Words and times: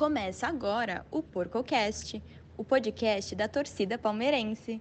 Começa 0.00 0.46
agora 0.46 1.04
o 1.10 1.22
PorcoCast, 1.22 2.22
o 2.56 2.64
podcast 2.64 3.36
da 3.36 3.46
torcida 3.46 3.98
palmeirense. 3.98 4.80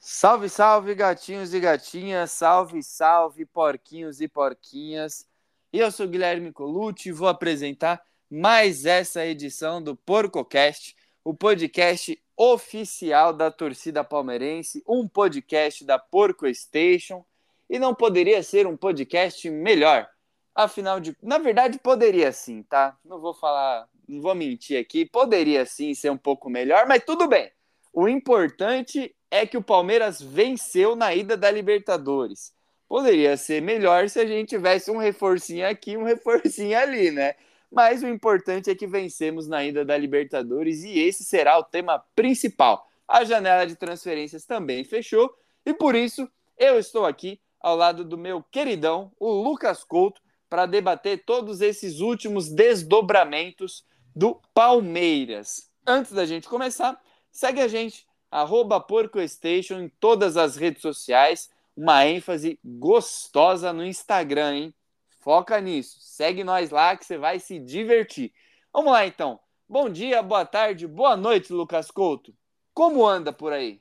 Salve, 0.00 0.48
salve, 0.48 0.94
gatinhos 0.94 1.52
e 1.52 1.60
gatinhas, 1.60 2.30
salve, 2.30 2.82
salve, 2.82 3.44
porquinhos 3.44 4.22
e 4.22 4.26
porquinhas. 4.26 5.28
Eu 5.70 5.92
sou 5.92 6.08
Guilherme 6.08 6.50
Colucci 6.50 7.10
e 7.10 7.12
vou 7.12 7.28
apresentar 7.28 8.02
mais 8.30 8.86
essa 8.86 9.26
edição 9.26 9.82
do 9.82 9.94
PorcoCast, 9.94 10.96
o 11.22 11.34
podcast 11.34 12.18
oficial 12.34 13.34
da 13.34 13.50
torcida 13.50 14.02
palmeirense, 14.02 14.82
um 14.88 15.06
podcast 15.06 15.84
da 15.84 15.98
Porco 15.98 16.46
Station. 16.54 17.22
E 17.68 17.78
não 17.78 17.94
poderia 17.94 18.42
ser 18.42 18.66
um 18.66 18.78
podcast 18.78 19.50
melhor 19.50 20.08
Afinal 20.54 21.00
de. 21.00 21.16
Na 21.22 21.38
verdade, 21.38 21.78
poderia 21.78 22.30
sim, 22.32 22.62
tá? 22.62 22.96
Não 23.04 23.20
vou 23.20 23.34
falar. 23.34 23.88
Não 24.08 24.20
vou 24.20 24.34
mentir 24.34 24.78
aqui. 24.78 25.06
Poderia 25.06 25.64
sim 25.64 25.94
ser 25.94 26.10
um 26.10 26.16
pouco 26.16 26.50
melhor, 26.50 26.86
mas 26.86 27.04
tudo 27.04 27.26
bem. 27.26 27.50
O 27.92 28.08
importante 28.08 29.14
é 29.30 29.46
que 29.46 29.56
o 29.56 29.62
Palmeiras 29.62 30.20
venceu 30.20 30.94
na 30.94 31.14
ida 31.14 31.36
da 31.36 31.50
Libertadores. 31.50 32.52
Poderia 32.88 33.36
ser 33.38 33.62
melhor 33.62 34.08
se 34.08 34.20
a 34.20 34.26
gente 34.26 34.50
tivesse 34.50 34.90
um 34.90 34.98
reforcinho 34.98 35.66
aqui, 35.66 35.96
um 35.96 36.04
reforcinho 36.04 36.78
ali, 36.78 37.10
né? 37.10 37.34
Mas 37.70 38.02
o 38.02 38.08
importante 38.08 38.68
é 38.70 38.74
que 38.74 38.86
vencemos 38.86 39.48
na 39.48 39.64
ida 39.64 39.82
da 39.82 39.96
Libertadores 39.96 40.84
e 40.84 40.98
esse 40.98 41.24
será 41.24 41.58
o 41.58 41.64
tema 41.64 42.04
principal. 42.14 42.86
A 43.08 43.24
janela 43.24 43.66
de 43.66 43.76
transferências 43.76 44.44
também 44.44 44.84
fechou 44.84 45.34
e 45.64 45.72
por 45.72 45.94
isso 45.94 46.28
eu 46.58 46.78
estou 46.78 47.06
aqui 47.06 47.40
ao 47.58 47.74
lado 47.76 48.04
do 48.04 48.18
meu 48.18 48.42
queridão, 48.42 49.10
o 49.18 49.30
Lucas 49.30 49.84
Couto, 49.84 50.20
para 50.52 50.66
debater 50.66 51.24
todos 51.24 51.62
esses 51.62 52.00
últimos 52.00 52.50
desdobramentos 52.50 53.86
do 54.14 54.38
Palmeiras. 54.52 55.70
Antes 55.86 56.12
da 56.12 56.26
gente 56.26 56.46
começar, 56.46 57.00
segue 57.30 57.58
a 57.58 57.66
gente, 57.66 58.06
arroba 58.30 58.78
PorcoStation 58.78 59.80
em 59.80 59.88
todas 59.88 60.36
as 60.36 60.54
redes 60.54 60.82
sociais. 60.82 61.48
Uma 61.74 62.04
ênfase 62.04 62.60
gostosa 62.62 63.72
no 63.72 63.82
Instagram, 63.82 64.54
hein? 64.54 64.74
Foca 65.20 65.58
nisso. 65.58 65.96
Segue 66.00 66.44
nós 66.44 66.68
lá 66.68 66.98
que 66.98 67.06
você 67.06 67.16
vai 67.16 67.40
se 67.40 67.58
divertir. 67.58 68.30
Vamos 68.70 68.92
lá 68.92 69.06
então. 69.06 69.40
Bom 69.66 69.88
dia, 69.88 70.22
boa 70.22 70.44
tarde, 70.44 70.86
boa 70.86 71.16
noite, 71.16 71.50
Lucas 71.50 71.90
Couto. 71.90 72.34
Como 72.74 73.08
anda 73.08 73.32
por 73.32 73.54
aí? 73.54 73.80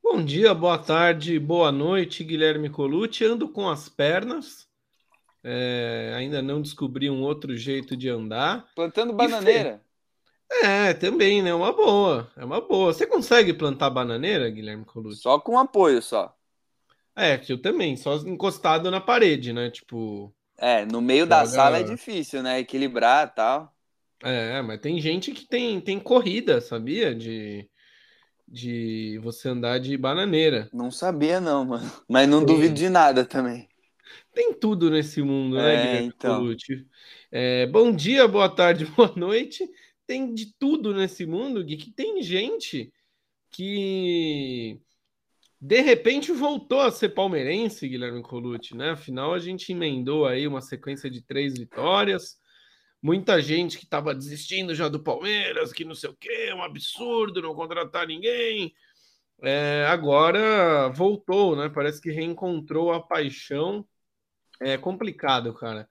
Bom 0.00 0.24
dia, 0.24 0.54
boa 0.54 0.78
tarde, 0.78 1.40
boa 1.40 1.72
noite, 1.72 2.22
Guilherme 2.22 2.70
Colucci. 2.70 3.24
Ando 3.24 3.48
com 3.48 3.68
as 3.68 3.88
pernas 3.88 4.67
é, 5.50 6.12
ainda 6.14 6.42
não 6.42 6.60
descobri 6.60 7.08
um 7.08 7.22
outro 7.22 7.56
jeito 7.56 7.96
de 7.96 8.06
andar. 8.10 8.66
Plantando 8.74 9.14
bananeira. 9.14 9.80
É, 10.62 10.92
também, 10.92 11.40
né? 11.40 11.54
Uma 11.54 11.72
boa. 11.72 12.30
É 12.36 12.44
uma 12.44 12.60
boa. 12.60 12.92
Você 12.92 13.06
consegue 13.06 13.54
plantar 13.54 13.88
bananeira, 13.88 14.50
Guilherme 14.50 14.84
Colucci? 14.84 15.22
Só 15.22 15.40
com 15.40 15.58
apoio, 15.58 16.02
só. 16.02 16.36
É, 17.16 17.40
eu 17.48 17.60
também, 17.60 17.96
só 17.96 18.16
encostado 18.16 18.90
na 18.90 19.00
parede, 19.00 19.54
né? 19.54 19.70
Tipo. 19.70 20.34
É, 20.58 20.84
no 20.84 21.00
meio 21.00 21.24
joga... 21.24 21.36
da 21.36 21.46
sala 21.46 21.78
é 21.78 21.82
difícil, 21.82 22.42
né? 22.42 22.60
Equilibrar 22.60 23.28
e 23.28 23.34
tal. 23.34 23.74
É, 24.22 24.60
mas 24.60 24.80
tem 24.80 25.00
gente 25.00 25.32
que 25.32 25.46
tem, 25.46 25.80
tem 25.80 25.98
corrida, 25.98 26.60
sabia? 26.60 27.14
De, 27.14 27.66
de 28.46 29.18
você 29.22 29.48
andar 29.48 29.78
de 29.78 29.96
bananeira. 29.96 30.68
Não 30.74 30.90
sabia, 30.90 31.40
não, 31.40 31.64
mano. 31.64 31.90
Mas 32.06 32.28
não 32.28 32.44
duvido 32.44 32.74
de 32.74 32.90
nada 32.90 33.24
também. 33.24 33.67
Tem 34.38 34.54
tudo 34.54 34.88
nesse 34.88 35.20
mundo, 35.20 35.56
né, 35.56 35.74
é, 35.74 35.84
Guilherme 35.84 36.12
então. 36.16 36.56
É, 37.28 37.66
bom 37.66 37.90
dia, 37.90 38.28
boa 38.28 38.48
tarde, 38.48 38.84
boa 38.94 39.12
noite. 39.16 39.68
Tem 40.06 40.32
de 40.32 40.54
tudo 40.56 40.94
nesse 40.94 41.26
mundo, 41.26 41.64
Gui, 41.64 41.76
que 41.76 41.90
tem 41.90 42.22
gente 42.22 42.92
que 43.50 44.80
de 45.60 45.80
repente 45.80 46.30
voltou 46.30 46.78
a 46.78 46.92
ser 46.92 47.08
palmeirense, 47.08 47.88
Guilherme 47.88 48.22
Colucci, 48.22 48.76
né? 48.76 48.90
Afinal, 48.90 49.34
a 49.34 49.40
gente 49.40 49.72
emendou 49.72 50.24
aí 50.24 50.46
uma 50.46 50.60
sequência 50.60 51.10
de 51.10 51.20
três 51.20 51.58
vitórias. 51.58 52.36
Muita 53.02 53.42
gente 53.42 53.76
que 53.76 53.86
estava 53.86 54.14
desistindo 54.14 54.72
já 54.72 54.88
do 54.88 55.02
Palmeiras, 55.02 55.72
que 55.72 55.84
não 55.84 55.96
sei 55.96 56.10
o 56.10 56.14
que, 56.16 56.30
é 56.30 56.54
um 56.54 56.62
absurdo 56.62 57.42
não 57.42 57.56
contratar 57.56 58.06
ninguém. 58.06 58.72
É, 59.42 59.84
agora 59.88 60.90
voltou, 60.90 61.56
né? 61.56 61.68
Parece 61.68 62.00
que 62.00 62.12
reencontrou 62.12 62.92
a 62.92 63.02
paixão 63.02 63.84
é 64.60 64.76
complicado, 64.76 65.52
cara. 65.54 65.88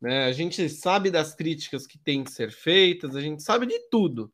Né? 0.00 0.24
A 0.24 0.32
gente 0.32 0.68
sabe 0.68 1.10
das 1.10 1.34
críticas 1.34 1.86
que 1.86 1.98
tem 1.98 2.22
que 2.22 2.30
ser 2.30 2.50
feitas, 2.50 3.16
a 3.16 3.20
gente 3.20 3.42
sabe 3.42 3.66
de 3.66 3.78
tudo, 3.90 4.32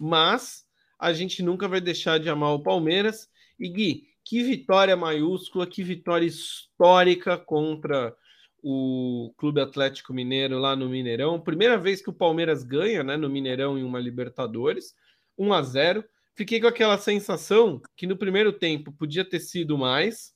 mas 0.00 0.64
a 0.98 1.12
gente 1.12 1.42
nunca 1.42 1.68
vai 1.68 1.80
deixar 1.80 2.18
de 2.18 2.28
amar 2.28 2.54
o 2.54 2.62
Palmeiras. 2.62 3.28
E 3.58 3.68
Gui, 3.68 4.08
que 4.24 4.42
vitória 4.42 4.96
maiúscula, 4.96 5.66
que 5.66 5.82
vitória 5.82 6.26
histórica 6.26 7.36
contra 7.36 8.14
o 8.62 9.32
Clube 9.36 9.60
Atlético 9.60 10.12
Mineiro 10.12 10.58
lá 10.58 10.74
no 10.74 10.88
Mineirão. 10.88 11.40
Primeira 11.40 11.78
vez 11.78 12.02
que 12.02 12.10
o 12.10 12.14
Palmeiras 12.14 12.62
ganha 12.62 13.02
né, 13.02 13.16
no 13.16 13.30
Mineirão 13.30 13.78
em 13.78 13.82
uma 13.82 14.00
Libertadores, 14.00 14.94
1 15.36 15.52
a 15.52 15.62
0. 15.62 16.04
Fiquei 16.34 16.60
com 16.60 16.66
aquela 16.66 16.98
sensação 16.98 17.80
que 17.96 18.06
no 18.06 18.16
primeiro 18.16 18.52
tempo 18.52 18.92
podia 18.92 19.24
ter 19.24 19.40
sido 19.40 19.78
mais, 19.78 20.34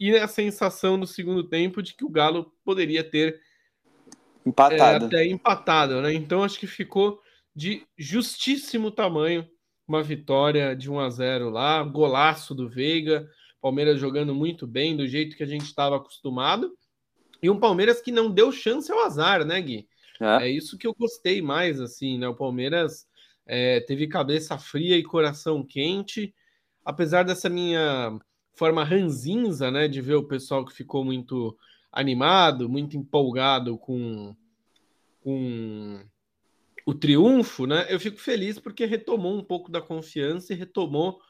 e 0.00 0.16
a 0.16 0.26
sensação 0.26 0.96
no 0.96 1.06
segundo 1.06 1.44
tempo 1.44 1.82
de 1.82 1.94
que 1.94 2.04
o 2.04 2.08
Galo 2.08 2.50
poderia 2.64 3.04
ter 3.04 3.38
empatado. 4.46 5.04
É, 5.04 5.06
até 5.06 5.26
empatado, 5.26 6.00
né? 6.00 6.14
Então 6.14 6.42
acho 6.42 6.58
que 6.58 6.66
ficou 6.66 7.20
de 7.54 7.86
justíssimo 7.98 8.90
tamanho 8.90 9.46
uma 9.86 10.02
vitória 10.02 10.74
de 10.74 10.90
1 10.90 11.00
a 11.00 11.10
0 11.10 11.50
lá, 11.50 11.82
golaço 11.82 12.54
do 12.54 12.68
Veiga, 12.68 13.28
Palmeiras 13.60 14.00
jogando 14.00 14.34
muito 14.34 14.66
bem, 14.66 14.96
do 14.96 15.06
jeito 15.06 15.36
que 15.36 15.42
a 15.42 15.46
gente 15.46 15.64
estava 15.64 15.96
acostumado. 15.96 16.72
E 17.42 17.50
um 17.50 17.58
Palmeiras 17.58 18.00
que 18.00 18.12
não 18.12 18.30
deu 18.30 18.50
chance 18.52 18.90
ao 18.90 19.00
azar, 19.00 19.44
né, 19.44 19.60
Gui? 19.60 19.88
É, 20.20 20.46
é 20.46 20.48
isso 20.48 20.78
que 20.78 20.86
eu 20.86 20.94
gostei 20.94 21.42
mais, 21.42 21.80
assim, 21.80 22.18
né? 22.18 22.28
O 22.28 22.34
Palmeiras 22.34 23.06
é, 23.44 23.80
teve 23.80 24.06
cabeça 24.06 24.56
fria 24.56 24.96
e 24.96 25.02
coração 25.02 25.62
quente, 25.62 26.32
apesar 26.84 27.24
dessa 27.24 27.48
minha 27.48 28.18
forma 28.60 28.84
ranzinza, 28.84 29.70
né, 29.70 29.88
de 29.88 30.02
ver 30.02 30.16
o 30.16 30.28
pessoal 30.28 30.66
que 30.66 30.74
ficou 30.74 31.02
muito 31.02 31.56
animado, 31.90 32.68
muito 32.68 32.94
empolgado 32.94 33.78
com, 33.78 34.36
com 35.24 36.04
o 36.84 36.92
triunfo, 36.92 37.66
né? 37.66 37.86
Eu 37.88 37.98
fico 37.98 38.18
feliz 38.18 38.58
porque 38.58 38.84
retomou 38.84 39.34
um 39.34 39.42
pouco 39.42 39.70
da 39.70 39.80
confiança 39.80 40.52
e 40.52 40.56
retomou 40.56 41.22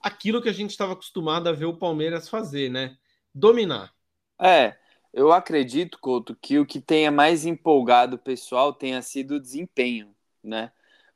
aquilo 0.00 0.42
que 0.42 0.48
a 0.48 0.52
gente 0.52 0.70
estava 0.70 0.94
acostumado 0.94 1.48
a 1.48 1.52
ver 1.52 1.66
o 1.66 1.76
Palmeiras 1.76 2.28
fazer, 2.28 2.68
né? 2.68 2.96
Dominar. 3.32 3.94
É, 4.40 4.76
eu 5.12 5.32
acredito, 5.32 6.00
Couto, 6.00 6.34
que 6.34 6.58
o 6.58 6.66
que 6.66 6.80
tenha 6.80 7.12
mais 7.12 7.46
empolgado 7.46 8.16
o 8.16 8.18
pessoal 8.18 8.72
tenha 8.72 9.00
sido 9.02 9.36
o 9.36 9.40
desempenho, 9.40 10.12
né? 10.42 10.72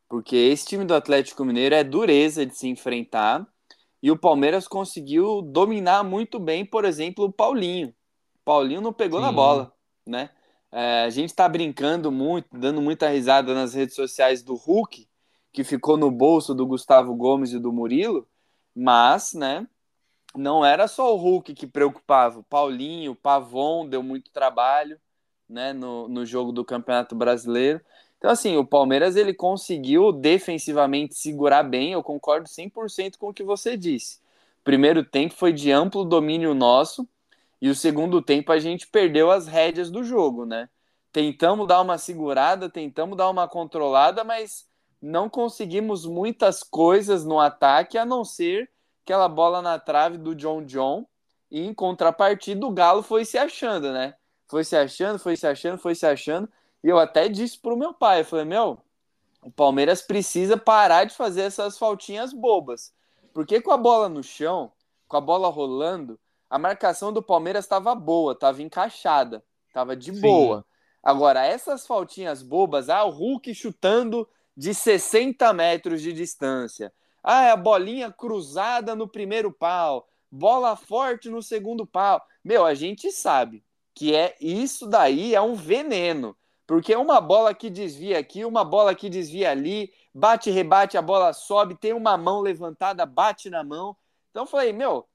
Porque 0.09 0.37
esse 0.37 0.65
time 0.65 0.84
do 0.84 0.94
Atlético 0.94 1.44
Mineiro 1.44 1.75
é 1.75 1.83
dureza 1.83 2.47
de 2.47 2.56
se 2.56 2.69
enfrentar 2.69 3.44
e 4.06 4.11
o 4.12 4.17
Palmeiras 4.17 4.69
conseguiu 4.69 5.43
dominar 5.43 6.05
muito 6.05 6.39
bem, 6.39 6.65
por 6.65 6.84
exemplo, 6.84 7.25
o 7.25 7.33
Paulinho. 7.33 7.89
O 7.89 8.44
Paulinho 8.44 8.81
não 8.81 8.93
pegou 8.93 9.19
Sim. 9.19 9.27
na 9.27 9.33
bola, 9.33 9.72
né? 10.06 10.31
É, 10.71 11.03
a 11.03 11.11
gente 11.11 11.31
está 11.31 11.49
brincando 11.49 12.12
muito, 12.12 12.47
dando 12.56 12.81
muita 12.81 13.09
risada 13.09 13.53
nas 13.53 13.75
redes 13.75 13.97
sociais 13.97 14.45
do 14.45 14.55
Hulk, 14.55 15.09
que 15.53 15.65
ficou 15.65 15.97
no 15.97 16.09
bolso 16.09 16.55
do 16.55 16.65
Gustavo 16.65 17.16
Gomes 17.16 17.53
e 17.53 17.59
do 17.59 17.72
Murilo, 17.72 18.28
mas, 18.72 19.34
né, 19.34 19.66
não 20.37 20.65
era 20.65 20.87
só 20.87 21.12
o 21.12 21.19
Hulk 21.19 21.53
que 21.53 21.66
preocupava. 21.66 22.39
O 22.39 22.45
Paulinho, 22.45 23.11
o 23.11 23.16
Pavon 23.16 23.89
deu 23.89 24.04
muito 24.04 24.31
trabalho, 24.31 25.01
né, 25.48 25.72
no, 25.72 26.07
no 26.07 26.25
jogo 26.25 26.53
do 26.53 26.65
Campeonato 26.65 27.16
Brasileiro. 27.16 27.81
Então, 28.27 28.33
assim, 28.33 28.57
o 28.57 28.67
Palmeiras 28.67 29.15
ele 29.15 29.33
conseguiu 29.33 30.11
defensivamente 30.11 31.15
segurar 31.15 31.63
bem, 31.63 31.93
eu 31.93 32.03
concordo 32.03 32.49
100% 32.49 33.19
com 33.19 33.28
o 33.28 33.33
que 33.33 33.45
você 33.45 33.77
disse. 33.77 34.19
Primeiro 34.65 35.05
tempo 35.05 35.33
foi 35.33 35.53
de 35.53 35.71
amplo 35.71 36.05
domínio 36.05 36.53
nosso, 36.53 37.09
e 37.63 37.69
o 37.69 37.75
segundo 37.75 38.21
tempo 38.21 38.51
a 38.51 38.59
gente 38.59 38.89
perdeu 38.89 39.31
as 39.31 39.47
rédeas 39.47 39.93
do 39.93 40.03
jogo, 40.03 40.45
né? 40.45 40.69
Tentamos 41.13 41.69
dar 41.69 41.81
uma 41.81 41.99
segurada, 41.99 42.69
tentamos 42.69 43.17
dar 43.17 43.31
uma 43.31 43.47
controlada, 43.47 44.25
mas 44.25 44.67
não 45.01 45.31
conseguimos 45.31 46.05
muitas 46.05 46.65
coisas 46.65 47.25
no 47.25 47.39
ataque, 47.39 47.97
a 47.97 48.05
não 48.05 48.25
ser 48.25 48.69
aquela 49.05 49.29
bola 49.29 49.63
na 49.63 49.79
trave 49.79 50.19
do 50.19 50.34
John 50.34 50.65
John, 50.65 51.07
e 51.49 51.65
em 51.65 51.72
contrapartida 51.72 52.67
o 52.67 52.72
Galo 52.72 53.05
foi 53.05 53.25
se 53.25 53.39
achando, 53.39 53.93
né? 53.93 54.17
Foi 54.49 54.65
se 54.65 54.75
achando, 54.75 55.17
foi 55.17 55.37
se 55.37 55.47
achando, 55.47 55.79
foi 55.79 55.95
se 55.95 56.05
achando 56.05 56.49
e 56.86 56.88
eu 56.88 57.00
até 57.00 57.28
disse 57.28 57.59
pro 57.59 57.77
meu 57.77 57.92
pai, 57.92 58.21
eu 58.21 58.24
falei, 58.24 58.44
meu, 58.44 58.78
o 59.42 59.50
Palmeiras 59.50 60.03
precisa 60.03 60.56
parar 60.56 61.03
de 61.03 61.16
fazer 61.16 61.41
essas 61.41 61.77
faltinhas 61.77 62.33
bobas. 62.33 62.94
Porque 63.34 63.60
com 63.60 63.72
a 63.72 63.77
bola 63.77 64.09
no 64.09 64.22
chão, 64.22 64.71
com 65.09 65.16
a 65.16 65.21
bola 65.21 65.48
rolando, 65.48 66.16
a 66.48 66.60
marcação 66.60 67.12
do 67.12 67.21
Palmeiras 67.21 67.65
estava 67.65 67.92
boa, 67.92 68.34
estava 68.34 68.62
encaixada, 68.62 69.42
estava 69.66 69.97
de 69.97 70.15
Sim. 70.15 70.21
boa. 70.21 70.65
Agora, 71.03 71.44
essas 71.44 71.84
faltinhas 71.84 72.41
bobas, 72.41 72.88
ah, 72.88 73.03
o 73.03 73.10
Hulk 73.10 73.53
chutando 73.53 74.28
de 74.56 74.72
60 74.72 75.53
metros 75.53 76.00
de 76.00 76.12
distância. 76.12 76.92
Ah, 77.21 77.47
é 77.47 77.50
a 77.50 77.56
bolinha 77.56 78.12
cruzada 78.12 78.94
no 78.94 79.09
primeiro 79.09 79.50
pau, 79.50 80.06
bola 80.30 80.77
forte 80.77 81.28
no 81.28 81.42
segundo 81.42 81.84
pau. 81.84 82.24
Meu, 82.44 82.65
a 82.65 82.74
gente 82.74 83.10
sabe 83.10 83.65
que 83.92 84.15
é 84.15 84.36
isso 84.41 84.86
daí 84.86 85.34
é 85.34 85.41
um 85.41 85.56
veneno, 85.56 86.36
porque 86.66 86.95
uma 86.97 87.21
bola 87.21 87.54
que 87.54 87.71
desvia 87.71 88.18
aqui, 88.18 88.45
uma 88.45 88.65
bola 88.65 88.95
que 88.95 89.09
desvia 89.09 89.51
ali, 89.51 89.92
bate, 90.13 90.51
rebate, 90.51 90.98
a 90.98 91.03
bola 91.03 91.33
sobe, 91.33 91.77
tem 91.77 91.92
uma 91.92 92.16
mão 92.16 92.41
levantada, 92.41 93.07
bate 93.07 93.48
na 93.48 93.63
mão. 93.63 93.97
Então 94.30 94.47
falei, 94.47 94.72
meu, 94.72 95.07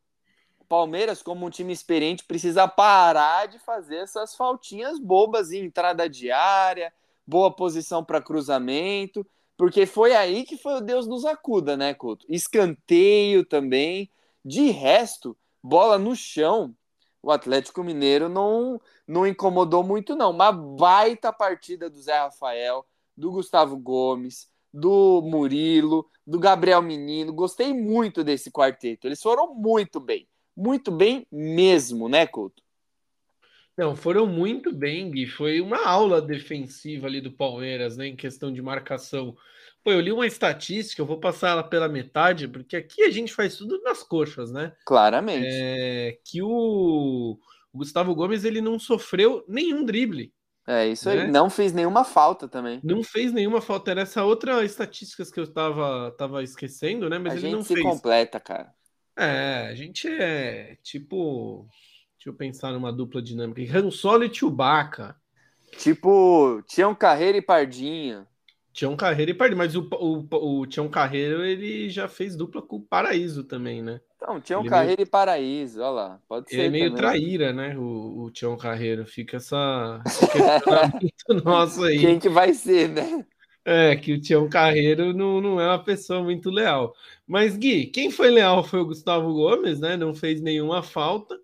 Palmeiras, 0.69 1.21
como 1.21 1.45
um 1.45 1.49
time 1.49 1.73
experiente, 1.73 2.23
precisa 2.23 2.65
parar 2.67 3.47
de 3.47 3.59
fazer 3.59 3.97
essas 3.97 4.33
faltinhas 4.35 4.97
bobas 4.97 5.51
em 5.51 5.65
entrada 5.65 6.07
de 6.07 6.31
área, 6.31 6.93
boa 7.27 7.51
posição 7.51 8.03
para 8.05 8.21
cruzamento, 8.21 9.27
porque 9.57 9.85
foi 9.85 10.15
aí 10.15 10.45
que 10.45 10.57
foi 10.57 10.75
o 10.75 10.81
Deus 10.81 11.07
nos 11.07 11.25
acuda, 11.25 11.75
né, 11.75 11.93
Couto? 11.93 12.25
Escanteio 12.29 13.45
também. 13.45 14.09
De 14.43 14.71
resto, 14.71 15.37
bola 15.61 15.99
no 15.99 16.15
chão, 16.15 16.73
o 17.21 17.31
Atlético 17.31 17.83
Mineiro 17.83 18.27
não, 18.27 18.81
não 19.07 19.27
incomodou 19.27 19.83
muito, 19.83 20.15
não. 20.15 20.31
Uma 20.31 20.51
baita 20.51 21.31
partida 21.31 21.89
do 21.89 22.01
Zé 22.01 22.17
Rafael, 22.17 22.85
do 23.15 23.31
Gustavo 23.31 23.77
Gomes, 23.77 24.49
do 24.73 25.21
Murilo, 25.21 26.09
do 26.25 26.39
Gabriel 26.39 26.81
Menino. 26.81 27.33
Gostei 27.33 27.73
muito 27.73 28.23
desse 28.23 28.49
quarteto. 28.51 29.07
Eles 29.07 29.21
foram 29.21 29.53
muito 29.53 29.99
bem 29.99 30.27
muito 30.55 30.91
bem 30.91 31.25
mesmo, 31.31 32.09
né, 32.09 32.27
Couto? 32.27 32.61
Não, 33.77 33.95
foram 33.95 34.27
muito 34.27 34.71
bem, 34.71 35.09
Gui. 35.09 35.25
Foi 35.25 35.61
uma 35.61 35.83
aula 35.87 36.21
defensiva 36.21 37.07
ali 37.07 37.21
do 37.21 37.31
Palmeiras, 37.31 37.97
né, 37.97 38.07
em 38.07 38.15
questão 38.15 38.53
de 38.53 38.61
marcação. 38.61 39.35
Pô, 39.83 39.91
eu 39.91 39.99
li 39.99 40.11
uma 40.11 40.27
estatística, 40.27 41.01
eu 41.01 41.05
vou 41.05 41.19
passar 41.19 41.49
ela 41.49 41.63
pela 41.63 41.89
metade, 41.89 42.47
porque 42.47 42.75
aqui 42.75 43.03
a 43.03 43.09
gente 43.09 43.33
faz 43.33 43.55
tudo 43.55 43.81
nas 43.81 44.03
coxas, 44.03 44.51
né? 44.51 44.73
Claramente. 44.85 45.47
É, 45.49 46.19
que 46.23 46.41
o, 46.41 47.39
o 47.73 47.77
Gustavo 47.77 48.13
Gomes 48.13 48.43
ele 48.43 48.61
não 48.61 48.77
sofreu 48.77 49.43
nenhum 49.47 49.83
drible. 49.83 50.31
É 50.67 50.87
isso 50.87 51.09
né? 51.09 51.23
aí. 51.23 51.31
Não 51.31 51.49
fez 51.49 51.73
nenhuma 51.73 52.03
falta 52.03 52.47
também. 52.47 52.79
Não 52.83 53.03
fez 53.03 53.33
nenhuma 53.33 53.61
falta. 53.61 53.91
Era 53.91 54.01
essa 54.01 54.23
outra 54.23 54.63
estatística 54.63 55.25
que 55.25 55.39
eu 55.39 55.45
estava 55.45 56.11
tava 56.11 56.43
esquecendo, 56.43 57.09
né? 57.09 57.17
Mas 57.17 57.33
a 57.33 57.35
ele 57.37 57.41
gente 57.41 57.55
não 57.55 57.63
se 57.63 57.73
fez. 57.73 57.85
completa, 57.85 58.39
cara. 58.39 58.71
É, 59.17 59.67
a 59.69 59.75
gente 59.75 60.07
é 60.07 60.77
tipo. 60.83 61.67
Deixa 62.17 62.29
eu 62.29 62.33
pensar 62.33 62.71
numa 62.71 62.93
dupla 62.93 63.21
dinâmica. 63.21 63.77
Han 63.77 63.89
Solo 63.89 64.23
e 64.23 64.33
Chewbacca. 64.33 65.15
Tipo, 65.77 66.61
Tião 66.67 66.93
Carreiro 66.93 67.39
e 67.39 67.41
Pardinha. 67.41 68.27
Tião 68.73 68.95
Carreiro 68.95 69.31
e 69.31 69.33
Pardinha, 69.33 69.57
mas 69.57 69.75
o, 69.75 69.87
o, 69.91 70.59
o 70.61 70.65
Tião 70.65 70.87
Carreiro 70.87 71.43
ele 71.43 71.89
já 71.89 72.07
fez 72.07 72.35
dupla 72.35 72.61
com 72.61 72.77
o 72.77 72.81
Paraíso 72.81 73.43
também, 73.43 73.81
né? 73.81 73.99
Então, 74.15 74.39
Tião 74.39 74.61
ele 74.61 74.69
Carreiro 74.69 74.97
meio... 74.97 75.07
e 75.07 75.09
Paraíso, 75.09 75.81
olha 75.81 75.89
lá. 75.89 76.19
Pode 76.27 76.49
ser. 76.49 76.55
Ele 76.55 76.65
é 76.65 76.69
meio 76.69 76.85
também. 76.91 77.01
traíra, 77.01 77.51
né? 77.51 77.75
O, 77.77 78.23
o 78.23 78.31
Tião 78.31 78.55
Carreiro. 78.55 79.05
Fica 79.05 79.37
essa. 79.37 80.01
questionamento 80.03 81.33
nosso 81.43 81.83
aí. 81.83 81.99
Quem 81.99 82.19
que 82.19 82.29
vai 82.29 82.53
ser, 82.53 82.89
né? 82.89 83.25
É, 83.65 83.95
que 83.95 84.13
o 84.13 84.21
Tião 84.21 84.47
Carreiro 84.47 85.13
não, 85.13 85.41
não 85.41 85.59
é 85.59 85.67
uma 85.67 85.83
pessoa 85.83 86.23
muito 86.23 86.49
leal. 86.49 86.93
Mas, 87.27 87.57
Gui, 87.57 87.87
quem 87.87 88.09
foi 88.09 88.29
leal 88.29 88.63
foi 88.63 88.79
o 88.79 88.85
Gustavo 88.85 89.33
Gomes, 89.33 89.79
né? 89.79 89.97
Não 89.97 90.15
fez 90.15 90.41
nenhuma 90.41 90.81
falta. 90.81 91.37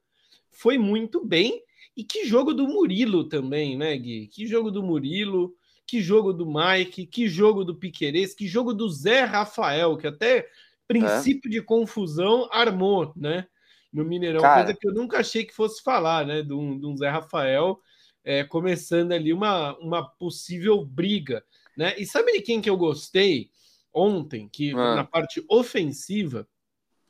Foi 0.51 0.77
muito 0.77 1.25
bem. 1.25 1.61
E 1.95 2.03
que 2.03 2.25
jogo 2.25 2.53
do 2.53 2.67
Murilo 2.67 3.23
também, 3.23 3.75
né, 3.75 3.97
Gui? 3.97 4.27
Que 4.27 4.45
jogo 4.45 4.69
do 4.69 4.83
Murilo, 4.83 5.53
que 5.87 6.01
jogo 6.01 6.33
do 6.33 6.45
Mike, 6.45 7.05
que 7.05 7.29
jogo 7.29 7.63
do 7.63 7.73
Piquerez, 7.73 8.35
que 8.35 8.45
jogo 8.45 8.73
do 8.73 8.89
Zé 8.89 9.23
Rafael, 9.23 9.95
que 9.97 10.05
até 10.05 10.47
princípio 10.85 11.47
é. 11.47 11.51
de 11.51 11.61
confusão 11.61 12.47
armou, 12.51 13.13
né? 13.15 13.47
No 13.91 14.03
Mineirão, 14.03 14.41
Cara. 14.41 14.65
coisa 14.65 14.77
que 14.77 14.87
eu 14.87 14.93
nunca 14.93 15.19
achei 15.19 15.45
que 15.45 15.53
fosse 15.53 15.81
falar, 15.81 16.25
né? 16.25 16.43
De 16.43 16.53
um, 16.53 16.77
de 16.77 16.85
um 16.85 16.95
Zé 16.97 17.09
Rafael 17.09 17.79
é, 18.23 18.43
começando 18.43 19.13
ali 19.13 19.31
uma, 19.31 19.77
uma 19.77 20.05
possível 20.05 20.83
briga. 20.83 21.41
Né? 21.77 21.95
E 21.97 22.05
sabe 22.05 22.33
de 22.33 22.41
quem 22.41 22.59
que 22.59 22.69
eu 22.69 22.75
gostei 22.75 23.49
ontem, 23.93 24.49
que 24.49 24.71
ah. 24.71 24.95
na 24.95 25.05
parte 25.05 25.41
ofensiva, 25.49 26.45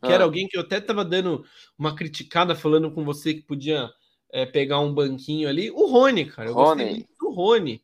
que 0.04 0.12
ah. 0.12 0.14
era 0.14 0.24
alguém 0.24 0.48
que 0.48 0.56
eu 0.56 0.62
até 0.62 0.78
estava 0.78 1.04
dando 1.04 1.44
uma 1.78 1.96
criticada, 1.96 2.56
falando 2.56 2.92
com 2.92 3.04
você 3.04 3.34
que 3.34 3.42
podia 3.42 3.90
é, 4.32 4.46
pegar 4.46 4.80
um 4.80 4.94
banquinho 4.94 5.50
ali, 5.50 5.72
o 5.72 5.88
Rony, 5.88 6.26
cara. 6.26 6.50
Eu 6.50 6.54
Rony. 6.54 6.84
gostei 6.84 6.94
muito 6.94 7.16
do 7.20 7.32
Rony. 7.32 7.84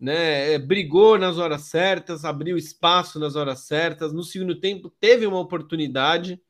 Né, 0.00 0.54
é, 0.54 0.58
brigou 0.58 1.18
nas 1.18 1.36
horas 1.36 1.62
certas, 1.62 2.24
abriu 2.24 2.56
espaço 2.56 3.18
nas 3.18 3.36
horas 3.36 3.60
certas. 3.60 4.12
No 4.12 4.22
segundo 4.22 4.58
tempo, 4.58 4.88
teve 4.88 5.26
uma 5.26 5.38
oportunidade 5.38 6.40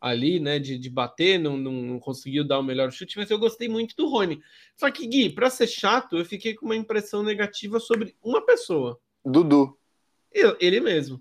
ali, 0.00 0.38
né, 0.38 0.58
de, 0.58 0.78
de 0.78 0.90
bater, 0.90 1.38
não, 1.38 1.56
não, 1.56 1.72
não, 1.72 2.00
conseguiu 2.00 2.46
dar 2.46 2.58
o 2.58 2.62
melhor 2.62 2.90
chute, 2.92 3.18
mas 3.18 3.30
eu 3.30 3.38
gostei 3.38 3.68
muito 3.68 3.96
do 3.96 4.08
Rony. 4.08 4.40
Só 4.76 4.90
que, 4.90 5.06
Gui, 5.06 5.30
para 5.30 5.50
ser 5.50 5.66
chato, 5.66 6.16
eu 6.16 6.24
fiquei 6.24 6.54
com 6.54 6.66
uma 6.66 6.76
impressão 6.76 7.22
negativa 7.22 7.80
sobre 7.80 8.16
uma 8.22 8.44
pessoa. 8.44 8.98
Dudu. 9.24 9.76
Eu, 10.32 10.56
ele 10.60 10.80
mesmo. 10.80 11.20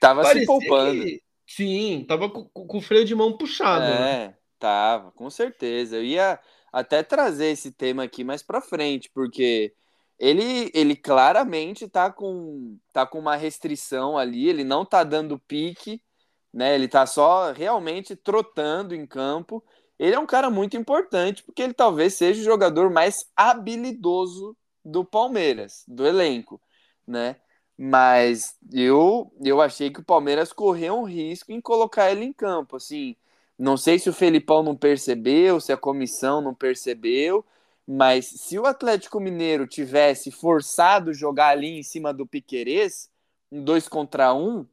Tava 0.00 0.22
Parecia 0.22 0.42
se 0.42 0.46
poupando. 0.46 1.02
Que, 1.02 1.22
sim, 1.46 2.04
tava 2.06 2.30
com, 2.30 2.44
com, 2.44 2.78
o 2.78 2.80
freio 2.80 3.04
de 3.04 3.14
mão 3.14 3.36
puxado. 3.36 3.84
É, 3.84 4.28
né? 4.28 4.36
tava, 4.58 5.10
com 5.12 5.28
certeza. 5.28 5.96
Eu 5.96 6.04
ia 6.04 6.38
até 6.72 7.02
trazer 7.02 7.46
esse 7.46 7.72
tema 7.72 8.04
aqui 8.04 8.24
mais 8.24 8.42
para 8.42 8.60
frente, 8.60 9.10
porque 9.12 9.74
ele, 10.18 10.70
ele 10.74 10.96
claramente 10.96 11.88
tá 11.88 12.10
com, 12.10 12.78
tá 12.92 13.06
com 13.06 13.18
uma 13.18 13.36
restrição 13.36 14.16
ali, 14.18 14.48
ele 14.48 14.64
não 14.64 14.84
tá 14.84 15.04
dando 15.04 15.38
pique, 15.38 16.02
né? 16.52 16.74
Ele 16.74 16.88
tá 16.88 17.06
só 17.06 17.52
realmente 17.52 18.16
trotando 18.16 18.94
em 18.94 19.06
campo. 19.06 19.62
Ele 19.98 20.14
é 20.14 20.18
um 20.18 20.26
cara 20.26 20.50
muito 20.50 20.76
importante, 20.76 21.42
porque 21.42 21.62
ele 21.62 21.74
talvez 21.74 22.14
seja 22.14 22.40
o 22.40 22.44
jogador 22.44 22.90
mais 22.90 23.26
habilidoso 23.36 24.56
do 24.84 25.04
Palmeiras, 25.04 25.84
do 25.88 26.06
elenco 26.06 26.60
né? 27.06 27.36
Mas 27.76 28.56
eu, 28.72 29.32
eu 29.42 29.60
achei 29.60 29.90
que 29.90 30.00
o 30.00 30.04
Palmeiras 30.04 30.52
correu 30.52 30.96
um 31.00 31.04
risco 31.04 31.52
em 31.52 31.60
colocar 31.60 32.10
ele 32.10 32.24
em 32.24 32.32
campo. 32.32 32.76
Assim, 32.76 33.16
não 33.58 33.76
sei 33.76 33.98
se 33.98 34.08
o 34.08 34.12
Felipão 34.12 34.62
não 34.62 34.76
percebeu, 34.76 35.60
se 35.60 35.72
a 35.72 35.76
comissão 35.76 36.40
não 36.40 36.54
percebeu, 36.54 37.44
mas 37.86 38.26
se 38.26 38.58
o 38.58 38.66
Atlético 38.66 39.20
Mineiro 39.20 39.66
tivesse 39.66 40.30
forçado 40.30 41.12
jogar 41.12 41.48
ali 41.48 41.78
em 41.78 41.82
cima 41.82 42.12
do 42.12 42.26
Piquerez, 42.26 43.10
um 43.52 43.62
dois 43.62 43.88
contra 43.88 44.32
um, 44.34 44.66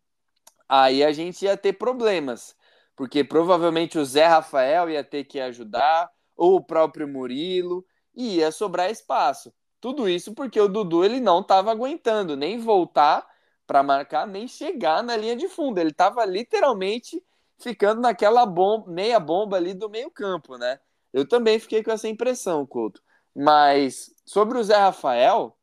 aí 0.67 1.03
a 1.03 1.11
gente 1.11 1.43
ia 1.43 1.57
ter 1.57 1.73
problemas. 1.73 2.55
Porque 2.95 3.23
provavelmente 3.23 3.97
o 3.97 4.05
Zé 4.05 4.27
Rafael 4.27 4.89
ia 4.89 5.03
ter 5.03 5.23
que 5.25 5.39
ajudar, 5.39 6.09
ou 6.35 6.55
o 6.55 6.63
próprio 6.63 7.07
Murilo, 7.07 7.85
e 8.15 8.37
ia 8.37 8.51
sobrar 8.51 8.89
espaço. 8.89 9.53
Tudo 9.79 10.07
isso 10.07 10.33
porque 10.33 10.59
o 10.59 10.67
Dudu 10.67 11.03
ele 11.03 11.19
não 11.19 11.41
estava 11.41 11.71
aguentando 11.71 12.37
nem 12.37 12.59
voltar 12.59 13.27
para 13.65 13.81
marcar, 13.81 14.27
nem 14.27 14.47
chegar 14.47 15.01
na 15.03 15.17
linha 15.17 15.35
de 15.35 15.47
fundo. 15.49 15.79
Ele 15.79 15.89
estava 15.89 16.23
literalmente 16.25 17.23
ficando 17.57 18.01
naquela 18.01 18.45
bomba, 18.45 18.91
meia 18.91 19.19
bomba 19.19 19.57
ali 19.57 19.73
do 19.73 19.89
meio-campo, 19.89 20.57
né? 20.57 20.79
Eu 21.13 21.27
também 21.27 21.59
fiquei 21.59 21.83
com 21.83 21.91
essa 21.91 22.07
impressão, 22.07 22.65
Couto. 22.65 23.01
Mas 23.35 24.13
sobre 24.25 24.57
o 24.57 24.63
Zé 24.63 24.75
Rafael, 24.75 25.55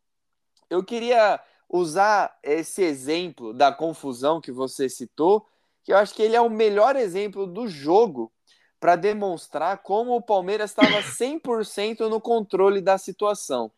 eu 0.70 0.82
queria 0.84 1.40
usar 1.68 2.37
esse 2.42 2.82
exemplo 2.82 3.52
da 3.52 3.72
confusão 3.72 4.40
que 4.40 4.50
você 4.50 4.88
citou, 4.88 5.46
que 5.84 5.92
eu 5.92 5.96
acho 5.96 6.14
que 6.14 6.22
ele 6.22 6.37
é 6.37 6.40
o 6.40 6.50
melhor 6.50 6.96
exemplo 6.96 7.46
do 7.46 7.68
jogo 7.68 8.32
para 8.80 8.96
demonstrar 8.96 9.78
como 9.78 10.14
o 10.14 10.22
Palmeiras 10.22 10.70
estava 10.70 11.02
100% 11.02 12.00
no 12.08 12.20
controle 12.20 12.80
da 12.80 12.96
situação. 12.96 13.70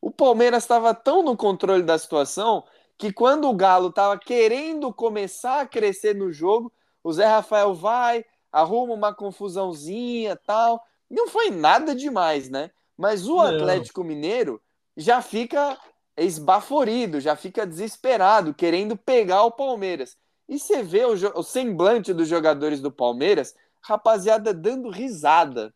O 0.00 0.10
Palmeiras 0.10 0.64
estava 0.64 0.94
tão 0.94 1.22
no 1.22 1.36
controle 1.36 1.82
da 1.82 1.98
situação 1.98 2.64
que 2.98 3.12
quando 3.12 3.48
o 3.48 3.54
Galo 3.54 3.88
estava 3.88 4.18
querendo 4.18 4.92
começar 4.92 5.60
a 5.60 5.66
crescer 5.66 6.14
no 6.14 6.30
jogo, 6.30 6.72
o 7.02 7.12
Zé 7.12 7.26
Rafael 7.26 7.74
vai, 7.74 8.24
arruma 8.52 8.94
uma 8.94 9.14
confusãozinha 9.14 10.36
tal. 10.36 10.82
Não 11.10 11.28
foi 11.28 11.50
nada 11.50 11.94
demais, 11.94 12.48
né? 12.48 12.70
Mas 12.96 13.26
o 13.26 13.36
Não. 13.36 13.42
Atlético 13.42 14.04
Mineiro 14.04 14.60
já 14.96 15.20
fica 15.20 15.78
esbaforido, 16.16 17.20
já 17.20 17.34
fica 17.34 17.66
desesperado, 17.66 18.54
querendo 18.54 18.96
pegar 18.96 19.42
o 19.44 19.50
Palmeiras. 19.52 20.16
E 20.48 20.58
você 20.58 20.82
vê 20.82 21.04
o, 21.04 21.12
o 21.38 21.42
semblante 21.42 22.12
dos 22.12 22.28
jogadores 22.28 22.80
do 22.80 22.92
Palmeiras, 22.92 23.54
rapaziada 23.80 24.54
dando 24.54 24.90
risada. 24.90 25.74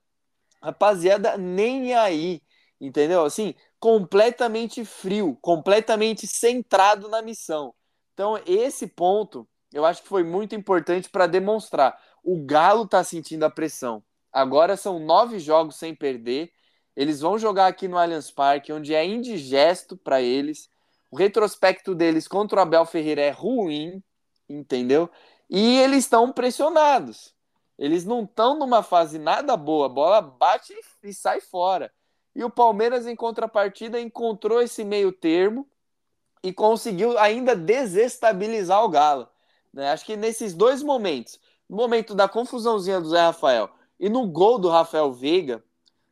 Rapaziada 0.63 1.37
nem 1.37 1.95
aí, 1.95 2.43
entendeu? 2.81 3.25
Assim, 3.25 3.55
completamente 3.81 4.85
frio, 4.85 5.37
completamente 5.41 6.27
centrado 6.27 7.09
na 7.09 7.23
missão. 7.23 7.75
Então, 8.13 8.41
esse 8.47 8.87
ponto 8.87 9.49
eu 9.73 9.85
acho 9.85 10.03
que 10.03 10.09
foi 10.09 10.23
muito 10.23 10.55
importante 10.55 11.09
para 11.11 11.27
demonstrar. 11.27 12.01
O 12.23 12.45
Galo 12.45 12.85
está 12.85 13.05
sentindo 13.05 13.45
a 13.45 13.51
pressão. 13.51 14.03
Agora 14.33 14.77
são 14.77 14.99
nove 14.99 15.39
jogos 15.39 15.77
sem 15.77 15.95
perder. 15.95 16.51
Eles 16.99 17.21
vão 17.21 17.39
jogar 17.39 17.69
aqui 17.69 17.87
no 17.87 17.97
Allianz 17.97 18.29
Parque, 18.29 18.73
onde 18.73 18.93
é 18.93 19.07
indigesto 19.07 19.97
para 19.97 20.21
eles. 20.21 20.69
O 21.13 21.17
retrospecto 21.17 21.95
deles 21.95 22.27
contra 22.27 22.59
o 22.59 22.63
Abel 22.63 22.85
Ferreira 22.85 23.21
é 23.21 23.31
ruim, 23.31 24.03
entendeu? 24.49 25.09
E 25.49 25.79
eles 25.79 26.01
estão 26.01 26.33
pressionados. 26.33 27.33
Eles 27.79 28.05
não 28.05 28.25
estão 28.25 28.59
numa 28.59 28.83
fase 28.83 29.17
nada 29.17 29.57
boa. 29.57 29.87
A 29.87 29.89
bola 29.89 30.21
bate 30.21 30.75
e 31.05 31.15
sai 31.15 31.41
fora. 31.41 31.93
E 32.35 32.43
o 32.43 32.51
Palmeiras, 32.51 33.07
em 33.07 33.15
contrapartida, 33.15 34.01
encontrou 34.01 34.61
esse 34.61 34.83
meio 34.83 35.13
termo 35.13 35.69
e 36.43 36.53
conseguiu 36.53 37.17
ainda 37.17 37.55
desestabilizar 37.55 38.85
o 38.85 38.89
Galo. 38.89 39.29
Né? 39.73 39.93
Acho 39.93 40.05
que 40.05 40.17
nesses 40.17 40.53
dois 40.53 40.83
momentos, 40.83 41.39
no 41.71 41.77
momento 41.77 42.13
da 42.13 42.29
confusãozinha 42.29 43.01
do 43.01 43.11
Zé 43.11 43.21
Rafael 43.21 43.71
e 44.01 44.09
no 44.09 44.27
gol 44.27 44.59
do 44.59 44.69
Rafael 44.69 45.13
Veiga, 45.13 45.63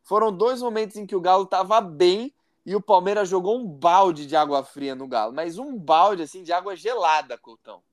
foram 0.07 0.31
dois 0.31 0.61
momentos 0.61 0.95
em 0.95 1.05
que 1.05 1.15
o 1.15 1.19
Galo 1.19 1.43
estava 1.43 1.81
bem 1.81 2.33
e 2.65 2.73
o 2.73 2.81
Palmeiras 2.81 3.27
jogou 3.27 3.59
um 3.59 3.67
balde 3.67 4.25
de 4.25 4.37
água 4.37 4.63
fria 4.63 4.95
no 4.95 5.05
Galo, 5.05 5.33
mas 5.33 5.57
um 5.57 5.77
balde 5.77 6.23
assim 6.23 6.43
de 6.43 6.53
água 6.53 6.77
gelada, 6.77 7.37
Coutão. 7.37 7.83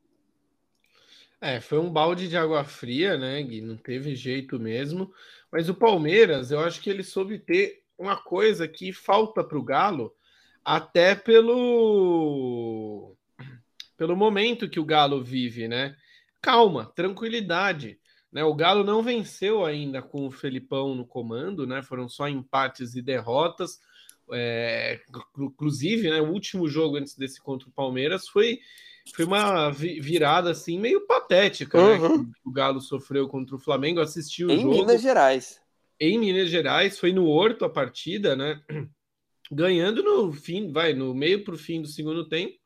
É, 1.41 1.61
foi 1.61 1.79
um 1.79 1.91
balde 1.91 2.29
de 2.29 2.37
água 2.37 2.63
fria, 2.63 3.19
né, 3.19 3.43
Gui? 3.43 3.61
Não 3.61 3.77
teve 3.77 4.15
jeito 4.15 4.61
mesmo. 4.61 5.13
Mas 5.51 5.69
o 5.69 5.75
Palmeiras, 5.75 6.53
eu 6.53 6.61
acho 6.61 6.81
que 6.81 6.89
ele 6.89 7.03
soube 7.03 7.37
ter 7.37 7.83
uma 7.99 8.17
coisa 8.17 8.69
que 8.69 8.93
falta 8.93 9.43
para 9.43 9.59
o 9.59 9.65
Galo, 9.65 10.15
até 10.65 11.17
pelo 11.17 13.17
pelo 13.97 14.17
momento 14.17 14.71
que 14.71 14.79
o 14.79 14.85
Galo 14.85 15.23
vive, 15.23 15.67
né? 15.67 15.97
Calma, 16.41 16.93
tranquilidade. 16.95 17.99
Né? 18.35 18.43
O 18.43 18.53
Galo 18.53 18.83
não 18.83 19.01
venceu 19.01 19.65
ainda 19.65 20.03
com 20.03 20.27
o 20.27 20.31
Felipão 20.31 20.93
no 20.93 21.07
comando, 21.07 21.69
né? 21.69 21.85
Foram 21.85 22.09
só 22.09 22.29
empates 22.29 22.97
e 22.97 23.01
derrotas. 23.01 23.79
É, 24.33 25.01
inclusive, 25.39 26.11
né, 26.11 26.21
o 26.21 26.33
último 26.33 26.67
jogo 26.67 26.97
antes 26.97 27.15
desse 27.15 27.41
contra 27.41 27.69
o 27.69 27.73
Palmeiras 27.73 28.27
foi, 28.27 28.59
foi 29.15 29.25
uma 29.27 29.71
virada 29.71 30.51
assim 30.51 30.81
meio 30.81 31.07
patética, 31.07 31.79
né, 31.79 31.99
uhum. 31.99 32.19
né, 32.19 32.33
que 32.43 32.49
o 32.49 32.51
Galo 32.51 32.81
sofreu 32.81 33.29
contra 33.29 33.55
o 33.55 33.59
Flamengo. 33.59 34.01
Assistiu 34.01 34.49
o 34.49 34.51
em 34.51 34.63
jogo. 34.63 34.75
Em 34.75 34.79
Minas 34.81 35.01
Gerais. 35.01 35.61
Em 36.01 36.19
Minas 36.19 36.49
Gerais, 36.49 36.99
foi 36.99 37.13
no 37.13 37.27
Horto 37.27 37.65
a 37.65 37.71
partida, 37.71 38.35
né? 38.35 38.61
Ganhando 39.53 40.03
no 40.03 40.33
fim, 40.33 40.73
vai, 40.73 40.93
no 40.93 41.15
meio 41.15 41.45
para 41.45 41.55
o 41.55 41.59
fim 41.59 41.81
do 41.81 41.87
segundo 41.87 42.27
tempo 42.29 42.59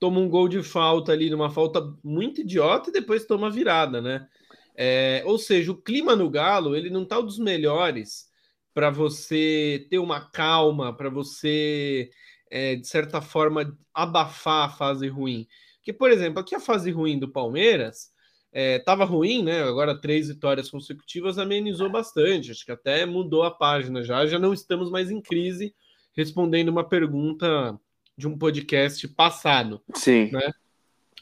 toma 0.00 0.20
um 0.20 0.28
gol 0.28 0.48
de 0.48 0.62
falta 0.62 1.12
ali, 1.12 1.30
numa 1.30 1.50
falta 1.50 1.80
muito 2.02 2.42
idiota, 2.42 2.90
e 2.90 2.92
depois 2.92 3.24
toma 3.24 3.50
virada, 3.50 4.02
né? 4.02 4.28
É, 4.76 5.22
ou 5.24 5.38
seja, 5.38 5.70
o 5.70 5.76
clima 5.76 6.16
no 6.16 6.28
Galo, 6.28 6.74
ele 6.74 6.90
não 6.90 7.04
tá 7.04 7.18
um 7.18 7.24
dos 7.24 7.38
melhores 7.38 8.26
para 8.72 8.90
você 8.90 9.86
ter 9.88 9.98
uma 9.98 10.20
calma, 10.20 10.96
para 10.96 11.08
você, 11.08 12.10
é, 12.50 12.74
de 12.74 12.86
certa 12.86 13.20
forma, 13.20 13.76
abafar 13.92 14.68
a 14.68 14.72
fase 14.72 15.06
ruim. 15.06 15.46
Que, 15.82 15.92
por 15.92 16.10
exemplo, 16.10 16.40
aqui 16.40 16.54
a 16.54 16.60
fase 16.60 16.90
ruim 16.90 17.18
do 17.18 17.30
Palmeiras 17.30 18.12
estava 18.52 19.04
é, 19.04 19.06
ruim, 19.06 19.42
né? 19.42 19.62
Agora 19.62 20.00
três 20.00 20.28
vitórias 20.28 20.70
consecutivas 20.70 21.38
amenizou 21.38 21.90
bastante. 21.90 22.50
Acho 22.50 22.64
que 22.64 22.72
até 22.72 23.04
mudou 23.04 23.42
a 23.42 23.50
página 23.50 24.02
já. 24.02 24.26
Já 24.26 24.38
não 24.38 24.52
estamos 24.52 24.90
mais 24.90 25.10
em 25.10 25.20
crise, 25.20 25.74
respondendo 26.16 26.68
uma 26.68 26.88
pergunta 26.88 27.78
de 28.16 28.28
um 28.28 28.38
podcast 28.38 29.06
passado. 29.08 29.82
Sim. 29.94 30.30
Né? 30.32 30.52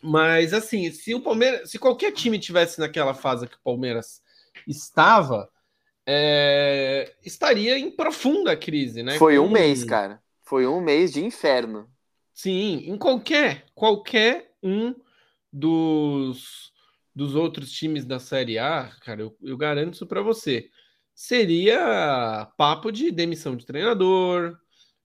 Mas 0.03 0.53
assim, 0.53 0.91
se 0.91 1.15
o 1.15 1.21
Palmeiras, 1.21 1.71
se 1.71 1.79
qualquer 1.79 2.13
time 2.13 2.39
tivesse 2.39 2.81
naquela 2.81 3.15
fase 3.15 3.47
que 3.47 3.55
o 3.55 3.63
Palmeiras 3.63 4.21
estava, 4.67 5.49
é, 6.07 7.15
estaria 7.25 7.79
em 7.79 7.91
profunda 7.91 8.57
crise, 8.57 9.03
né? 9.03 9.17
Foi 9.19 9.39
um 9.39 9.49
mês, 9.49 9.85
cara. 9.85 10.21
Foi 10.43 10.67
um 10.67 10.81
mês 10.81 11.13
de 11.13 11.25
inferno. 11.25 11.89
Sim, 12.35 12.83
em 12.87 12.99
qualquer, 12.99 13.67
qualquer 13.75 14.53
um 14.63 14.95
dos, 15.53 16.73
dos 17.15 17.35
outros 17.37 17.71
times 17.71 18.05
da 18.05 18.19
Série 18.19 18.59
A, 18.59 18.91
cara, 19.03 19.23
eu, 19.23 19.37
eu 19.41 19.57
garanto 19.57 19.95
isso 19.95 20.07
para 20.07 20.23
você. 20.23 20.69
Seria 21.15 22.51
papo 22.57 22.91
de 22.91 23.11
demissão 23.11 23.55
de 23.55 23.67
treinador, 23.67 24.57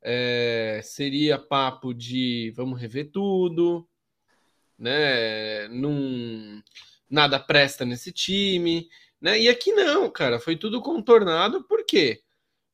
é, 0.02 0.80
seria 0.84 1.38
papo 1.38 1.94
de 1.94 2.52
vamos 2.56 2.80
rever 2.80 3.12
tudo, 3.12 3.88
né? 4.78 5.68
Num, 5.70 6.62
nada 7.10 7.40
presta 7.40 7.86
nesse 7.86 8.12
time, 8.12 8.88
né? 9.20 9.40
E 9.40 9.50
aqui 9.50 9.72
não, 9.72 10.10
cara, 10.10 10.40
foi 10.40 10.56
tudo 10.56 10.82
contornado, 10.82 11.64
por 11.64 11.86
quê? 11.86 12.22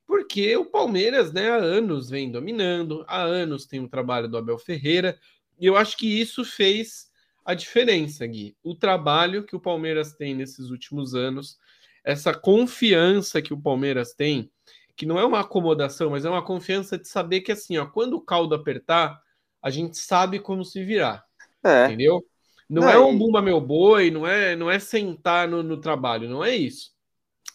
Porque 0.06 0.56
o 0.58 0.66
Palmeiras, 0.66 1.32
né, 1.32 1.50
há 1.50 1.56
anos 1.56 2.10
vem 2.10 2.32
dominando, 2.32 3.06
há 3.08 3.22
anos 3.22 3.66
tem 3.66 3.80
o 3.80 3.88
trabalho 3.88 4.28
do 4.28 4.38
Abel 4.38 4.58
Ferreira, 4.58 5.18
e 5.60 5.66
eu 5.66 5.78
acho 5.78 5.98
que 5.98 6.08
isso 6.20 6.44
fez 6.44 7.08
a 7.46 7.54
diferença, 7.54 8.26
Gui. 8.28 8.56
O 8.64 8.76
trabalho 8.76 9.44
que 9.44 9.56
o 9.56 9.60
Palmeiras 9.60 10.14
tem 10.14 10.36
nesses 10.36 10.70
últimos 10.70 11.16
anos, 11.16 11.58
essa 12.04 12.34
confiança 12.34 13.42
que 13.42 13.54
o 13.54 13.62
Palmeiras 13.62 14.14
tem 14.14 14.52
que 14.96 15.06
não 15.06 15.20
é 15.20 15.26
uma 15.26 15.40
acomodação, 15.40 16.12
mas 16.12 16.26
é 16.26 16.30
uma 16.30 16.44
confiança 16.44 16.98
de 16.98 17.08
saber 17.08 17.42
que 17.42 17.52
assim, 17.52 17.78
ó, 17.78 17.86
quando 17.86 18.14
o 18.14 18.22
caldo 18.22 18.54
apertar, 18.54 19.20
a 19.62 19.70
gente 19.70 19.98
sabe 19.98 20.40
como 20.40 20.64
se 20.64 20.84
virar. 20.84 21.26
É. 21.64 21.86
Entendeu? 21.86 22.26
Não, 22.70 22.82
não 22.84 22.90
é 22.90 23.00
um 23.00 23.18
bumba 23.18 23.42
meu 23.42 23.60
boi, 23.60 24.10
não 24.10 24.26
é, 24.26 24.56
não 24.56 24.70
é 24.70 24.80
sentar 24.80 25.48
no, 25.48 25.62
no, 25.62 25.80
trabalho, 25.80 26.30
não 26.30 26.44
é 26.44 26.56
isso. 26.56 26.92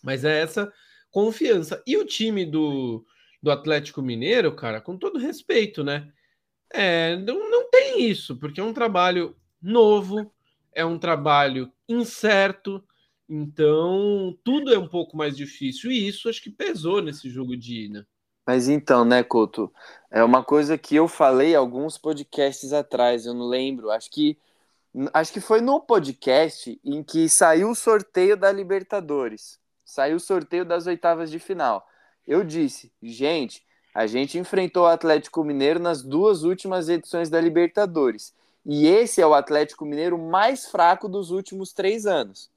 Mas 0.02 0.24
é 0.24 0.40
essa 0.40 0.72
confiança. 1.10 1.82
E 1.86 1.96
o 1.96 2.04
time 2.04 2.44
do, 2.44 3.04
do 3.42 3.50
Atlético 3.50 4.02
Mineiro, 4.02 4.54
cara, 4.54 4.80
com 4.80 4.96
todo 4.96 5.18
respeito, 5.18 5.82
né? 5.82 6.10
É, 6.70 7.16
não, 7.16 7.50
não 7.50 7.70
tem 7.70 8.02
isso, 8.08 8.36
porque 8.36 8.60
é 8.60 8.64
um 8.64 8.74
trabalho 8.74 9.34
novo, 9.60 10.32
é 10.72 10.84
um 10.84 10.98
trabalho 10.98 11.72
incerto, 11.88 12.84
então, 13.28 14.38
tudo 14.42 14.72
é 14.72 14.78
um 14.78 14.88
pouco 14.88 15.14
mais 15.16 15.36
difícil 15.36 15.90
e 15.90 16.08
isso 16.08 16.30
acho 16.30 16.42
que 16.42 16.50
pesou 16.50 17.02
nesse 17.02 17.28
jogo 17.28 17.56
de 17.56 17.84
ida. 17.84 18.08
Mas 18.48 18.66
então, 18.66 19.04
né, 19.04 19.22
Couto? 19.22 19.70
É 20.10 20.24
uma 20.24 20.42
coisa 20.42 20.78
que 20.78 20.96
eu 20.96 21.06
falei 21.06 21.54
alguns 21.54 21.98
podcasts 21.98 22.72
atrás, 22.72 23.26
eu 23.26 23.34
não 23.34 23.46
lembro. 23.46 23.90
Acho 23.90 24.10
que 24.10 24.38
acho 25.12 25.34
que 25.34 25.40
foi 25.40 25.60
no 25.60 25.78
podcast 25.82 26.80
em 26.82 27.02
que 27.02 27.28
saiu 27.28 27.68
o 27.68 27.74
sorteio 27.74 28.38
da 28.38 28.50
Libertadores. 28.50 29.60
Saiu 29.84 30.16
o 30.16 30.20
sorteio 30.20 30.64
das 30.64 30.86
oitavas 30.86 31.30
de 31.30 31.38
final. 31.38 31.86
Eu 32.26 32.42
disse, 32.42 32.90
gente, 33.02 33.62
a 33.94 34.06
gente 34.06 34.38
enfrentou 34.38 34.84
o 34.84 34.86
Atlético 34.86 35.44
Mineiro 35.44 35.78
nas 35.78 36.02
duas 36.02 36.42
últimas 36.42 36.88
edições 36.88 37.28
da 37.28 37.38
Libertadores. 37.38 38.32
E 38.64 38.86
esse 38.86 39.20
é 39.20 39.26
o 39.26 39.34
Atlético 39.34 39.84
Mineiro 39.84 40.16
mais 40.16 40.64
fraco 40.64 41.06
dos 41.06 41.30
últimos 41.30 41.74
três 41.74 42.06
anos. 42.06 42.50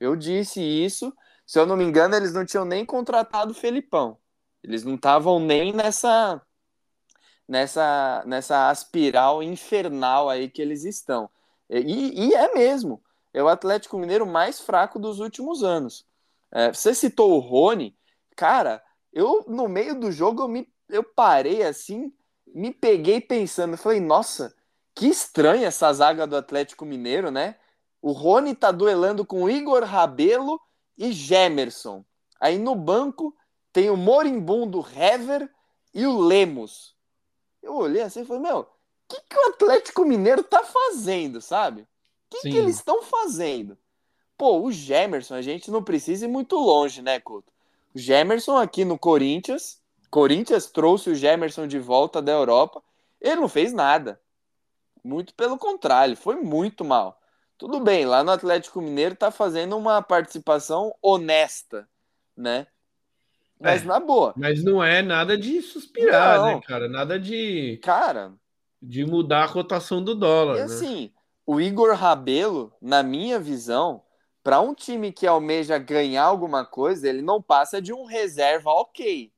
Eu 0.00 0.16
disse 0.16 0.62
isso. 0.62 1.12
Se 1.44 1.58
eu 1.58 1.66
não 1.66 1.76
me 1.76 1.84
engano, 1.84 2.16
eles 2.16 2.32
não 2.32 2.46
tinham 2.46 2.64
nem 2.64 2.86
contratado 2.86 3.52
o 3.52 3.54
Felipão. 3.54 4.16
Eles 4.66 4.84
não 4.84 4.96
estavam 4.96 5.38
nem 5.38 5.72
nessa 5.72 6.42
nessa 7.48 8.24
nessa 8.26 8.68
aspiral 8.68 9.42
infernal 9.42 10.28
aí 10.28 10.50
que 10.50 10.60
eles 10.60 10.84
estão. 10.84 11.30
E, 11.70 12.28
e 12.28 12.34
é 12.34 12.52
mesmo. 12.52 13.02
É 13.32 13.42
o 13.42 13.48
Atlético 13.48 13.98
Mineiro 13.98 14.26
mais 14.26 14.60
fraco 14.60 14.98
dos 14.98 15.20
últimos 15.20 15.62
anos. 15.62 16.04
É, 16.50 16.72
você 16.72 16.94
citou 16.94 17.32
o 17.36 17.38
Rony, 17.38 17.96
cara. 18.34 18.82
Eu 19.12 19.44
no 19.46 19.68
meio 19.68 19.98
do 19.98 20.10
jogo 20.10 20.42
eu 20.42 20.48
me 20.48 20.68
eu 20.88 21.02
parei 21.02 21.62
assim, 21.62 22.12
me 22.46 22.72
peguei 22.72 23.20
pensando, 23.20 23.76
falei, 23.76 24.00
nossa, 24.00 24.54
que 24.94 25.06
estranha 25.06 25.66
essa 25.68 25.92
zaga 25.92 26.26
do 26.26 26.36
Atlético 26.36 26.84
Mineiro, 26.84 27.30
né? 27.30 27.56
O 28.00 28.12
Rony 28.12 28.54
tá 28.54 28.70
duelando 28.70 29.24
com 29.24 29.48
Igor 29.50 29.84
Rabelo 29.84 30.60
e 30.96 31.12
Gemerson. 31.12 32.04
Aí 32.40 32.58
no 32.58 32.74
banco 32.74 33.34
tem 33.76 33.90
o 33.90 33.96
moribundo 33.96 34.82
Hever 34.96 35.50
e 35.92 36.06
o 36.06 36.18
Lemos. 36.18 36.96
Eu 37.62 37.74
olhei 37.74 38.00
assim 38.00 38.22
e 38.22 38.24
falei, 38.24 38.44
meu, 38.44 38.60
o 38.60 38.66
que, 39.06 39.20
que 39.28 39.36
o 39.36 39.48
Atlético 39.50 40.02
Mineiro 40.02 40.42
tá 40.42 40.64
fazendo, 40.64 41.42
sabe? 41.42 41.82
O 41.82 41.86
que, 42.30 42.48
que 42.48 42.56
eles 42.56 42.76
estão 42.76 43.02
fazendo? 43.02 43.76
Pô, 44.34 44.62
o 44.62 44.72
Gemerson, 44.72 45.34
a 45.34 45.42
gente 45.42 45.70
não 45.70 45.84
precisa 45.84 46.24
ir 46.24 46.28
muito 46.28 46.56
longe, 46.56 47.02
né, 47.02 47.20
Couto? 47.20 47.52
O 47.94 47.98
Gemerson 47.98 48.56
aqui 48.56 48.82
no 48.82 48.98
Corinthians, 48.98 49.78
Corinthians 50.10 50.70
trouxe 50.70 51.10
o 51.10 51.14
Gemerson 51.14 51.66
de 51.66 51.78
volta 51.78 52.22
da 52.22 52.32
Europa, 52.32 52.82
ele 53.20 53.42
não 53.42 53.48
fez 53.48 53.74
nada. 53.74 54.18
Muito 55.04 55.34
pelo 55.34 55.58
contrário, 55.58 56.16
foi 56.16 56.36
muito 56.36 56.82
mal. 56.82 57.20
Tudo 57.58 57.78
bem, 57.78 58.06
lá 58.06 58.24
no 58.24 58.30
Atlético 58.30 58.80
Mineiro 58.80 59.14
tá 59.14 59.30
fazendo 59.30 59.76
uma 59.76 60.00
participação 60.00 60.94
honesta, 61.02 61.86
né? 62.34 62.66
Mas 63.60 63.82
é, 63.82 63.84
na 63.86 63.98
boa. 63.98 64.34
Mas 64.36 64.62
não 64.62 64.82
é 64.82 65.02
nada 65.02 65.36
de 65.36 65.62
suspirar, 65.62 66.38
não. 66.38 66.46
né, 66.46 66.60
cara? 66.66 66.88
Nada 66.88 67.18
de. 67.18 67.78
Cara. 67.82 68.34
De 68.80 69.04
mudar 69.04 69.44
a 69.44 69.48
cotação 69.48 70.02
do 70.02 70.14
dólar. 70.14 70.56
E 70.56 70.58
né? 70.58 70.64
assim, 70.64 71.12
o 71.46 71.60
Igor 71.60 71.94
Rabelo, 71.94 72.72
na 72.80 73.02
minha 73.02 73.38
visão, 73.40 74.02
para 74.42 74.60
um 74.60 74.74
time 74.74 75.10
que 75.10 75.26
almeja 75.26 75.78
ganhar 75.78 76.24
alguma 76.24 76.64
coisa, 76.64 77.08
ele 77.08 77.22
não 77.22 77.40
passa 77.40 77.80
de 77.80 77.92
um 77.92 78.04
reserva 78.04 78.70
ok. 78.70 79.32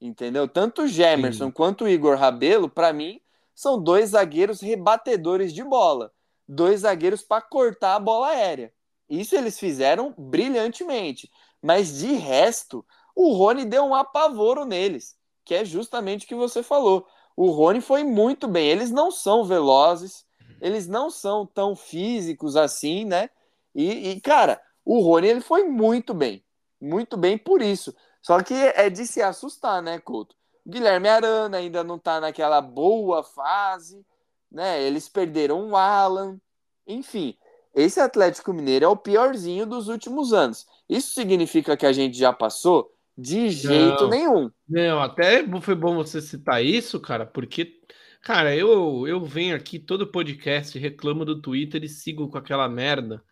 Entendeu? 0.00 0.46
Tanto 0.46 0.82
o 0.82 0.88
Gemerson 0.88 1.46
Sim. 1.46 1.50
quanto 1.50 1.84
o 1.84 1.88
Igor 1.88 2.16
Rabelo, 2.16 2.68
para 2.68 2.92
mim, 2.92 3.20
são 3.54 3.82
dois 3.82 4.10
zagueiros 4.10 4.60
rebatedores 4.60 5.52
de 5.52 5.62
bola. 5.62 6.12
Dois 6.46 6.80
zagueiros 6.80 7.22
para 7.22 7.42
cortar 7.42 7.94
a 7.96 8.00
bola 8.00 8.28
aérea. 8.28 8.72
Isso 9.08 9.34
eles 9.34 9.58
fizeram 9.58 10.14
brilhantemente. 10.16 11.30
Mas 11.62 11.98
de 11.98 12.12
resto, 12.14 12.84
o 13.14 13.32
Rony 13.32 13.64
deu 13.64 13.84
um 13.84 13.94
apavoro 13.94 14.64
neles, 14.64 15.16
que 15.44 15.54
é 15.54 15.64
justamente 15.64 16.24
o 16.24 16.28
que 16.28 16.34
você 16.34 16.62
falou. 16.62 17.06
O 17.36 17.50
Rony 17.50 17.80
foi 17.80 18.04
muito 18.04 18.46
bem. 18.46 18.68
Eles 18.68 18.90
não 18.90 19.10
são 19.10 19.44
velozes, 19.44 20.24
eles 20.60 20.86
não 20.86 21.10
são 21.10 21.46
tão 21.46 21.74
físicos 21.76 22.56
assim, 22.56 23.04
né? 23.04 23.30
E, 23.74 24.10
e, 24.10 24.20
cara, 24.20 24.60
o 24.84 25.00
Rony 25.00 25.28
ele 25.28 25.40
foi 25.40 25.64
muito 25.64 26.14
bem. 26.14 26.44
Muito 26.80 27.16
bem 27.16 27.36
por 27.36 27.62
isso. 27.62 27.94
Só 28.22 28.42
que 28.42 28.54
é 28.54 28.88
de 28.88 29.06
se 29.06 29.20
assustar, 29.20 29.82
né, 29.82 29.98
Couto? 29.98 30.34
Guilherme 30.66 31.08
Arana 31.08 31.58
ainda 31.58 31.84
não 31.84 31.98
tá 31.98 32.20
naquela 32.20 32.60
boa 32.60 33.22
fase, 33.22 34.04
né? 34.50 34.82
Eles 34.82 35.08
perderam 35.08 35.70
o 35.70 35.76
Alan. 35.76 36.40
Enfim, 36.86 37.36
esse 37.74 38.00
Atlético 38.00 38.52
Mineiro 38.52 38.84
é 38.84 38.88
o 38.88 38.96
piorzinho 38.96 39.66
dos 39.66 39.88
últimos 39.88 40.32
anos. 40.32 40.66
Isso 40.88 41.12
significa 41.12 41.76
que 41.76 41.84
a 41.84 41.92
gente 41.92 42.16
já 42.16 42.32
passou? 42.32 42.93
De 43.16 43.50
jeito 43.50 44.04
Não. 44.04 44.10
nenhum. 44.10 44.50
Não, 44.68 45.00
até 45.00 45.46
foi 45.60 45.74
bom 45.74 45.94
você 45.94 46.20
citar 46.20 46.64
isso, 46.64 46.98
cara, 47.00 47.24
porque, 47.24 47.80
cara, 48.22 48.54
eu, 48.56 49.06
eu 49.06 49.24
venho 49.24 49.54
aqui 49.54 49.78
todo 49.78 50.10
podcast, 50.10 50.76
reclamo 50.78 51.24
do 51.24 51.40
Twitter 51.40 51.84
e 51.84 51.88
sigo 51.88 52.28
com 52.28 52.38
aquela 52.38 52.68
merda, 52.68 53.22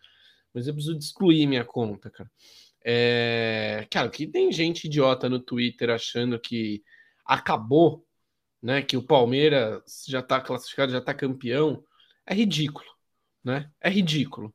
mas 0.53 0.67
eu 0.67 0.73
preciso 0.73 0.97
excluir 0.97 1.45
minha 1.47 1.65
conta, 1.65 2.09
cara. 2.09 2.31
É, 2.85 3.87
cara, 3.89 4.09
que 4.09 4.27
tem 4.27 4.51
gente 4.51 4.85
idiota 4.85 5.29
no 5.29 5.39
Twitter 5.39 5.89
achando 5.89 6.39
que 6.39 6.83
acabou, 7.25 8.05
né? 8.61 8.81
Que 8.81 8.97
o 8.97 9.03
Palmeiras 9.03 10.05
já 10.07 10.21
tá 10.21 10.41
classificado, 10.41 10.91
já 10.91 11.01
tá 11.01 11.13
campeão. 11.13 11.83
É 12.25 12.33
ridículo, 12.33 12.87
né? 13.43 13.69
É 13.79 13.89
ridículo. 13.89 14.53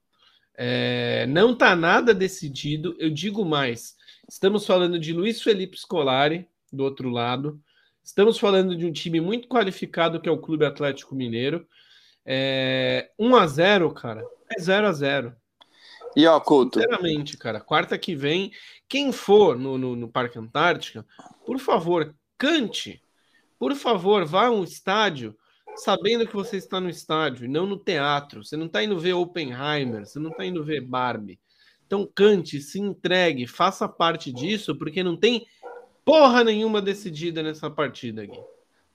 É, 0.56 1.26
não 1.26 1.56
tá 1.56 1.74
nada 1.74 2.12
decidido. 2.12 2.96
Eu 2.98 3.10
digo 3.10 3.44
mais. 3.44 3.96
Estamos 4.28 4.66
falando 4.66 4.98
de 4.98 5.14
Luiz 5.14 5.40
Felipe 5.40 5.78
Scolari, 5.78 6.46
do 6.70 6.84
outro 6.84 7.08
lado. 7.08 7.58
Estamos 8.04 8.38
falando 8.38 8.76
de 8.76 8.84
um 8.84 8.92
time 8.92 9.22
muito 9.22 9.48
qualificado 9.48 10.20
que 10.20 10.28
é 10.28 10.32
o 10.32 10.36
Clube 10.36 10.66
Atlético 10.66 11.14
Mineiro. 11.14 11.66
É, 12.26 13.10
1 13.18 13.36
a 13.36 13.46
0 13.46 13.90
cara. 13.94 14.22
É 14.54 14.60
0 14.60 14.86
a 14.86 14.92
0 14.92 15.34
E 16.14 16.26
ó, 16.26 16.38
Couto, 16.40 16.78
Sinceramente, 16.78 17.38
cara, 17.38 17.58
quarta 17.58 17.96
que 17.96 18.14
vem, 18.14 18.52
quem 18.86 19.12
for 19.12 19.58
no, 19.58 19.78
no, 19.78 19.96
no 19.96 20.08
Parque 20.08 20.38
Antártica, 20.38 21.06
por 21.46 21.58
favor, 21.58 22.14
cante. 22.36 23.02
Por 23.58 23.74
favor, 23.74 24.26
vá 24.26 24.48
a 24.48 24.50
um 24.50 24.62
estádio 24.62 25.34
sabendo 25.74 26.26
que 26.26 26.36
você 26.36 26.58
está 26.58 26.78
no 26.78 26.90
estádio 26.90 27.46
e 27.46 27.48
não 27.48 27.64
no 27.64 27.78
teatro. 27.78 28.44
Você 28.44 28.58
não 28.58 28.66
está 28.66 28.84
indo 28.84 29.00
ver 29.00 29.14
Oppenheimer, 29.14 30.04
você 30.04 30.18
não 30.18 30.30
está 30.30 30.44
indo 30.44 30.62
ver 30.62 30.82
Barbie. 30.82 31.40
Então 31.88 32.06
cante, 32.06 32.60
se 32.60 32.78
entregue, 32.78 33.46
faça 33.46 33.88
parte 33.88 34.30
disso, 34.30 34.76
porque 34.76 35.02
não 35.02 35.16
tem 35.16 35.46
porra 36.04 36.44
nenhuma 36.44 36.82
decidida 36.82 37.42
nessa 37.42 37.70
partida 37.70 38.24
aqui. 38.24 38.38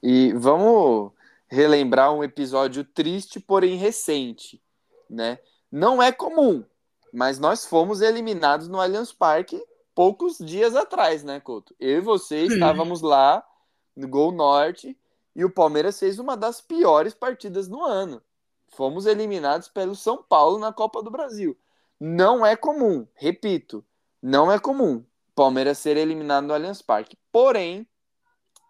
E 0.01 0.31
vamos 0.33 1.11
relembrar 1.47 2.13
um 2.13 2.23
episódio 2.23 2.83
triste, 2.83 3.39
porém 3.39 3.77
recente, 3.77 4.61
né? 5.09 5.39
Não 5.71 6.03
é 6.03 6.11
comum, 6.11 6.63
mas 7.11 7.39
nós 7.39 7.65
fomos 7.65 7.99
eliminados 7.99 8.67
no 8.67 8.79
Allianz 8.79 9.11
Parque 9.11 9.59
poucos 9.95 10.37
dias 10.37 10.75
atrás, 10.75 11.23
né, 11.23 11.39
Couto? 11.39 11.75
Eu 11.79 11.97
e 11.97 12.01
você 12.01 12.47
Sim. 12.47 12.53
estávamos 12.53 13.01
lá 13.01 13.43
no 13.95 14.07
Gol 14.07 14.31
Norte 14.31 14.95
e 15.35 15.43
o 15.43 15.49
Palmeiras 15.49 15.97
fez 15.97 16.19
uma 16.19 16.37
das 16.37 16.61
piores 16.61 17.15
partidas 17.15 17.67
no 17.67 17.83
ano. 17.83 18.21
Fomos 18.67 19.07
eliminados 19.07 19.67
pelo 19.67 19.95
São 19.95 20.21
Paulo 20.21 20.59
na 20.59 20.71
Copa 20.71 21.01
do 21.01 21.09
Brasil. 21.09 21.57
Não 22.05 22.45
é 22.45 22.53
comum, 22.57 23.07
repito, 23.15 23.81
não 24.21 24.51
é 24.51 24.59
comum 24.59 25.05
Palmeiras 25.33 25.77
ser 25.77 25.95
eliminado 25.95 26.45
no 26.45 26.53
Allianz 26.53 26.81
Parque. 26.81 27.17
Porém, 27.31 27.87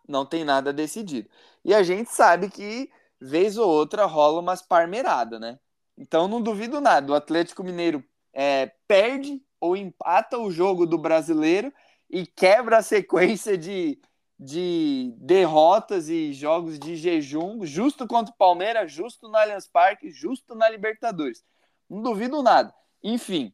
não 0.07 0.23
tem 0.23 0.45
nada 0.45 0.71
decidido. 0.71 1.27
E 1.65 1.73
a 1.73 1.81
gente 1.81 2.11
sabe 2.11 2.47
que, 2.47 2.91
vez 3.19 3.57
ou 3.57 3.67
outra, 3.67 4.05
rola 4.05 4.39
umas 4.39 4.61
parmeiradas, 4.61 5.39
né? 5.41 5.57
Então 5.97 6.27
não 6.27 6.43
duvido 6.43 6.79
nada. 6.79 7.11
O 7.11 7.15
Atlético 7.15 7.63
Mineiro 7.63 8.03
é, 8.31 8.71
perde 8.87 9.43
ou 9.59 9.75
empata 9.75 10.37
o 10.37 10.51
jogo 10.51 10.85
do 10.85 10.99
brasileiro 10.99 11.73
e 12.07 12.27
quebra 12.27 12.77
a 12.77 12.83
sequência 12.83 13.57
de, 13.57 13.99
de 14.37 15.11
derrotas 15.17 16.07
e 16.07 16.33
jogos 16.33 16.77
de 16.77 16.95
jejum, 16.95 17.65
justo 17.65 18.05
contra 18.05 18.31
o 18.31 18.37
Palmeiras, 18.37 18.91
justo 18.91 19.27
no 19.27 19.35
Allianz 19.35 19.67
Parque, 19.67 20.11
justo 20.11 20.53
na 20.53 20.69
Libertadores. 20.69 21.43
Não 21.89 21.99
duvido 21.99 22.43
nada. 22.43 22.71
Enfim, 23.03 23.53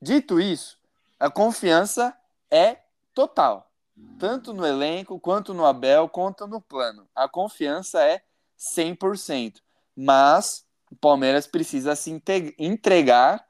dito 0.00 0.40
isso, 0.40 0.78
a 1.18 1.30
confiança 1.30 2.16
é 2.50 2.78
total 3.14 3.70
tanto 4.18 4.52
no 4.52 4.66
elenco, 4.66 5.18
quanto 5.18 5.54
no 5.54 5.64
Abel, 5.64 6.08
quanto 6.08 6.46
no 6.46 6.60
plano. 6.60 7.08
A 7.14 7.28
confiança 7.28 8.02
é 8.04 8.22
100%. 8.58 9.60
Mas 9.96 10.64
o 10.90 10.96
Palmeiras 10.96 11.46
precisa 11.46 11.94
se 11.96 12.10
entregar, 12.58 13.44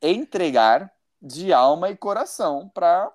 entregar 0.00 0.92
de 1.20 1.52
alma 1.52 1.90
e 1.90 1.96
coração 1.96 2.68
para 2.68 3.10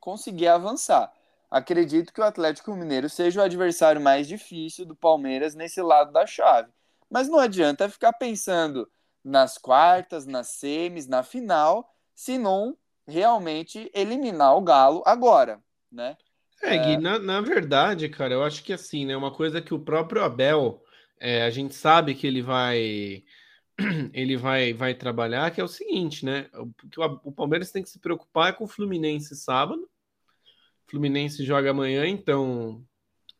conseguir 0.00 0.48
avançar. 0.48 1.12
Acredito 1.50 2.12
que 2.12 2.20
o 2.20 2.24
Atlético 2.24 2.74
Mineiro 2.74 3.10
seja 3.10 3.40
o 3.40 3.44
adversário 3.44 4.00
mais 4.00 4.26
difícil 4.26 4.86
do 4.86 4.96
Palmeiras 4.96 5.54
nesse 5.54 5.82
lado 5.82 6.12
da 6.12 6.26
chave. 6.26 6.70
Mas 7.10 7.28
não 7.28 7.38
adianta 7.38 7.90
ficar 7.90 8.12
pensando 8.14 8.90
nas 9.24 9.58
quartas, 9.58 10.26
nas 10.26 10.48
semis, 10.48 11.06
na 11.06 11.22
final, 11.22 11.88
se 12.14 12.38
não 12.38 12.76
realmente 13.06 13.90
eliminar 13.94 14.56
o 14.56 14.62
Galo 14.62 15.02
agora 15.04 15.62
né? 15.92 16.16
É, 16.62 16.78
Gui, 16.78 16.96
na, 16.96 17.18
na, 17.18 17.40
verdade, 17.40 18.08
cara, 18.08 18.34
eu 18.34 18.42
acho 18.42 18.62
que 18.64 18.72
assim, 18.72 19.04
né? 19.04 19.16
Uma 19.16 19.32
coisa 19.32 19.60
que 19.60 19.74
o 19.74 19.80
próprio 19.80 20.22
Abel, 20.22 20.82
é, 21.20 21.42
a 21.42 21.50
gente 21.50 21.74
sabe 21.74 22.14
que 22.14 22.26
ele 22.26 22.40
vai 22.40 23.22
ele 24.14 24.36
vai, 24.36 24.72
vai 24.72 24.94
trabalhar, 24.94 25.50
que 25.50 25.60
é 25.60 25.64
o 25.64 25.68
seguinte, 25.68 26.24
né? 26.24 26.48
O, 26.54 27.28
o 27.28 27.32
Palmeiras 27.32 27.70
tem 27.70 27.82
que 27.82 27.90
se 27.90 27.98
preocupar 27.98 28.50
é 28.50 28.52
com 28.52 28.64
o 28.64 28.68
Fluminense 28.68 29.36
sábado. 29.36 29.82
O 30.86 30.90
Fluminense 30.90 31.44
joga 31.44 31.70
amanhã, 31.70 32.06
então 32.06 32.84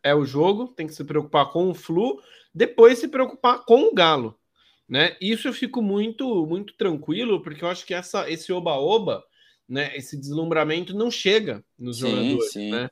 é 0.03 0.15
o 0.15 0.25
jogo, 0.25 0.69
tem 0.69 0.87
que 0.87 0.95
se 0.95 1.05
preocupar 1.05 1.51
com 1.51 1.71
o 1.71 1.75
Flu, 1.75 2.21
depois 2.53 2.99
se 2.99 3.09
preocupar 3.09 3.65
com 3.65 3.85
o 3.85 3.95
Galo, 3.95 4.39
né? 4.93 5.17
Isso 5.23 5.49
eu 5.49 5.55
fico 5.55 5.81
muito 5.81 6.45
muito 6.45 6.75
tranquilo, 6.75 7.43
porque 7.43 7.65
eu 7.65 7.69
acho 7.69 7.87
que 7.87 7.95
essa 7.95 8.31
esse 8.31 8.53
oba-oba 8.53 9.25
né, 9.67 9.97
esse 9.97 10.21
deslumbramento 10.21 10.95
não 10.95 11.11
chega 11.11 11.65
nos 11.79 12.01
sim, 12.01 12.11
jogadores, 12.11 12.53
sim. 12.53 12.71
né? 12.71 12.91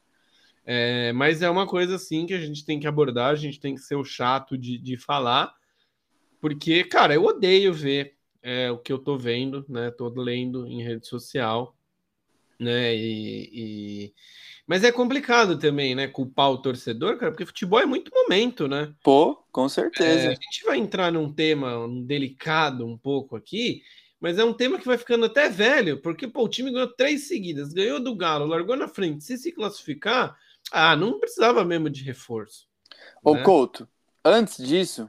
É, 0.65 1.13
mas 1.13 1.43
é 1.43 1.51
uma 1.51 1.67
coisa 1.67 1.97
assim 1.97 2.25
que 2.25 2.33
a 2.33 2.41
gente 2.41 2.65
tem 2.65 2.81
que 2.81 2.87
abordar, 2.87 3.31
a 3.31 3.35
gente 3.35 3.61
tem 3.61 3.75
que 3.75 3.83
ser 3.83 3.97
o 3.97 4.05
chato 4.05 4.57
de, 4.57 4.79
de 4.79 4.97
falar, 4.97 5.53
porque, 6.41 6.83
cara, 6.85 7.13
eu 7.13 7.25
odeio 7.25 7.75
ver 7.75 8.15
é, 8.43 8.71
o 8.71 8.79
que 8.79 8.91
eu 8.91 8.99
tô 8.99 9.19
vendo, 9.19 9.67
né? 9.69 9.91
Tô 9.91 10.09
lendo 10.09 10.67
em 10.67 10.83
rede 10.83 11.07
social, 11.07 11.77
né? 12.61 12.95
E, 12.95 13.51
e, 13.53 14.15
Mas 14.67 14.85
é 14.85 14.93
complicado 14.93 15.59
também, 15.59 15.95
né? 15.95 16.07
Culpar 16.07 16.51
o 16.51 16.59
torcedor, 16.59 17.17
cara, 17.17 17.33
porque 17.33 17.47
futebol 17.47 17.81
é 17.81 17.87
muito 17.87 18.13
momento, 18.15 18.69
né? 18.69 18.93
Pô, 19.03 19.37
com 19.51 19.69
certeza. 19.69 20.27
É, 20.27 20.29
a 20.29 20.35
gente 20.35 20.65
vai 20.65 20.79
entrar 20.79 21.11
num 21.11 21.33
tema 21.33 21.89
delicado 22.05 22.87
um 22.87 22.99
pouco 22.99 23.35
aqui, 23.35 23.83
mas 24.21 24.39
é 24.39 24.45
um 24.45 24.53
tema 24.53 24.79
que 24.79 24.87
vai 24.87 24.99
ficando 24.99 25.25
até 25.25 25.49
velho, 25.49 26.01
porque 26.03 26.29
pô, 26.29 26.45
o 26.45 26.49
time 26.49 26.71
ganhou 26.71 26.89
três 26.89 27.27
seguidas, 27.27 27.73
ganhou 27.73 27.99
do 27.99 28.15
Galo, 28.15 28.45
largou 28.45 28.77
na 28.77 28.87
frente. 28.87 29.25
Se 29.25 29.39
se 29.39 29.51
classificar, 29.51 30.37
ah, 30.71 30.95
não 30.95 31.19
precisava 31.19 31.65
mesmo 31.65 31.89
de 31.89 32.05
reforço. 32.05 32.69
Ô, 33.25 33.35
né? 33.35 33.43
Couto, 33.43 33.89
antes 34.23 34.65
disso, 34.65 35.09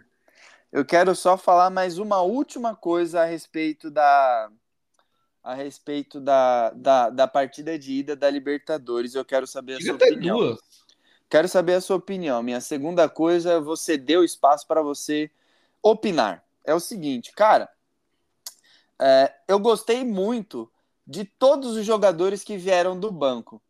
eu 0.72 0.86
quero 0.86 1.14
só 1.14 1.38
falar 1.38 1.70
mais 1.70 1.98
uma 1.98 2.22
última 2.22 2.74
coisa 2.74 3.22
a 3.22 3.26
respeito 3.26 3.92
da 3.92 4.50
a 5.44 5.54
respeito 5.54 6.20
da, 6.20 6.70
da, 6.72 7.10
da 7.10 7.28
partida 7.28 7.78
de 7.78 7.94
ida 7.94 8.16
da 8.16 8.30
Libertadores. 8.30 9.16
Eu 9.16 9.26
quero 9.26 9.48
saber 9.48 9.76
a 9.76 9.78
Diga 9.78 9.98
sua 9.98 10.08
opinião. 10.08 10.38
duas. 10.38 10.60
Quero 11.30 11.48
saber 11.48 11.74
a 11.76 11.82
sua 11.82 11.96
opinião. 11.96 12.44
Minha 12.44 12.62
segunda 12.62 13.08
coisa, 13.08 13.60
você 13.60 13.98
deu 13.98 14.24
espaço 14.24 14.68
para 14.68 14.82
você 14.82 15.32
opinar. 15.82 16.44
É 16.64 16.74
o 16.74 16.80
seguinte, 16.80 17.32
cara, 17.34 17.70
é, 19.00 19.34
eu 19.48 19.58
gostei 19.58 20.04
muito 20.04 20.70
de 21.08 21.26
todos 21.26 21.76
os 21.76 21.86
jogadores 21.86 22.44
que 22.44 22.58
vieram 22.58 23.00
do 23.00 23.12
banco. 23.12 23.62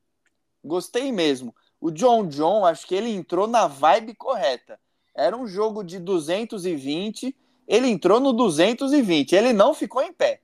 Gostei 0.64 1.12
mesmo. 1.12 1.56
O 1.80 1.90
John 1.90 2.28
John, 2.28 2.66
acho 2.66 2.86
que 2.86 2.94
ele 2.94 3.10
entrou 3.10 3.48
na 3.48 3.66
vibe 3.66 4.14
correta. 4.16 4.80
Era 5.16 5.36
um 5.36 5.48
jogo 5.48 5.84
de 5.84 6.00
220, 6.00 7.36
ele 7.68 7.88
entrou 7.88 8.20
no 8.20 8.34
220, 8.34 9.34
ele 9.34 9.54
não 9.54 9.74
ficou 9.74 10.02
em 10.02 10.12
pé. 10.12 10.42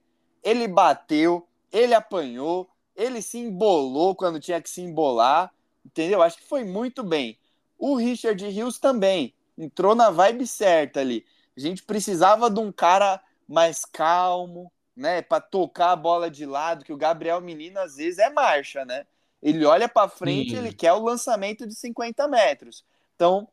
Ele 0.48 0.66
bateu, 0.66 1.46
ele 1.74 1.94
apanhou, 1.94 2.70
ele 2.96 3.22
se 3.22 3.38
embolou 3.38 4.16
quando 4.16 4.40
tinha 4.40 4.62
que 4.62 4.70
se 4.70 4.80
embolar. 4.80 5.54
entendeu? 5.86 6.22
Acho 6.22 6.38
que 6.38 6.48
foi 6.48 6.64
muito 6.64 7.04
bem. 7.04 7.38
O 7.78 7.96
Richard 7.96 8.48
Rios 8.48 8.80
também 8.80 9.34
entrou 9.58 9.94
na 9.94 10.10
vibe 10.10 10.48
certa 10.48 11.02
ali. 11.02 11.26
A 11.56 11.60
gente 11.60 11.84
precisava 11.84 12.50
de 12.50 12.62
um 12.62 12.72
cara 12.72 13.22
mais 13.46 13.84
calmo, 13.84 14.72
né, 14.96 15.22
para 15.22 15.42
tocar 15.42 15.92
a 15.92 15.96
bola 15.98 16.32
de 16.32 16.46
lado, 16.46 16.86
que 16.86 16.94
o 16.94 16.98
Gabriel 16.98 17.42
Menino 17.42 17.80
às 17.80 17.98
vezes 17.98 18.18
é 18.18 18.30
marcha, 18.30 18.86
né? 18.86 19.06
Ele 19.44 19.66
olha 19.66 19.90
para 19.90 20.08
frente, 20.08 20.52
Sim. 20.52 20.58
ele 20.58 20.74
quer 20.74 20.94
o 20.94 21.04
lançamento 21.04 21.68
de 21.68 21.76
50 21.76 22.26
metros. 22.30 22.86
Então, 23.16 23.50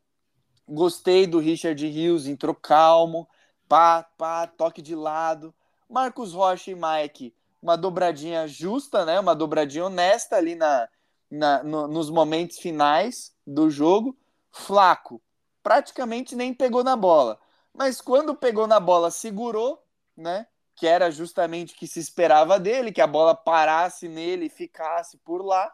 gostei 0.69 1.27
do 1.27 1.41
Richard 1.41 1.85
Rios, 1.89 2.29
entrou 2.29 2.55
calmo, 2.55 3.29
pá, 3.69 4.07
pá, 4.17 4.47
toque 4.47 4.81
de 4.81 4.95
lado. 4.95 5.53
Marcos 5.95 6.33
Rocha 6.33 6.73
e 6.73 6.75
Mike, 6.75 7.33
uma 7.63 7.77
dobradinha 7.77 8.49
justa, 8.49 9.05
né? 9.05 9.21
Uma 9.21 9.33
dobradinha 9.33 9.87
honesta 9.87 10.35
ali 10.35 10.57
na, 10.57 10.89
na 11.31 11.63
no, 11.63 11.87
nos 11.87 12.11
momentos 12.11 12.59
finais 12.59 13.33
do 13.47 13.71
jogo. 13.71 14.19
Flaco, 14.51 15.23
praticamente 15.63 16.35
nem 16.35 16.53
pegou 16.53 16.83
na 16.83 16.97
bola. 16.97 17.39
Mas 17.73 18.01
quando 18.01 18.35
pegou 18.35 18.67
na 18.67 18.81
bola, 18.81 19.09
segurou, 19.09 19.85
né? 20.17 20.49
Que 20.75 20.89
era 20.89 21.13
justamente 21.13 21.75
o 21.75 21.77
que 21.77 21.87
se 21.87 22.01
esperava 22.01 22.59
dele, 22.59 22.91
que 22.91 23.01
a 23.01 23.07
bola 23.07 23.33
parasse 23.33 24.09
nele 24.09 24.47
e 24.47 24.51
ficasse 24.51 25.17
por 25.19 25.45
lá. 25.45 25.73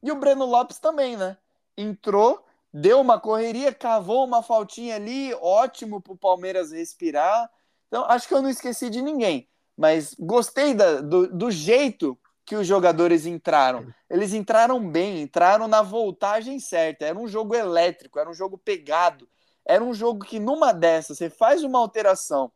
E 0.00 0.12
o 0.12 0.20
Breno 0.20 0.44
Lopes 0.44 0.78
também, 0.78 1.16
né? 1.16 1.36
Entrou, 1.76 2.46
deu 2.72 3.00
uma 3.00 3.18
correria, 3.18 3.74
cavou 3.74 4.24
uma 4.24 4.40
faltinha 4.40 4.94
ali, 4.94 5.34
ótimo 5.34 6.00
para 6.00 6.12
o 6.12 6.16
Palmeiras 6.16 6.70
respirar. 6.70 7.50
Então, 7.88 8.04
acho 8.04 8.28
que 8.28 8.34
eu 8.34 8.42
não 8.42 8.50
esqueci 8.50 8.88
de 8.88 9.02
ninguém, 9.02 9.48
mas 9.76 10.14
gostei 10.18 10.74
da, 10.74 11.00
do, 11.00 11.26
do 11.26 11.50
jeito 11.50 12.18
que 12.44 12.56
os 12.56 12.66
jogadores 12.66 13.26
entraram. 13.26 13.92
Eles 14.08 14.32
entraram 14.32 14.86
bem, 14.88 15.20
entraram 15.20 15.68
na 15.68 15.82
voltagem 15.82 16.58
certa. 16.58 17.04
Era 17.04 17.18
um 17.18 17.28
jogo 17.28 17.54
elétrico, 17.54 18.18
era 18.18 18.28
um 18.28 18.34
jogo 18.34 18.56
pegado. 18.56 19.28
Era 19.66 19.84
um 19.84 19.92
jogo 19.92 20.24
que 20.24 20.38
numa 20.40 20.72
dessas 20.72 21.18
você 21.18 21.28
faz 21.28 21.62
uma 21.62 21.78
alteração. 21.78 22.50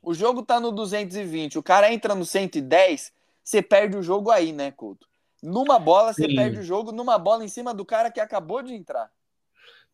O 0.00 0.14
jogo 0.14 0.44
tá 0.44 0.60
no 0.60 0.70
220, 0.70 1.58
o 1.58 1.62
cara 1.62 1.92
entra 1.92 2.14
no 2.14 2.24
110, 2.24 3.12
você 3.42 3.60
perde 3.60 3.96
o 3.96 4.02
jogo 4.02 4.30
aí, 4.30 4.52
né, 4.52 4.70
Couto? 4.70 5.08
Numa 5.42 5.80
bola 5.80 6.12
você 6.12 6.28
Sim. 6.28 6.36
perde 6.36 6.60
o 6.60 6.62
jogo, 6.62 6.92
numa 6.92 7.18
bola 7.18 7.44
em 7.44 7.48
cima 7.48 7.74
do 7.74 7.84
cara 7.84 8.10
que 8.12 8.20
acabou 8.20 8.62
de 8.62 8.72
entrar. 8.72 9.10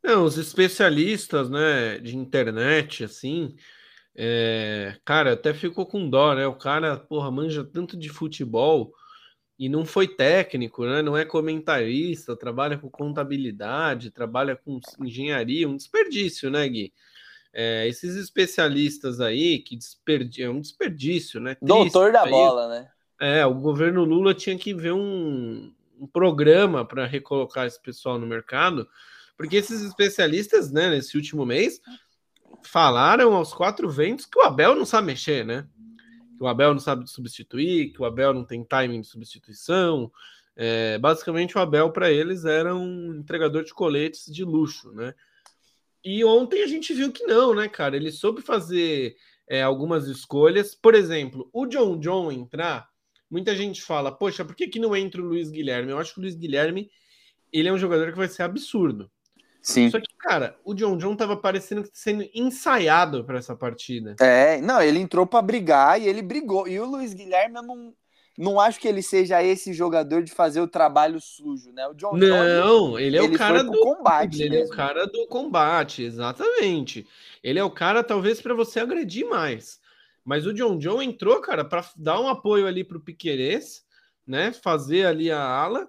Não, 0.03 0.25
os 0.25 0.37
especialistas, 0.37 1.49
né, 1.49 1.99
de 1.99 2.17
internet, 2.17 3.05
assim, 3.05 3.57
é, 4.15 4.97
cara, 5.05 5.33
até 5.33 5.55
ficou 5.55 5.87
com 5.87 6.09
dó, 6.09 6.35
né? 6.35 6.47
O 6.47 6.55
cara, 6.55 6.97
porra, 6.97 7.31
manja 7.31 7.65
tanto 7.65 7.97
de 7.97 8.09
futebol 8.09 8.93
e 9.59 9.69
não 9.69 9.85
foi 9.85 10.09
técnico, 10.09 10.85
né? 10.85 11.03
Não 11.03 11.17
é 11.17 11.25
comentarista, 11.25 12.37
trabalha 12.37 12.77
com 12.77 12.91
contabilidade, 12.91 14.11
trabalha 14.11 14.57
com 14.57 14.81
engenharia, 15.01 15.69
um 15.69 15.77
desperdício, 15.77 16.51
né, 16.51 16.69
Gui? 16.69 16.93
É, 17.55 17.87
esses 17.87 18.17
especialistas 18.17 19.21
aí 19.21 19.59
que 19.59 19.77
desperdício, 19.77 20.45
é 20.45 20.51
um 20.51 20.61
desperdício, 20.61 21.41
né? 21.41 21.55
Triste, 21.55 21.69
Doutor 21.69 22.13
da 22.13 22.23
aí, 22.23 22.31
bola, 22.31 22.69
né? 22.69 22.89
É, 23.21 23.47
o 23.47 23.55
governo 23.55 24.05
Lula 24.05 24.35
tinha 24.35 24.59
que 24.59 24.75
ver 24.75 24.93
um, 24.93 25.73
um 25.99 26.07
programa 26.07 26.85
para 26.85 27.07
recolocar 27.07 27.67
esse 27.67 27.81
pessoal 27.81 28.19
no 28.19 28.27
mercado, 28.27 28.89
porque 29.37 29.57
esses 29.57 29.83
especialistas, 29.83 30.73
né, 30.73 30.91
nesse 30.91 31.17
último 31.17 31.47
mês, 31.47 31.81
falaram 32.63 33.35
aos 33.35 33.53
quatro 33.53 33.89
ventos 33.89 34.27
que 34.27 34.39
o 34.39 34.43
Abel 34.43 34.75
não 34.75 34.85
sabe 34.85 35.09
mexer, 35.09 35.45
né? 35.45 35.67
Que 36.37 36.45
o 36.45 36.47
Abel 36.47 36.73
não 36.73 36.81
sabe 36.81 37.09
substituir, 37.09 37.93
que 37.93 38.03
o 38.03 38.05
Abel 38.05 38.33
não 38.33 38.45
tem 38.45 38.65
timing 38.65 39.01
de 39.01 39.07
substituição. 39.07 40.11
É, 40.57 40.99
basicamente, 40.99 41.57
o 41.57 41.61
Abel 41.61 41.91
para 41.91 42.11
eles 42.11 42.45
era 42.45 42.75
um 42.75 43.15
entregador 43.15 43.65
de 43.65 43.73
coletes 43.73 44.27
de 44.33 44.45
luxo, 44.45 44.93
né? 44.93 45.15
E 46.05 46.25
ontem 46.25 46.63
a 46.63 46.67
gente 46.67 46.93
viu 46.93 47.13
que 47.13 47.25
não, 47.25 47.55
né, 47.55 47.69
cara? 47.69 47.97
Ele 47.97 48.11
soube 48.11 48.43
fazer 48.43 49.17
é, 49.49 49.63
algumas 49.63 50.09
escolhas. 50.09 50.75
Por 50.75 50.95
exemplo, 50.95 51.49
o 51.53 51.67
John 51.67 51.99
John 51.99 52.33
entrar 52.33 52.93
Muita 53.33 53.57
gente 53.57 53.81
fala, 53.81 54.13
poxa, 54.13 54.45
por 54.45 54.55
que, 54.55 54.69
que 54.69 54.79
não 54.79 54.95
entra 54.95 55.23
o 55.23 55.25
Luiz 55.25 55.51
Guilherme? 55.51 55.91
Eu 55.91 55.99
acho 55.99 56.13
que 56.13 56.21
o 56.21 56.23
Luiz 56.23 56.35
Guilherme 56.35 56.91
ele 57.51 57.67
é 57.67 57.73
um 57.73 57.79
jogador 57.79 58.13
que 58.13 58.19
vai 58.19 58.29
ser 58.29 58.43
absurdo. 58.43 59.11
Sim. 59.63 59.89
Só 59.89 59.99
que, 59.99 60.12
cara, 60.23 60.57
o 60.65 60.73
John 60.73 60.97
John 60.97 61.17
tava 61.17 61.37
parecendo 61.37 61.89
sendo 61.93 62.25
ensaiado 62.33 63.25
para 63.25 63.39
essa 63.39 63.57
partida. 63.57 64.15
É, 64.21 64.61
não, 64.61 64.81
ele 64.81 65.01
entrou 65.01 65.27
para 65.27 65.43
brigar 65.43 66.01
e 66.01 66.09
ele 66.09 66.23
brigou. 66.23 66.69
E 66.69 66.79
o 66.79 66.87
Luiz 66.87 67.13
Guilherme, 67.13 67.57
eu 67.57 67.63
não, 67.63 67.95
não 68.39 68.61
acho 68.61 68.81
que 68.81 68.87
ele 68.87 69.03
seja 69.03 69.43
esse 69.43 69.73
jogador 69.73 70.23
de 70.23 70.33
fazer 70.33 70.61
o 70.61 70.69
trabalho 70.69 71.21
sujo, 71.21 71.73
né? 71.73 71.87
O 71.89 71.95
John 71.95 72.17
Não, 72.17 72.29
John, 72.89 72.99
ele, 72.99 73.17
ele 73.17 73.19
é 73.19 73.23
o 73.23 73.37
cara 73.37 73.65
do 73.65 73.79
combate. 73.81 74.43
Ele 74.43 74.51
mesmo. 74.51 74.65
é 74.65 74.75
o 74.75 74.77
cara 74.77 75.07
do 75.07 75.27
combate, 75.27 76.05
exatamente. 76.05 77.07
Ele 77.43 77.59
é 77.59 77.65
o 77.65 77.71
cara, 77.71 78.05
talvez, 78.05 78.41
para 78.41 78.55
você 78.55 78.79
agredir 78.79 79.29
mais. 79.29 79.81
Mas 80.25 80.47
o 80.47 80.55
John 80.55 80.79
John 80.79 81.03
entrou, 81.03 81.41
cara, 81.41 81.65
para 81.65 81.85
dar 81.97 82.21
um 82.21 82.29
apoio 82.29 82.67
ali 82.69 82.85
para 82.85 82.97
o 82.97 83.03
Piquerez, 83.03 83.85
né? 84.25 84.53
Fazer 84.53 85.05
ali 85.05 85.33
a 85.33 85.43
ala 85.43 85.89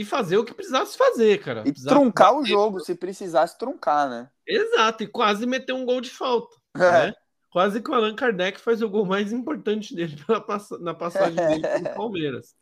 e 0.00 0.04
fazer 0.04 0.36
o 0.36 0.44
que 0.44 0.52
precisasse 0.52 0.96
fazer, 0.96 1.38
cara. 1.38 1.64
E 1.66 1.72
truncar 1.72 2.36
o 2.36 2.44
jogo, 2.44 2.80
se 2.80 2.94
precisasse 2.94 3.56
truncar, 3.56 4.10
né? 4.10 4.28
Exato, 4.46 5.02
e 5.02 5.06
quase 5.06 5.46
meter 5.46 5.72
um 5.72 5.86
gol 5.86 6.00
de 6.00 6.10
falta. 6.10 6.54
É. 6.76 7.06
Né? 7.06 7.14
Quase 7.50 7.80
que 7.80 7.90
o 7.90 7.94
Allan 7.94 8.14
Kardec 8.14 8.60
faz 8.60 8.82
o 8.82 8.90
gol 8.90 9.06
mais 9.06 9.32
importante 9.32 9.94
dele 9.94 10.14
na 10.78 10.92
passagem 10.92 11.34
dele 11.34 11.62
pelo 11.62 11.94
Palmeiras. 11.96 12.54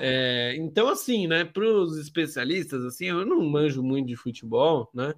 É, 0.00 0.54
então, 0.56 0.88
assim, 0.88 1.26
né, 1.26 1.44
para 1.44 1.62
os 1.62 1.98
especialistas, 1.98 2.82
assim, 2.82 3.06
eu 3.06 3.26
não 3.26 3.42
manjo 3.42 3.82
muito 3.82 4.06
de 4.06 4.16
futebol, 4.16 4.88
né? 4.94 5.12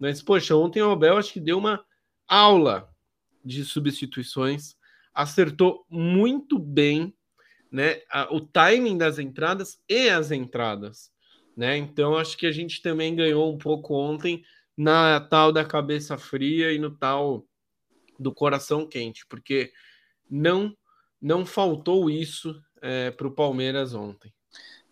Mas, 0.00 0.22
poxa, 0.22 0.56
ontem 0.56 0.80
o 0.80 0.90
Abel 0.90 1.18
acho 1.18 1.34
que 1.34 1.40
deu 1.40 1.58
uma 1.58 1.84
aula 2.26 2.88
de 3.44 3.62
substituições, 3.66 4.74
acertou 5.12 5.84
muito 5.90 6.58
bem 6.58 7.14
né, 7.70 8.00
a, 8.10 8.32
o 8.34 8.40
timing 8.40 8.96
das 8.96 9.18
entradas 9.18 9.80
e 9.88 10.08
as 10.08 10.30
entradas. 10.30 11.10
Né? 11.56 11.76
Então, 11.76 12.16
acho 12.16 12.36
que 12.36 12.46
a 12.46 12.52
gente 12.52 12.80
também 12.80 13.14
ganhou 13.14 13.52
um 13.52 13.58
pouco 13.58 13.94
ontem 13.94 14.44
na 14.76 15.20
tal 15.20 15.52
da 15.52 15.64
cabeça 15.64 16.16
fria 16.16 16.72
e 16.72 16.78
no 16.78 16.90
tal 16.90 17.44
do 18.18 18.32
coração 18.32 18.86
quente, 18.86 19.26
porque 19.26 19.72
não 20.30 20.76
não 21.20 21.44
faltou 21.44 22.08
isso 22.08 22.62
é, 22.80 23.10
para 23.10 23.26
o 23.26 23.34
Palmeiras 23.34 23.92
ontem. 23.92 24.32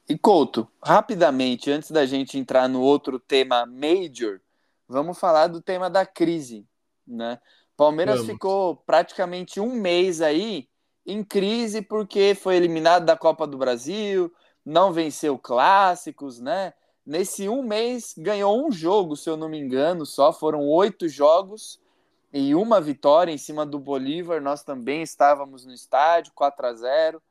E 0.08 0.18
Couto, 0.18 0.68
rapidamente, 0.82 1.70
antes 1.70 1.92
da 1.92 2.04
gente 2.04 2.36
entrar 2.36 2.68
no 2.68 2.80
outro 2.80 3.18
tema 3.18 3.64
major, 3.64 4.40
vamos 4.88 5.18
falar 5.18 5.46
do 5.46 5.62
tema 5.62 5.88
da 5.88 6.04
crise, 6.04 6.66
né? 7.06 7.40
Palmeiras 7.76 8.16
Vamos. 8.16 8.32
ficou 8.32 8.76
praticamente 8.76 9.60
um 9.60 9.74
mês 9.74 10.20
aí 10.20 10.68
em 11.06 11.22
crise 11.22 11.80
porque 11.80 12.34
foi 12.34 12.56
eliminado 12.56 13.04
da 13.04 13.16
Copa 13.16 13.46
do 13.46 13.56
Brasil, 13.56 14.32
não 14.64 14.92
venceu 14.92 15.38
clássicos, 15.38 16.40
né? 16.40 16.74
Nesse 17.06 17.48
um 17.48 17.62
mês 17.62 18.14
ganhou 18.18 18.66
um 18.66 18.72
jogo, 18.72 19.14
se 19.16 19.30
eu 19.30 19.36
não 19.36 19.48
me 19.48 19.58
engano, 19.58 20.04
só 20.04 20.32
foram 20.32 20.66
oito 20.66 21.08
jogos 21.08 21.80
e 22.32 22.52
uma 22.52 22.80
vitória 22.80 23.30
em 23.30 23.38
cima 23.38 23.64
do 23.64 23.78
Bolívar. 23.78 24.42
Nós 24.42 24.64
também 24.64 25.02
estávamos 25.02 25.64
no 25.64 25.72
estádio, 25.72 26.32
4 26.34 26.66
a 26.66 26.74
0 26.74 27.22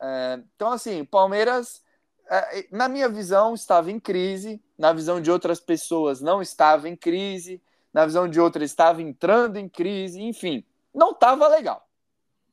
é, 0.00 0.42
Então, 0.56 0.72
assim, 0.72 1.04
Palmeiras, 1.04 1.84
é, 2.28 2.66
na 2.72 2.88
minha 2.88 3.08
visão, 3.08 3.54
estava 3.54 3.92
em 3.92 4.00
crise, 4.00 4.60
na 4.76 4.92
visão 4.92 5.20
de 5.20 5.30
outras 5.30 5.60
pessoas, 5.60 6.20
não 6.20 6.42
estava 6.42 6.88
em 6.88 6.96
crise 6.96 7.62
na 7.92 8.04
visão 8.04 8.26
de 8.26 8.40
outra, 8.40 8.64
estava 8.64 9.02
entrando 9.02 9.56
em 9.56 9.68
crise, 9.68 10.20
enfim, 10.20 10.64
não 10.92 11.10
estava 11.12 11.46
legal. 11.46 11.86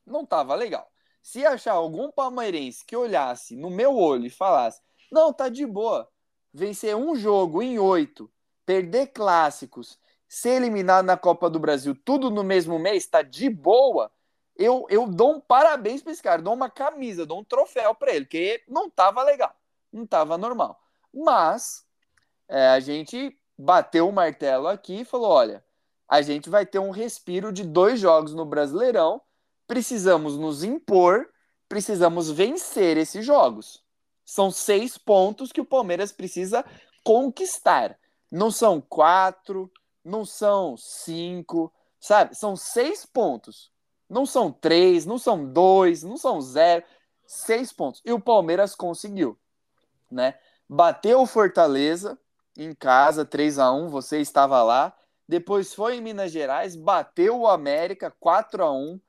Não 0.09 0.23
estava 0.23 0.55
legal. 0.55 0.89
Se 1.21 1.45
achar 1.45 1.73
algum 1.73 2.11
palmeirense 2.11 2.85
que 2.85 2.95
olhasse 2.95 3.55
no 3.55 3.69
meu 3.69 3.95
olho 3.95 4.25
e 4.25 4.29
falasse: 4.29 4.81
não, 5.11 5.33
tá 5.33 5.49
de 5.49 5.65
boa, 5.65 6.09
vencer 6.53 6.95
um 6.95 7.15
jogo 7.15 7.61
em 7.61 7.79
oito, 7.79 8.31
perder 8.65 9.07
clássicos, 9.07 9.99
ser 10.27 10.51
eliminado 10.51 11.05
na 11.05 11.17
Copa 11.17 11.49
do 11.49 11.59
Brasil, 11.59 11.95
tudo 12.05 12.29
no 12.29 12.43
mesmo 12.43 12.77
mês, 12.77 13.07
tá 13.07 13.21
de 13.21 13.49
boa. 13.49 14.11
Eu, 14.55 14.85
eu 14.89 15.07
dou 15.07 15.35
um 15.35 15.39
parabéns 15.39 16.01
para 16.01 16.11
esse 16.11 16.21
cara, 16.21 16.41
dou 16.41 16.53
uma 16.53 16.69
camisa, 16.69 17.25
dou 17.25 17.39
um 17.39 17.43
troféu 17.43 17.95
para 17.95 18.13
ele, 18.13 18.25
porque 18.25 18.63
não 18.67 18.89
tava 18.89 19.23
legal, 19.23 19.55
não 19.91 20.05
tava 20.05 20.37
normal. 20.37 20.79
Mas 21.13 21.85
é, 22.47 22.67
a 22.67 22.79
gente 22.79 23.39
bateu 23.57 24.07
o 24.07 24.13
martelo 24.13 24.67
aqui 24.67 25.01
e 25.01 25.05
falou: 25.05 25.31
olha, 25.31 25.63
a 26.07 26.21
gente 26.21 26.49
vai 26.49 26.65
ter 26.65 26.79
um 26.79 26.91
respiro 26.91 27.51
de 27.51 27.63
dois 27.63 27.99
jogos 27.99 28.33
no 28.33 28.45
Brasileirão, 28.45 29.21
precisamos 29.69 30.35
nos 30.35 30.63
impor, 30.63 31.29
precisamos 31.67 32.31
vencer 32.31 32.97
esses 32.97 33.23
jogos. 33.23 33.83
São 34.25 34.49
seis 34.49 34.97
pontos 34.97 35.51
que 35.51 35.61
o 35.61 35.65
Palmeiras 35.65 36.11
precisa 36.11 36.65
conquistar. 37.03 37.95
Não 38.31 38.49
são 38.49 38.81
quatro, 38.81 39.71
não 40.03 40.25
são 40.25 40.75
cinco, 40.75 41.71
sabe? 41.99 42.35
São 42.35 42.55
seis 42.55 43.05
pontos. 43.05 43.71
Não 44.09 44.25
são 44.25 44.51
três, 44.51 45.05
não 45.05 45.19
são 45.19 45.45
dois, 45.45 46.01
não 46.01 46.17
são 46.17 46.41
zero. 46.41 46.83
Seis 47.27 47.71
pontos. 47.71 48.01
E 48.03 48.11
o 48.11 48.19
Palmeiras 48.19 48.73
conseguiu, 48.73 49.37
né? 50.09 50.33
bateu 50.67 51.21
o 51.21 51.27
Fortaleza 51.27 52.17
em 52.57 52.73
casa, 52.73 53.23
3 53.23 53.59
a 53.59 53.71
1 53.71 53.87
você 53.87 54.19
estava 54.19 54.63
lá. 54.63 54.95
Depois 55.27 55.75
foi 55.75 55.97
em 55.97 56.01
Minas 56.01 56.31
Gerais, 56.31 56.75
bateu 56.75 57.39
o 57.41 57.47
América 57.47 58.09
4 58.19 58.63
a 58.63 58.71
1 58.71 58.99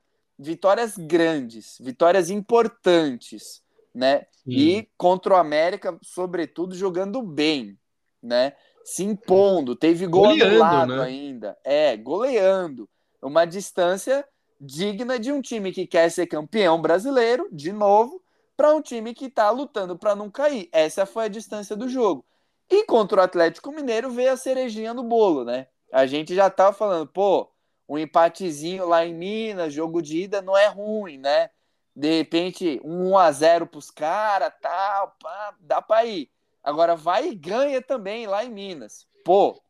vitórias 0.40 0.96
grandes, 0.96 1.76
vitórias 1.80 2.30
importantes, 2.30 3.62
né? 3.94 4.26
Sim. 4.44 4.50
E 4.50 4.88
contra 4.96 5.34
o 5.34 5.36
América, 5.36 5.98
sobretudo, 6.02 6.74
jogando 6.74 7.22
bem, 7.22 7.78
né? 8.22 8.54
Se 8.82 9.04
impondo, 9.04 9.76
teve 9.76 10.06
gol 10.06 10.28
goleando, 10.28 10.64
anulado 10.64 10.96
né? 10.96 11.02
ainda. 11.02 11.58
É, 11.62 11.96
goleando. 11.96 12.88
Uma 13.20 13.44
distância 13.44 14.26
digna 14.58 15.18
de 15.18 15.30
um 15.30 15.42
time 15.42 15.72
que 15.72 15.86
quer 15.86 16.10
ser 16.10 16.26
campeão 16.26 16.80
brasileiro, 16.80 17.46
de 17.52 17.70
novo, 17.70 18.22
para 18.56 18.74
um 18.74 18.80
time 18.80 19.12
que 19.12 19.26
está 19.26 19.50
lutando 19.50 19.98
para 19.98 20.16
não 20.16 20.30
cair. 20.30 20.68
Essa 20.72 21.04
foi 21.04 21.26
a 21.26 21.28
distância 21.28 21.76
do 21.76 21.88
jogo. 21.88 22.24
E 22.68 22.84
contra 22.86 23.20
o 23.20 23.24
Atlético 23.24 23.72
Mineiro 23.72 24.10
veio 24.10 24.32
a 24.32 24.36
cerejinha 24.36 24.94
no 24.94 25.02
bolo, 25.02 25.44
né? 25.44 25.66
A 25.92 26.06
gente 26.06 26.34
já 26.34 26.46
estava 26.46 26.72
falando, 26.72 27.06
pô, 27.06 27.50
um 27.90 27.98
empatezinho 27.98 28.86
lá 28.86 29.04
em 29.04 29.12
Minas, 29.12 29.74
jogo 29.74 30.00
de 30.00 30.18
ida 30.18 30.40
não 30.40 30.56
é 30.56 30.68
ruim, 30.68 31.18
né? 31.18 31.50
De 31.94 32.18
repente, 32.18 32.80
um 32.84 33.10
1 33.10 33.18
a 33.18 33.32
0 33.32 33.66
pros 33.66 33.90
caras, 33.90 34.52
tal, 34.62 35.16
pá, 35.20 35.56
dá 35.58 35.82
para 35.82 36.04
ir. 36.04 36.30
Agora 36.62 36.94
vai 36.94 37.30
e 37.30 37.34
ganha 37.34 37.82
também 37.82 38.28
lá 38.28 38.44
em 38.44 38.48
Minas. 38.48 39.08
Pô, 39.24 39.60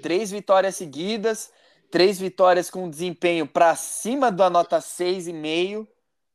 três 0.00 0.30
vitórias 0.30 0.76
seguidas, 0.76 1.52
três 1.90 2.20
vitórias 2.20 2.70
com 2.70 2.88
desempenho 2.88 3.48
para 3.48 3.74
cima 3.74 4.30
da 4.30 4.48
nota 4.48 4.78
6,5, 4.78 5.88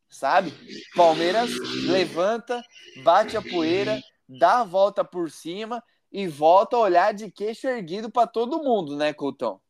sabe? 0.09 0.53
Palmeiras 0.97 1.49
levanta, 1.87 2.61
bate 3.05 3.37
a 3.37 3.41
poeira, 3.41 4.01
dá 4.27 4.59
a 4.59 4.63
volta 4.65 5.01
por 5.05 5.31
cima 5.31 5.81
e 6.11 6.27
volta 6.27 6.75
a 6.75 6.79
olhar 6.81 7.13
de 7.13 7.31
queixo 7.31 7.67
erguido 7.67 8.11
para 8.11 8.27
todo 8.27 8.61
mundo, 8.61 8.97
né, 8.97 9.13
Coutão? 9.13 9.61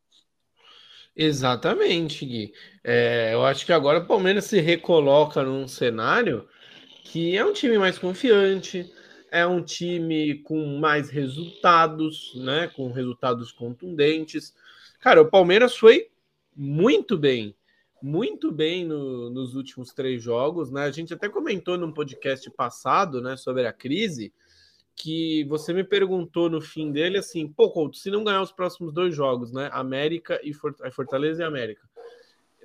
Exatamente, 1.16 2.26
Gui. 2.26 2.54
É, 2.84 3.34
eu 3.34 3.46
acho 3.46 3.66
que 3.66 3.72
agora 3.72 4.00
o 4.00 4.06
Palmeiras 4.06 4.46
se 4.46 4.60
recoloca 4.60 5.44
num 5.44 5.68
cenário 5.68 6.48
que 7.04 7.38
é 7.38 7.46
um 7.46 7.54
time 7.54 7.78
mais 7.78 7.98
confiante, 7.98 8.92
é 9.32 9.46
um 9.46 9.64
time 9.64 10.40
com 10.40 10.78
mais 10.78 11.10
resultados, 11.10 12.34
né? 12.36 12.68
Com 12.68 12.92
resultados 12.92 13.52
contundentes. 13.52 14.54
Cara, 15.00 15.22
o 15.22 15.30
Palmeiras 15.30 15.78
foi 15.78 16.10
muito 16.56 17.18
bem, 17.18 17.56
muito 18.02 18.52
bem 18.52 18.86
no, 18.86 19.30
nos 19.30 19.56
últimos 19.56 19.94
três 19.94 20.22
jogos, 20.22 20.72
né? 20.72 20.84
A 20.84 20.92
gente 20.92 21.14
até 21.14 21.30
comentou 21.30 21.78
num 21.78 21.92
podcast 21.92 22.50
passado, 22.52 23.22
né, 23.22 23.38
sobre 23.38 23.66
a 23.66 23.74
crise 23.74 24.34
que 24.96 25.44
você 25.46 25.74
me 25.74 25.84
perguntou 25.84 26.50
no 26.50 26.62
fim 26.62 26.92
dele 26.92 27.18
assim, 27.18 27.48
pô, 27.48 27.70
Couto, 27.70 27.98
se 27.98 28.10
não 28.10 28.24
ganhar 28.24 28.42
os 28.42 28.52
próximos 28.52 28.94
dois 28.94 29.14
jogos, 29.14 29.52
né, 29.52 29.70
América 29.74 30.40
e 30.44 30.54
Fortaleza 30.92 31.44
e 31.44 31.46
América, 31.46 31.88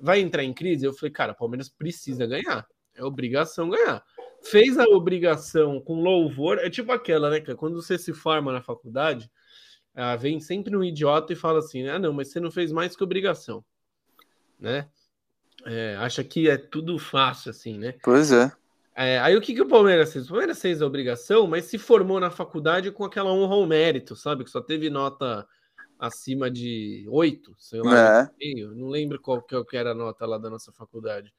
vai 0.01 0.19
entrar 0.21 0.43
em 0.43 0.53
crise? 0.53 0.85
Eu 0.85 0.93
falei, 0.93 1.11
cara, 1.11 1.33
Palmeiras 1.33 1.67
precisa 1.69 2.25
ganhar, 2.25 2.65
é 2.95 3.03
obrigação 3.03 3.69
ganhar. 3.69 4.03
Fez 4.43 4.79
a 4.79 4.85
obrigação 4.85 5.79
com 5.81 6.01
louvor, 6.01 6.57
é 6.57 6.69
tipo 6.69 6.91
aquela, 6.91 7.29
né, 7.29 7.41
quando 7.41 7.81
você 7.81 7.97
se 7.97 8.13
forma 8.13 8.51
na 8.51 8.61
faculdade, 8.61 9.29
ah, 9.93 10.15
vem 10.15 10.39
sempre 10.39 10.75
um 10.75 10.83
idiota 10.83 11.33
e 11.33 11.35
fala 11.35 11.59
assim, 11.59 11.87
ah, 11.87 11.99
não, 11.99 12.13
mas 12.13 12.31
você 12.31 12.39
não 12.39 12.49
fez 12.49 12.71
mais 12.71 12.95
que 12.95 13.03
obrigação, 13.03 13.63
né? 14.57 14.87
É, 15.65 15.95
acha 15.97 16.23
que 16.23 16.49
é 16.49 16.57
tudo 16.57 16.97
fácil 16.97 17.51
assim, 17.51 17.77
né? 17.77 17.93
Pois 18.01 18.31
é. 18.31 18.51
É, 18.95 19.19
aí 19.19 19.35
o 19.35 19.41
que, 19.41 19.53
que 19.53 19.61
o 19.61 19.67
Palmeiras 19.67 20.11
fez? 20.11 20.25
O 20.25 20.29
Palmeiras 20.29 20.61
fez 20.61 20.81
a 20.81 20.85
obrigação, 20.85 21.47
mas 21.47 21.65
se 21.65 21.77
formou 21.77 22.19
na 22.19 22.29
faculdade 22.29 22.91
com 22.91 23.05
aquela 23.05 23.31
honra 23.31 23.55
ao 23.55 23.65
mérito, 23.65 24.15
sabe? 24.15 24.43
Que 24.43 24.49
só 24.49 24.61
teve 24.61 24.89
nota 24.89 25.47
acima 25.97 26.49
de 26.49 27.05
oito, 27.09 27.55
sei 27.59 27.79
lá, 27.81 28.23
é. 28.23 28.65
não 28.75 28.89
lembro 28.89 29.21
qual 29.21 29.41
que 29.43 29.77
era 29.77 29.91
a 29.91 29.95
nota 29.95 30.25
lá 30.25 30.37
da 30.37 30.49
nossa 30.49 30.71
faculdade. 30.71 31.31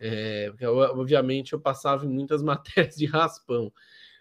É, 0.00 0.48
porque, 0.50 0.66
obviamente 0.66 1.52
eu 1.52 1.60
passava 1.60 2.04
em 2.04 2.08
muitas 2.08 2.42
matérias 2.42 2.96
de 2.96 3.06
raspão. 3.06 3.72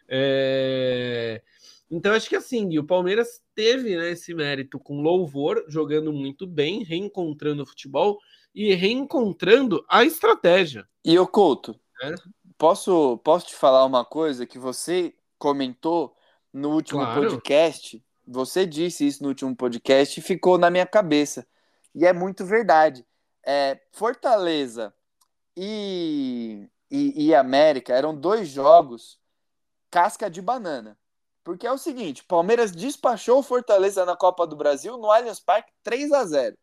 É, 0.08 1.42
então 1.90 2.14
acho 2.14 2.30
que 2.30 2.36
assim, 2.36 2.78
o 2.78 2.84
Palmeiras 2.84 3.42
teve 3.56 3.96
né, 3.96 4.12
esse 4.12 4.34
mérito 4.34 4.80
com 4.80 5.02
louvor, 5.02 5.66
jogando 5.68 6.14
muito 6.14 6.46
bem, 6.46 6.84
reencontrando 6.84 7.64
o 7.64 7.66
futebol 7.66 8.20
e 8.54 8.74
reencontrando 8.76 9.84
a 9.90 10.06
estratégia. 10.06 10.88
E 11.04 11.18
o 11.18 11.28
Couto, 11.28 11.80
é? 12.04 12.14
Posso, 12.60 13.18
posso 13.20 13.48
te 13.48 13.56
falar 13.56 13.86
uma 13.86 14.04
coisa 14.04 14.46
que 14.46 14.60
você 14.60 15.16
comentou 15.38 16.14
no 16.52 16.72
último 16.72 17.00
claro. 17.00 17.22
podcast? 17.22 18.06
Você 18.28 18.66
disse 18.66 19.08
isso 19.08 19.24
no 19.24 19.30
último 19.30 19.56
podcast 19.56 20.20
e 20.20 20.22
ficou 20.22 20.58
na 20.58 20.70
minha 20.70 20.86
cabeça. 20.86 21.48
E 21.96 22.06
é 22.06 22.12
muito 22.12 22.44
verdade. 22.44 23.06
É, 23.46 23.80
Fortaleza 23.94 24.94
e, 25.56 26.68
e, 26.92 27.28
e 27.28 27.34
América 27.34 27.94
eram 27.94 28.14
dois 28.14 28.50
jogos 28.50 29.18
casca 29.90 30.30
de 30.30 30.42
banana. 30.42 31.00
Porque 31.46 31.66
é 31.66 31.72
o 31.72 31.78
seguinte, 31.78 32.26
Palmeiras 32.26 32.74
despachou 32.74 33.40
o 33.40 33.44
Fortaleza 33.44 34.04
na 34.04 34.18
Copa 34.18 34.46
do 34.46 34.58
Brasil 34.58 34.98
no 34.98 35.10
Allianz 35.10 35.40
Parque 35.40 35.72
3 35.82 36.12
a 36.12 36.26
0. 36.26 36.58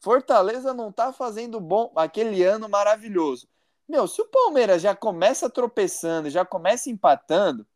Fortaleza 0.00 0.72
não 0.72 0.90
tá 0.90 1.12
fazendo 1.12 1.60
bom 1.60 1.92
aquele 1.94 2.42
ano 2.42 2.66
maravilhoso. 2.66 3.46
Meu, 3.88 4.08
se 4.08 4.20
o 4.20 4.26
Palmeiras 4.26 4.82
já 4.82 4.94
começa 4.94 5.50
tropeçando, 5.50 6.30
já 6.30 6.44
começa 6.44 6.90
empatando, 6.90 7.66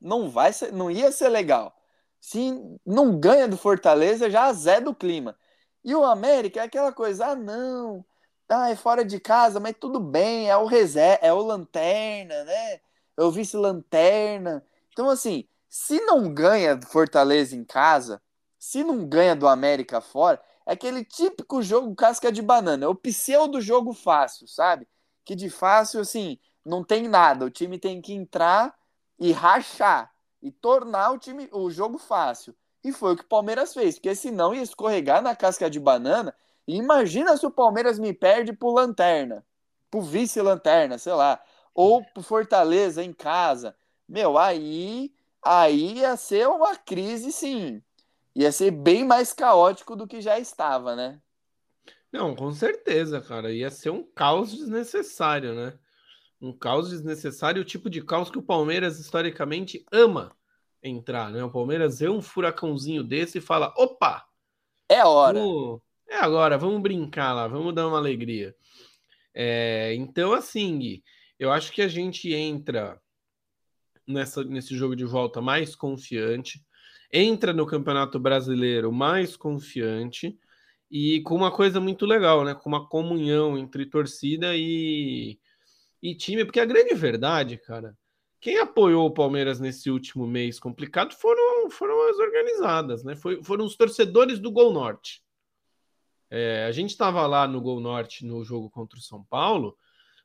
não 0.00 0.28
vai 0.30 0.52
ser, 0.52 0.72
não 0.72 0.90
ia 0.90 1.12
ser 1.12 1.28
legal. 1.28 1.74
Se 2.20 2.52
não 2.86 3.18
ganha 3.18 3.46
do 3.46 3.56
Fortaleza, 3.56 4.30
já 4.30 4.44
azeda 4.44 4.86
do 4.86 4.94
clima. 4.94 5.36
E 5.84 5.94
o 5.94 6.04
América 6.04 6.60
é 6.60 6.64
aquela 6.64 6.92
coisa, 6.92 7.26
ah, 7.26 7.36
não, 7.36 8.04
ah, 8.48 8.70
é 8.70 8.76
fora 8.76 9.04
de 9.04 9.20
casa, 9.20 9.60
mas 9.60 9.76
tudo 9.78 10.00
bem, 10.00 10.48
é 10.50 10.56
o 10.56 10.66
reserva, 10.66 11.18
é 11.22 11.32
o 11.32 11.42
lanterna, 11.42 12.44
né? 12.44 12.80
Eu 13.16 13.30
vice 13.30 13.56
lanterna. 13.56 14.64
Então, 14.92 15.10
assim, 15.10 15.46
se 15.68 16.00
não 16.02 16.32
ganha 16.32 16.76
do 16.76 16.86
Fortaleza 16.86 17.56
em 17.56 17.64
casa, 17.64 18.22
se 18.58 18.82
não 18.84 19.06
ganha 19.06 19.36
do 19.36 19.46
América 19.46 20.00
fora, 20.00 20.40
é 20.66 20.72
aquele 20.72 21.04
típico 21.04 21.62
jogo 21.62 21.94
casca 21.94 22.32
de 22.32 22.40
banana, 22.40 22.86
é 22.86 22.88
o 22.88 22.94
pseudo 22.94 23.60
jogo 23.60 23.92
fácil, 23.92 24.48
sabe? 24.48 24.88
Que 25.24 25.34
de 25.34 25.48
fácil, 25.50 26.00
assim, 26.00 26.38
não 26.64 26.84
tem 26.84 27.08
nada. 27.08 27.44
O 27.44 27.50
time 27.50 27.78
tem 27.78 28.00
que 28.00 28.12
entrar 28.12 28.74
e 29.18 29.32
rachar 29.32 30.12
e 30.42 30.50
tornar 30.50 31.12
o 31.12 31.18
time 31.18 31.48
o 31.52 31.70
jogo 31.70 31.98
fácil. 31.98 32.54
E 32.82 32.92
foi 32.92 33.14
o 33.14 33.16
que 33.16 33.24
o 33.24 33.28
Palmeiras 33.28 33.72
fez, 33.72 33.94
porque 33.94 34.14
senão 34.14 34.54
ia 34.54 34.62
escorregar 34.62 35.22
na 35.22 35.34
casca 35.34 35.70
de 35.70 35.80
banana. 35.80 36.34
E 36.66 36.76
imagina 36.76 37.36
se 37.36 37.46
o 37.46 37.50
Palmeiras 37.50 37.98
me 37.98 38.12
perde 38.12 38.52
pro 38.52 38.72
Lanterna, 38.72 39.44
pro 39.90 40.02
vice-lanterna, 40.02 40.98
sei 40.98 41.14
lá, 41.14 41.42
ou 41.74 42.04
pro 42.04 42.22
Fortaleza 42.22 43.02
em 43.02 43.12
casa. 43.12 43.74
Meu, 44.08 44.36
aí 44.38 45.12
aí 45.42 45.98
ia 45.98 46.16
ser 46.16 46.48
uma 46.48 46.76
crise, 46.76 47.32
sim. 47.32 47.82
Ia 48.34 48.52
ser 48.52 48.70
bem 48.70 49.04
mais 49.04 49.32
caótico 49.32 49.96
do 49.96 50.06
que 50.06 50.20
já 50.20 50.38
estava, 50.38 50.96
né? 50.96 51.20
Não, 52.14 52.32
com 52.32 52.52
certeza, 52.52 53.20
cara. 53.20 53.52
Ia 53.52 53.68
ser 53.72 53.90
um 53.90 54.04
caos 54.04 54.52
desnecessário, 54.52 55.52
né? 55.52 55.76
Um 56.40 56.56
caos 56.56 56.90
desnecessário, 56.90 57.60
o 57.60 57.64
tipo 57.64 57.90
de 57.90 58.00
caos 58.04 58.30
que 58.30 58.38
o 58.38 58.42
Palmeiras 58.42 59.00
historicamente 59.00 59.84
ama 59.90 60.30
entrar, 60.80 61.32
né? 61.32 61.42
O 61.42 61.50
Palmeiras 61.50 61.98
vê 61.98 62.08
um 62.08 62.22
furacãozinho 62.22 63.02
desse 63.02 63.38
e 63.38 63.40
fala: 63.40 63.74
opa! 63.76 64.24
É 64.88 65.04
hora. 65.04 65.40
Vamos... 65.40 65.80
É 66.08 66.14
agora, 66.14 66.56
vamos 66.56 66.80
brincar 66.80 67.32
lá, 67.32 67.48
vamos 67.48 67.74
dar 67.74 67.88
uma 67.88 67.98
alegria. 67.98 68.54
É, 69.34 69.92
então, 69.94 70.32
assim, 70.32 70.78
Gui, 70.78 71.02
eu 71.36 71.50
acho 71.50 71.72
que 71.72 71.82
a 71.82 71.88
gente 71.88 72.32
entra 72.32 73.02
nessa, 74.06 74.44
nesse 74.44 74.76
jogo 74.76 74.94
de 74.94 75.04
volta 75.04 75.40
mais 75.40 75.74
confiante, 75.74 76.64
entra 77.12 77.52
no 77.52 77.66
Campeonato 77.66 78.20
Brasileiro 78.20 78.92
mais 78.92 79.36
confiante 79.36 80.38
e 80.96 81.20
com 81.22 81.34
uma 81.34 81.50
coisa 81.50 81.80
muito 81.80 82.06
legal, 82.06 82.44
né? 82.44 82.54
Com 82.54 82.68
uma 82.68 82.88
comunhão 82.88 83.58
entre 83.58 83.84
torcida 83.84 84.54
e, 84.54 85.40
e 86.00 86.14
time, 86.14 86.44
porque 86.44 86.60
a 86.60 86.64
grande 86.64 86.94
verdade, 86.94 87.58
cara, 87.58 87.98
quem 88.40 88.58
apoiou 88.58 89.04
o 89.04 89.12
Palmeiras 89.12 89.58
nesse 89.58 89.90
último 89.90 90.24
mês 90.24 90.60
complicado 90.60 91.12
foram, 91.12 91.68
foram 91.68 92.08
as 92.08 92.16
organizadas, 92.18 93.02
né? 93.02 93.16
Foi, 93.16 93.42
foram 93.42 93.64
os 93.64 93.74
torcedores 93.74 94.38
do 94.38 94.52
Gol 94.52 94.72
Norte. 94.72 95.20
É, 96.30 96.64
a 96.64 96.70
gente 96.70 96.90
estava 96.90 97.26
lá 97.26 97.48
no 97.48 97.60
Gol 97.60 97.80
Norte 97.80 98.24
no 98.24 98.44
jogo 98.44 98.70
contra 98.70 98.96
o 98.96 99.02
São 99.02 99.24
Paulo. 99.24 99.76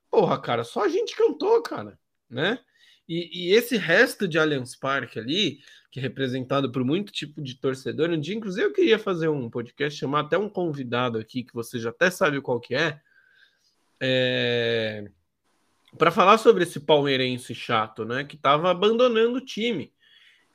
Porra, 0.07 0.39
cara, 0.39 0.63
só 0.63 0.83
a 0.83 0.87
gente 0.87 1.15
cantou, 1.15 1.63
cara, 1.63 1.97
né? 2.29 2.59
E, 3.07 3.47
e, 3.47 3.53
esse 3.53 3.75
resto 3.75 4.27
de 4.27 4.37
Allianz 4.37 4.75
Parque 4.75 5.17
ali, 5.17 5.61
que 5.91 5.99
é 5.99 6.01
representado 6.01 6.71
por 6.71 6.83
muito 6.83 7.11
tipo 7.11 7.41
de 7.41 7.55
torcedor, 7.55 8.09
um 8.09 8.19
dia, 8.19 8.35
inclusive, 8.35 8.65
eu 8.65 8.73
queria 8.73 8.99
fazer 8.99 9.27
um 9.27 9.49
podcast, 9.49 9.99
chamar 9.99 10.21
até 10.21 10.37
um 10.37 10.49
convidado 10.49 11.17
aqui, 11.17 11.43
que 11.43 11.53
você 11.53 11.79
já 11.79 11.89
até 11.89 12.11
sabe 12.11 12.41
qual 12.41 12.59
que 12.59 12.75
é, 12.75 12.99
é... 13.99 15.09
para 15.97 16.11
falar 16.11 16.37
sobre 16.37 16.63
esse 16.63 16.79
palmeirense 16.79 17.55
chato, 17.55 18.05
né, 18.05 18.23
que 18.23 18.35
estava 18.35 18.69
abandonando 18.69 19.37
o 19.37 19.45
time. 19.45 19.91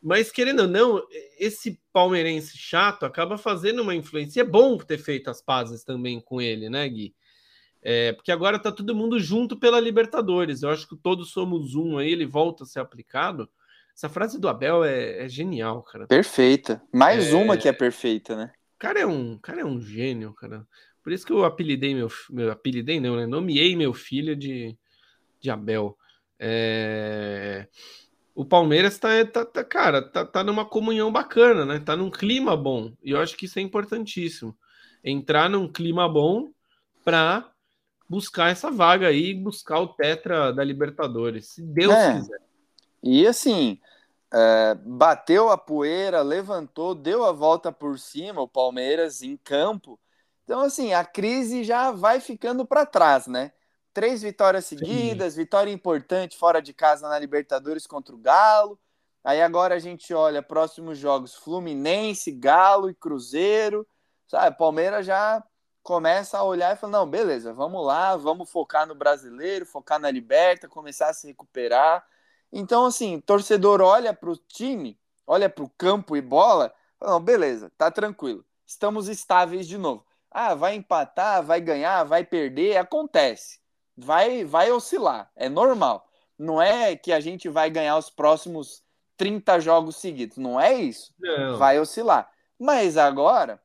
Mas 0.01 0.31
querendo 0.31 0.61
ou 0.61 0.68
não, 0.68 1.03
esse 1.38 1.81
palmeirense 1.90 2.59
chato 2.59 3.07
acaba 3.07 3.38
fazendo 3.38 3.81
uma 3.81 3.94
influência. 3.94 4.42
É 4.42 4.44
bom 4.44 4.77
ter 4.77 4.99
feito 4.99 5.31
as 5.31 5.40
pazes 5.40 5.83
também 5.83 6.20
com 6.20 6.42
ele, 6.42 6.68
né, 6.68 6.87
Gui? 6.87 7.14
É, 7.81 8.12
porque 8.12 8.31
agora 8.31 8.59
tá 8.59 8.70
todo 8.70 8.94
mundo 8.94 9.18
junto 9.18 9.59
pela 9.59 9.81
Libertadores. 9.81 10.62
Eu 10.62 10.68
acho 10.68 10.87
que 10.87 10.94
todos 10.94 11.31
somos 11.31 11.75
um 11.75 11.97
aí, 11.97 12.12
ele 12.12 12.27
volta 12.27 12.64
a 12.64 12.66
ser 12.66 12.81
aplicado. 12.81 13.49
Essa 13.96 14.09
frase 14.09 14.40
do 14.40 14.48
Abel 14.48 14.85
é, 14.85 15.24
é 15.24 15.28
genial, 15.28 15.83
cara. 15.83 16.07
Perfeita. 16.07 16.83
Mais 16.92 17.33
é... 17.33 17.35
uma 17.35 17.57
que 17.57 17.68
é 17.68 17.72
perfeita, 17.72 18.37
né? 18.37 18.52
O 18.74 18.78
cara 18.78 19.00
é 19.00 19.07
um, 19.07 19.38
cara 19.38 19.61
é 19.61 19.64
um 19.64 19.80
gênio, 19.80 20.33
cara. 20.35 20.66
Por 21.02 21.12
isso 21.12 21.24
que 21.24 21.33
eu 21.33 21.44
apelidei 21.44 21.94
meu, 21.94 22.09
meu 22.30 22.50
apelidei 22.50 22.98
não, 22.98 23.16
né? 23.16 23.26
Nomeei 23.26 23.76
meu 23.76 23.94
filho 23.94 24.35
de, 24.35 24.76
de 25.40 25.50
Abel. 25.50 25.96
É... 26.38 27.68
O 28.35 28.44
Palmeiras 28.44 28.98
tá, 28.98 29.24
tá, 29.24 29.44
tá, 29.44 29.62
cara, 29.62 30.02
tá, 30.02 30.24
tá 30.24 30.42
numa 30.42 30.64
comunhão 30.64 31.12
bacana, 31.12 31.64
né? 31.64 31.78
Tá 31.78 31.96
num 31.96 32.11
clima 32.11 32.57
bom. 32.57 32.92
E 33.02 33.12
eu 33.12 33.20
acho 33.20 33.37
que 33.37 33.44
isso 33.44 33.61
é 33.61 33.62
importantíssimo. 33.62 34.57
Entrar 35.04 35.48
num 35.48 35.70
clima 35.70 36.09
bom 36.09 36.50
para 37.04 37.48
buscar 38.09 38.50
essa 38.50 38.72
vaga 38.72 39.07
aí, 39.07 39.35
buscar 39.35 39.78
o 39.78 39.88
Tetra 39.88 40.52
da 40.52 40.64
Libertadores, 40.64 41.50
se 41.50 41.62
Deus 41.62 41.92
é. 41.92 42.14
quiser. 42.14 42.43
E 43.05 43.27
assim, 43.27 43.79
é, 44.33 44.75
bateu 44.75 45.51
a 45.51 45.59
poeira, 45.59 46.23
levantou, 46.23 46.95
deu 46.95 47.23
a 47.23 47.33
volta 47.33 47.71
por 47.71 47.99
cima, 47.99 48.40
o 48.40 48.49
Palmeiras 48.49 49.21
em 49.21 49.37
campo. 49.37 50.01
Então, 50.43 50.61
assim, 50.61 50.95
a 50.95 51.05
crise 51.05 51.64
já 51.64 51.90
vai 51.90 52.19
ficando 52.19 52.67
para 52.67 52.87
trás, 52.87 53.27
né? 53.27 53.53
Três 53.93 54.23
vitórias 54.23 54.64
seguidas, 54.64 55.35
Sim. 55.35 55.40
vitória 55.40 55.71
importante 55.71 56.37
fora 56.37 56.62
de 56.62 56.73
casa 56.73 57.07
na 57.09 57.19
Libertadores 57.19 57.87
contra 57.87 58.14
o 58.14 58.19
Galo. 58.19 58.79
Aí 59.23 59.43
agora 59.43 59.75
a 59.75 59.79
gente 59.79 60.12
olha 60.14 60.43
próximos 60.43 60.99
jogos: 60.99 61.35
Fluminense, 61.35 62.33
Galo 62.33 62.88
e 62.88 62.95
Cruzeiro. 62.95 63.87
Sabe, 64.27 64.57
Palmeiras 64.57 65.05
já 65.05 65.45
começa 65.83 66.38
a 66.38 66.43
olhar 66.43 66.75
e 66.75 66.79
fala: 66.79 66.99
não, 66.99 67.09
beleza, 67.09 67.53
vamos 67.53 67.85
lá, 67.85 68.17
vamos 68.17 68.51
focar 68.51 68.87
no 68.87 68.95
brasileiro, 68.95 69.67
focar 69.67 69.99
na 69.99 70.11
liberta, 70.11 70.67
começar 70.67 71.11
a 71.11 71.14
se 71.14 71.27
recuperar. 71.27 72.05
Então, 72.57 72.87
assim, 72.87 73.21
torcedor 73.21 73.81
olha 73.81 74.14
para 74.14 74.31
o 74.31 74.37
time, 74.37 74.97
olha 75.27 75.51
para 75.51 75.64
o 75.64 75.71
campo 75.77 76.17
e 76.17 76.21
bola, 76.21 76.73
não, 77.01 77.19
beleza, 77.19 77.69
tá 77.77 77.90
tranquilo, 77.90 78.45
estamos 78.64 79.09
estáveis 79.09 79.67
de 79.67 79.77
novo. 79.77 80.07
Ah, 80.31 80.55
vai 80.55 80.77
empatar, 80.77 81.43
vai 81.43 81.61
ganhar, 81.61 82.05
vai 82.05 82.23
perder, 82.25 82.77
acontece. 82.77 83.59
Vai, 83.97 84.45
vai 84.45 84.71
oscilar, 84.71 85.33
é 85.35 85.49
normal. 85.49 86.09
Não 86.38 86.62
é 86.62 86.95
que 86.95 87.12
a 87.12 87.19
gente 87.19 87.49
vai 87.49 87.69
ganhar 87.71 87.97
os 87.97 88.09
próximos 88.09 88.85
30 89.17 89.59
jogos 89.59 89.97
seguidos, 89.97 90.37
não 90.37 90.61
é 90.61 90.75
isso. 90.75 91.12
Não. 91.19 91.57
Vai 91.57 91.81
oscilar. 91.81 92.31
Mas 92.57 92.97
agora, 92.97 93.61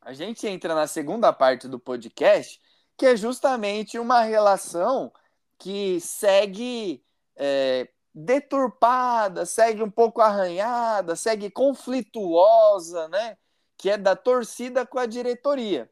a 0.00 0.14
gente 0.14 0.46
entra 0.46 0.74
na 0.74 0.86
segunda 0.86 1.30
parte 1.30 1.68
do 1.68 1.78
podcast, 1.78 2.58
que 2.96 3.04
é 3.04 3.16
justamente 3.16 3.98
uma 3.98 4.22
relação 4.22 5.12
que 5.58 6.00
segue 6.00 7.04
é, 7.36 7.88
deturpada, 8.14 9.44
segue 9.44 9.82
um 9.82 9.90
pouco 9.90 10.20
arranhada, 10.20 11.16
segue 11.16 11.50
conflituosa, 11.50 13.08
né? 13.08 13.36
Que 13.76 13.90
é 13.90 13.98
da 13.98 14.14
torcida 14.14 14.86
com 14.86 14.98
a 14.98 15.06
diretoria. 15.06 15.90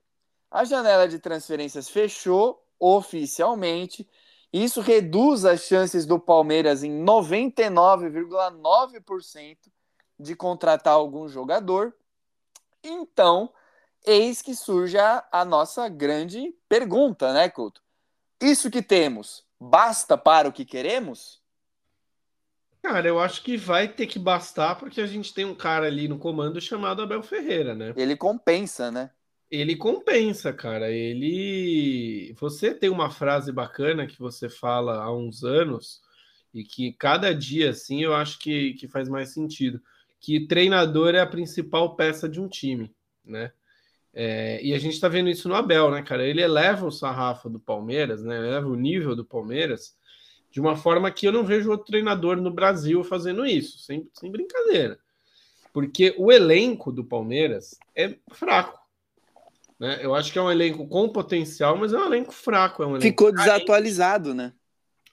A 0.51 0.65
janela 0.65 1.09
de 1.09 1.19
transferências 1.19 1.89
fechou 1.89 2.65
oficialmente. 2.79 4.09
Isso 4.53 4.81
reduz 4.81 5.45
as 5.45 5.63
chances 5.63 6.07
do 6.07 6.21
Palmeiras 6.21 6.85
em 6.85 7.05
99,9% 7.05 9.57
de 10.19 10.37
contratar 10.37 10.95
algum 10.95 11.27
jogador. 11.27 11.97
Então, 12.85 13.53
eis 14.05 14.43
que 14.43 14.55
surge 14.55 14.99
a, 14.99 15.27
a 15.33 15.45
nossa 15.45 15.89
grande 15.89 16.55
pergunta, 16.69 17.33
né, 17.33 17.49
Couto? 17.49 17.83
Isso 18.41 18.71
que 18.71 18.83
temos 18.83 19.45
basta 19.59 20.19
para 20.19 20.49
o 20.49 20.53
que 20.53 20.65
queremos? 20.65 21.42
Cara, 22.83 23.07
eu 23.07 23.21
acho 23.21 23.45
que 23.45 23.57
vai 23.57 23.87
ter 23.87 24.07
que 24.07 24.19
bastar 24.19 24.75
porque 24.75 25.01
a 25.01 25.07
gente 25.07 25.33
tem 25.33 25.45
um 25.45 25.55
cara 25.55 25.87
ali 25.87 26.09
no 26.09 26.19
comando 26.19 26.61
chamado 26.61 27.01
Abel 27.01 27.23
Ferreira, 27.23 27.77
né? 27.77 27.95
Ele 27.97 28.17
compensa, 28.17 28.91
né? 28.91 29.11
Ele 29.49 29.77
compensa, 29.77 30.53
cara. 30.53 30.91
Ele. 30.91 32.35
Você 32.41 32.75
tem 32.75 32.91
uma 32.91 33.09
frase 33.09 33.53
bacana 33.53 34.07
que 34.07 34.19
você 34.19 34.49
fala 34.49 35.01
há 35.01 35.15
uns 35.15 35.45
anos 35.45 36.01
e 36.53 36.65
que 36.65 36.93
cada 36.93 37.33
dia, 37.33 37.71
assim, 37.71 38.03
eu 38.03 38.15
acho 38.15 38.39
que, 38.41 38.75
que 38.75 38.89
faz 38.89 39.09
mais 39.09 39.29
sentido. 39.29 39.81
Que 40.19 40.47
treinador 40.47 41.15
é 41.15 41.21
a 41.21 41.27
principal 41.27 41.95
peça 41.95 42.29
de 42.29 42.41
um 42.41 42.49
time, 42.49 42.93
né? 43.25 43.53
É, 44.15 44.63
e 44.63 44.75
a 44.75 44.79
gente 44.79 45.01
tá 45.01 45.09
vendo 45.09 45.31
isso 45.31 45.49
no 45.49 45.55
Abel, 45.55 45.91
né, 45.91 46.03
cara? 46.03 46.27
Ele 46.27 46.43
eleva 46.43 46.87
o 46.87 46.91
sarrafo 46.91 47.49
do 47.49 47.61
Palmeiras, 47.61 48.23
né? 48.23 48.37
Eleva 48.37 48.67
o 48.67 48.77
nível 48.77 49.15
do 49.15 49.25
Palmeiras 49.25 49.95
de 50.53 50.61
uma 50.61 50.77
forma 50.77 51.11
que 51.11 51.27
eu 51.27 51.33
não 51.33 51.45
vejo 51.45 51.71
outro 51.71 51.87
treinador 51.87 52.37
no 52.37 52.51
Brasil 52.51 53.03
fazendo 53.03 53.47
isso, 53.47 53.79
sem, 53.79 54.07
sem 54.13 54.31
brincadeira. 54.31 54.99
Porque 55.73 56.15
o 56.19 56.31
elenco 56.31 56.93
do 56.93 57.03
Palmeiras 57.03 57.79
é 57.97 58.17
fraco. 58.31 58.79
Né? 59.81 59.99
Eu 60.03 60.15
acho 60.15 60.31
que 60.31 60.39
é 60.39 60.43
um 60.43 60.51
elenco 60.51 60.87
com 60.87 61.09
potencial, 61.09 61.79
mas 61.79 61.95
é 61.95 61.99
um 61.99 62.05
elenco 62.05 62.33
fraco. 62.33 62.83
É 62.83 62.87
um 62.87 62.91
elenco 62.91 63.03
Ficou 63.05 63.33
desatualizado, 63.33 64.35
né? 64.35 64.53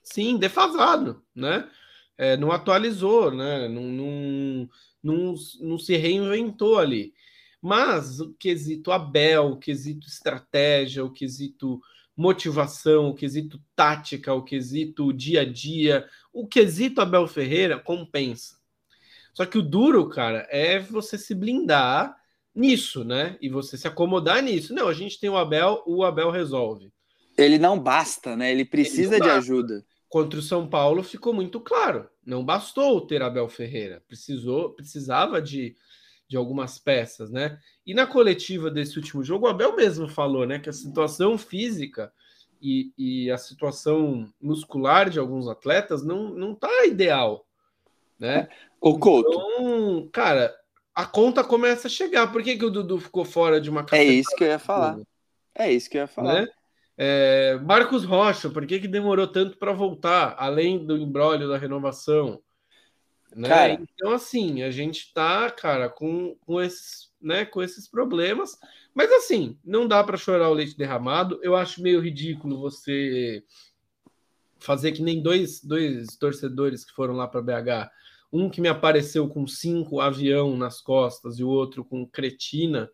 Sim, 0.04 0.38
defasado, 0.38 1.24
né? 1.34 1.70
É, 2.18 2.36
não 2.36 2.52
atualizou, 2.52 3.32
né? 3.32 3.70
Não, 3.70 3.84
não, 3.84 4.70
não, 5.02 5.36
não 5.62 5.80
se 5.80 5.96
reinventou 5.96 6.78
ali. 6.78 7.14
Mas 7.62 8.20
o 8.20 8.34
quesito 8.34 8.92
Abel, 8.92 9.52
o 9.52 9.58
quesito 9.58 10.06
estratégia, 10.06 11.06
o 11.06 11.12
quesito 11.12 11.82
motivação, 12.20 13.08
o 13.08 13.16
quesito 13.16 13.62
tática, 13.74 14.34
o 14.34 14.44
quesito 14.44 15.14
dia 15.14 15.42
a 15.42 15.46
dia, 15.46 16.06
o 16.34 16.46
quesito 16.46 17.00
Abel 17.00 17.26
Ferreira 17.26 17.80
compensa. 17.80 18.58
Só 19.34 19.46
que 19.46 19.58
o 19.58 19.62
duro, 19.62 20.10
cara, 20.10 20.46
é 20.50 20.80
você 20.80 21.18
se 21.18 21.34
blindar 21.34 22.14
nisso, 22.54 23.06
né? 23.06 23.38
E 23.40 23.48
você 23.48 23.78
se 23.78 23.88
acomodar 23.88 24.44
nisso. 24.44 24.74
Não, 24.74 24.90
a 24.90 24.94
gente 24.94 25.18
tem 25.18 25.30
o 25.30 25.38
Abel, 25.38 25.82
o 25.88 26.04
Abel 26.04 26.30
resolve. 26.30 26.92
Ele 27.38 27.58
não 27.58 27.80
basta, 27.80 28.36
né? 28.36 28.52
Ele 28.52 28.66
precisa 28.66 29.16
Ele 29.16 29.24
de 29.24 29.30
ajuda. 29.30 29.86
Contra 30.10 30.40
o 30.40 30.44
São 30.44 30.68
Paulo 30.68 31.02
ficou 31.04 31.34
muito 31.34 31.62
claro. 31.62 32.10
Não 32.26 32.44
bastou 32.44 33.00
ter 33.00 33.22
Abel 33.22 33.48
Ferreira, 33.48 34.04
precisou, 34.06 34.72
precisava 34.72 35.42
de 35.42 35.74
de 36.30 36.38
algumas 36.38 36.78
peças, 36.78 37.32
né? 37.32 37.60
E 37.84 37.94
na 37.94 38.06
coletiva 38.06 38.70
desse 38.70 38.98
último 38.98 39.24
jogo, 39.24 39.48
o 39.48 39.50
Abel 39.50 39.76
mesmo 39.76 40.08
falou, 40.08 40.46
né, 40.46 40.60
que 40.60 40.70
a 40.70 40.74
situação 40.74 41.40
física 41.40 42.14
e, 42.62 42.92
e 42.96 43.32
a 43.32 43.38
situação 43.38 44.32
muscular 44.40 45.10
de 45.10 45.18
alguns 45.18 45.48
atletas 45.48 46.06
não, 46.06 46.30
não 46.30 46.54
tá 46.54 46.86
ideal, 46.86 47.46
né? 48.20 48.48
O 48.80 49.00
Couto. 49.00 49.30
Então, 49.30 50.10
cara, 50.12 50.56
a 50.94 51.06
conta 51.06 51.44
começa 51.44 51.88
a 51.88 51.90
chegar. 51.90 52.32
Por 52.32 52.44
que, 52.44 52.58
que 52.58 52.66
o 52.66 52.70
Dudu 52.70 53.00
ficou 53.00 53.26
fora 53.26 53.60
de 53.60 53.70
uma 53.70 53.86
É 53.92 54.04
isso 54.04 54.36
que 54.36 54.44
eu 54.44 54.50
ia 54.50 54.60
falar. 54.60 55.00
É 55.56 55.72
isso 55.72 55.90
que 55.90 55.98
eu 55.98 56.02
ia 56.02 56.08
falar. 56.08 56.42
Né? 56.42 56.48
É, 56.96 57.60
Marcos 57.64 58.04
Rocha, 58.04 58.50
por 58.50 58.68
que, 58.68 58.80
que 58.80 58.88
demorou 58.88 59.28
tanto 59.28 59.58
para 59.58 59.74
voltar, 59.74 60.36
além 60.38 60.86
do 60.86 60.98
embrólio 60.98 61.48
da 61.50 61.58
renovação? 61.58 62.42
Né? 63.36 63.74
Então, 63.94 64.12
assim, 64.12 64.64
a 64.64 64.72
gente 64.72 65.14
tá, 65.14 65.50
cara, 65.52 65.90
com, 65.90 66.36
com, 66.42 66.62
esses, 66.62 67.12
né, 67.22 67.46
com 67.46 67.62
esses 67.62 67.88
problemas. 67.88 68.58
Mas, 68.94 69.12
assim, 69.12 69.58
não 69.64 69.88
dá 69.88 70.04
para 70.04 70.18
chorar 70.18 70.50
o 70.50 70.54
leite 70.54 70.78
derramado. 70.78 71.40
Eu 71.44 71.56
acho 71.56 71.82
meio 71.82 72.00
ridículo 72.00 72.60
você 72.60 73.44
fazer 74.60 74.92
que 74.92 75.02
nem 75.02 75.22
dois, 75.22 75.64
dois 75.64 76.16
torcedores 76.18 76.84
que 76.84 76.94
foram 76.94 77.14
lá 77.14 77.28
para 77.28 77.42
BH. 77.42 77.90
Um 78.32 78.50
que 78.50 78.62
me 78.62 78.68
apareceu 78.68 79.28
com 79.28 79.48
cinco 79.48 80.02
avião 80.02 80.56
nas 80.58 80.82
costas 80.82 81.40
e 81.40 81.44
o 81.44 81.50
outro 81.50 81.84
com 81.84 82.06
cretina, 82.06 82.90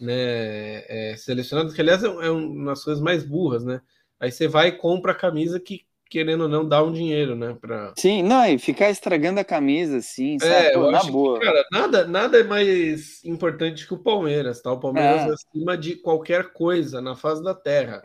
né? 0.00 0.84
É, 0.88 1.16
selecionado, 1.16 1.72
que 1.72 1.80
aliás 1.80 2.02
é, 2.02 2.06
é 2.06 2.30
uma 2.30 2.72
das 2.72 2.84
coisas 2.84 3.02
mais 3.02 3.24
burras, 3.24 3.64
né? 3.64 3.82
Aí 4.18 4.30
você 4.30 4.46
vai 4.46 4.68
e 4.68 4.78
compra 4.78 5.12
a 5.12 5.16
camisa 5.16 5.58
que 5.58 5.84
querendo 6.12 6.42
ou 6.42 6.48
não, 6.48 6.68
dar 6.68 6.84
um 6.84 6.92
dinheiro, 6.92 7.34
né? 7.34 7.56
Pra... 7.58 7.94
Sim, 7.96 8.22
não, 8.22 8.44
e 8.44 8.58
ficar 8.58 8.90
estragando 8.90 9.40
a 9.40 9.44
camisa, 9.44 9.96
assim, 9.96 10.38
sabe? 10.38 10.66
É, 10.66 10.72
Pô, 10.72 10.90
na 10.90 11.02
boa. 11.04 11.38
Que, 11.38 11.46
cara, 11.46 11.66
nada, 11.72 12.06
nada 12.06 12.38
é 12.38 12.44
mais 12.44 13.24
importante 13.24 13.86
que 13.86 13.94
o 13.94 13.98
Palmeiras, 13.98 14.60
tá? 14.60 14.70
O 14.70 14.78
Palmeiras 14.78 15.22
é. 15.22 15.32
acima 15.32 15.76
de 15.76 15.96
qualquer 15.96 16.52
coisa 16.52 17.00
na 17.00 17.16
face 17.16 17.42
da 17.42 17.54
terra. 17.54 18.02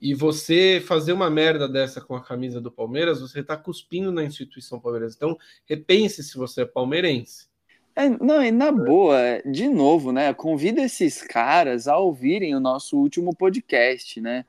E 0.00 0.14
você 0.14 0.80
fazer 0.86 1.12
uma 1.12 1.28
merda 1.28 1.68
dessa 1.68 2.00
com 2.00 2.14
a 2.14 2.22
camisa 2.22 2.60
do 2.60 2.70
Palmeiras, 2.70 3.20
você 3.20 3.42
tá 3.42 3.56
cuspindo 3.56 4.12
na 4.12 4.22
instituição 4.22 4.78
Palmeiras. 4.78 5.16
Então, 5.16 5.36
repense 5.66 6.22
se 6.22 6.38
você 6.38 6.62
é 6.62 6.64
palmeirense. 6.64 7.48
É, 7.96 8.08
não, 8.08 8.40
e 8.40 8.52
na 8.52 8.70
boa, 8.70 9.42
de 9.44 9.68
novo, 9.68 10.12
né? 10.12 10.32
Convida 10.32 10.80
esses 10.80 11.20
caras 11.22 11.88
a 11.88 11.98
ouvirem 11.98 12.54
o 12.54 12.60
nosso 12.60 12.96
último 12.96 13.34
podcast, 13.34 14.20
né? 14.20 14.44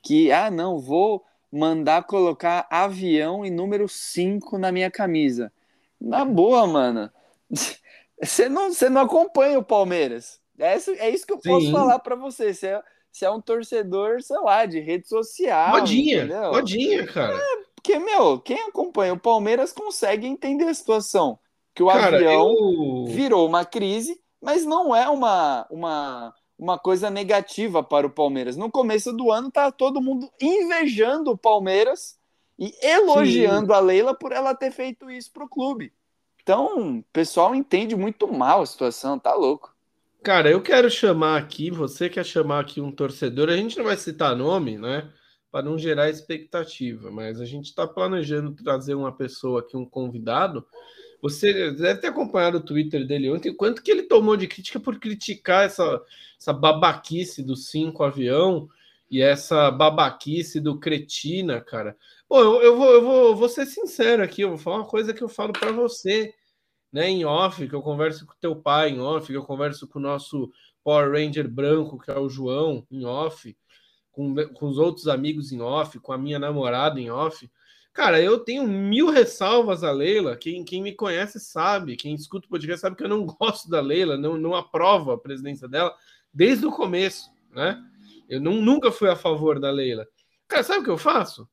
Que, 0.00 0.30
ah, 0.30 0.48
não, 0.48 0.78
vou 0.78 1.24
mandar 1.52 2.04
colocar 2.04 2.66
avião 2.70 3.44
e 3.44 3.50
número 3.50 3.88
5 3.88 4.58
na 4.58 4.70
minha 4.72 4.90
camisa. 4.90 5.52
Na 6.00 6.24
boa, 6.24 6.66
mano. 6.66 7.10
Você 8.22 8.48
não, 8.48 8.72
você 8.72 8.88
não 8.88 9.02
acompanha 9.02 9.58
o 9.58 9.62
Palmeiras. 9.62 10.40
É 10.58 10.74
isso, 10.74 10.90
é 10.92 11.10
isso 11.10 11.26
que 11.26 11.34
eu 11.34 11.38
posso 11.38 11.66
Sim. 11.66 11.72
falar 11.72 11.98
para 11.98 12.16
você. 12.16 12.54
Você 12.54 12.68
é, 12.68 12.82
você 13.12 13.26
é 13.26 13.30
um 13.30 13.40
torcedor, 13.40 14.22
sei 14.22 14.38
lá, 14.38 14.64
de 14.64 14.80
rede 14.80 15.06
social. 15.06 15.72
Modinha, 15.72 16.24
entendeu? 16.24 16.52
modinha, 16.52 17.06
cara. 17.06 17.36
É, 17.36 17.64
porque, 17.74 17.98
meu, 17.98 18.40
quem 18.40 18.58
acompanha 18.62 19.12
o 19.12 19.20
Palmeiras 19.20 19.70
consegue 19.72 20.26
entender 20.26 20.64
a 20.64 20.74
situação. 20.74 21.38
Que 21.74 21.82
o 21.82 21.88
cara, 21.88 22.16
avião 22.16 22.54
eu... 22.58 23.04
virou 23.08 23.46
uma 23.46 23.66
crise, 23.66 24.18
mas 24.40 24.64
não 24.64 24.96
é 24.96 25.08
uma, 25.10 25.66
uma, 25.70 26.34
uma 26.58 26.78
coisa 26.78 27.10
negativa 27.10 27.82
para 27.82 28.06
o 28.06 28.10
Palmeiras. 28.10 28.56
No 28.56 28.70
começo 28.70 29.12
do 29.12 29.30
ano, 29.30 29.50
tá 29.50 29.70
todo 29.70 30.00
mundo 30.00 30.30
invejando 30.40 31.30
o 31.30 31.38
Palmeiras 31.38 32.18
e 32.58 32.72
elogiando 32.82 33.72
Sim. 33.72 33.72
a 33.72 33.80
Leila 33.80 34.14
por 34.14 34.32
ela 34.32 34.54
ter 34.54 34.70
feito 34.70 35.10
isso 35.10 35.30
para 35.32 35.44
o 35.44 35.48
clube. 35.48 35.92
Então, 36.42 36.98
o 36.98 37.02
pessoal 37.12 37.54
entende 37.54 37.96
muito 37.96 38.32
mal 38.32 38.62
a 38.62 38.66
situação, 38.66 39.18
tá 39.18 39.34
louco. 39.34 39.74
Cara, 40.22 40.50
eu 40.50 40.62
quero 40.62 40.90
chamar 40.90 41.36
aqui, 41.36 41.70
você 41.70 42.08
quer 42.08 42.24
chamar 42.24 42.60
aqui 42.60 42.80
um 42.80 42.90
torcedor, 42.90 43.48
a 43.48 43.56
gente 43.56 43.76
não 43.76 43.84
vai 43.84 43.96
citar 43.96 44.34
nome, 44.34 44.78
né? 44.78 45.12
Para 45.50 45.64
não 45.64 45.78
gerar 45.78 46.08
expectativa, 46.08 47.10
mas 47.10 47.40
a 47.40 47.44
gente 47.44 47.66
está 47.66 47.86
planejando 47.86 48.54
trazer 48.54 48.94
uma 48.94 49.12
pessoa 49.12 49.60
aqui, 49.60 49.76
um 49.76 49.84
convidado. 49.84 50.66
Você 51.22 51.70
deve 51.72 52.00
ter 52.00 52.08
acompanhado 52.08 52.58
o 52.58 52.64
Twitter 52.64 53.06
dele 53.06 53.30
ontem, 53.30 53.54
quanto 53.54 53.82
que 53.82 53.90
ele 53.90 54.02
tomou 54.02 54.36
de 54.36 54.46
crítica 54.46 54.78
por 54.78 54.98
criticar 54.98 55.64
essa, 55.64 56.00
essa 56.38 56.52
babaquice 56.52 57.42
do 57.42 57.56
cinco 57.56 58.04
avião 58.04 58.68
e 59.10 59.22
essa 59.22 59.70
babaquice 59.70 60.60
do 60.60 60.78
cretina, 60.78 61.60
cara. 61.60 61.96
Pô, 62.28 62.40
eu, 62.40 62.62
eu, 62.62 62.76
vou, 62.76 62.92
eu 62.92 63.02
vou, 63.02 63.36
vou 63.36 63.48
ser 63.48 63.66
sincero 63.66 64.22
aqui, 64.22 64.42
eu 64.42 64.50
vou 64.50 64.58
falar 64.58 64.78
uma 64.78 64.86
coisa 64.86 65.14
que 65.14 65.22
eu 65.22 65.28
falo 65.28 65.52
para 65.52 65.70
você, 65.72 66.34
né, 66.92 67.08
em 67.08 67.24
off, 67.24 67.66
que 67.68 67.74
eu 67.74 67.82
converso 67.82 68.26
com 68.26 68.34
teu 68.40 68.56
pai 68.56 68.90
em 68.90 69.00
off, 69.00 69.26
que 69.26 69.36
eu 69.36 69.44
converso 69.44 69.86
com 69.86 69.98
o 69.98 70.02
nosso 70.02 70.50
Power 70.82 71.12
Ranger 71.12 71.48
branco, 71.48 71.98
que 71.98 72.10
é 72.10 72.18
o 72.18 72.28
João, 72.28 72.86
em 72.90 73.04
off, 73.04 73.56
com, 74.10 74.34
com 74.54 74.66
os 74.66 74.78
outros 74.78 75.08
amigos 75.08 75.52
em 75.52 75.60
off, 75.60 75.98
com 76.00 76.12
a 76.12 76.18
minha 76.18 76.38
namorada 76.38 77.00
em 77.00 77.10
off. 77.10 77.50
Cara, 77.96 78.20
eu 78.20 78.38
tenho 78.38 78.68
mil 78.68 79.08
ressalvas 79.08 79.82
a 79.82 79.90
Leila. 79.90 80.36
Quem, 80.36 80.62
quem 80.62 80.82
me 80.82 80.92
conhece 80.92 81.40
sabe, 81.40 81.96
quem 81.96 82.14
escuta 82.14 82.46
o 82.46 82.50
podcast 82.50 82.82
sabe 82.82 82.94
que 82.94 83.02
eu 83.02 83.08
não 83.08 83.24
gosto 83.26 83.70
da 83.70 83.80
Leila, 83.80 84.18
não, 84.18 84.36
não 84.36 84.54
aprovo 84.54 85.12
a 85.12 85.18
presidência 85.18 85.66
dela 85.66 85.94
desde 86.32 86.66
o 86.66 86.70
começo, 86.70 87.30
né? 87.50 87.82
Eu 88.28 88.40
não, 88.40 88.60
nunca 88.60 88.92
fui 88.92 89.08
a 89.08 89.16
favor 89.16 89.58
da 89.58 89.70
Leila. 89.70 90.06
Cara, 90.46 90.62
sabe 90.62 90.80
o 90.80 90.84
que 90.84 90.90
eu 90.90 90.98
faço? 90.98 91.48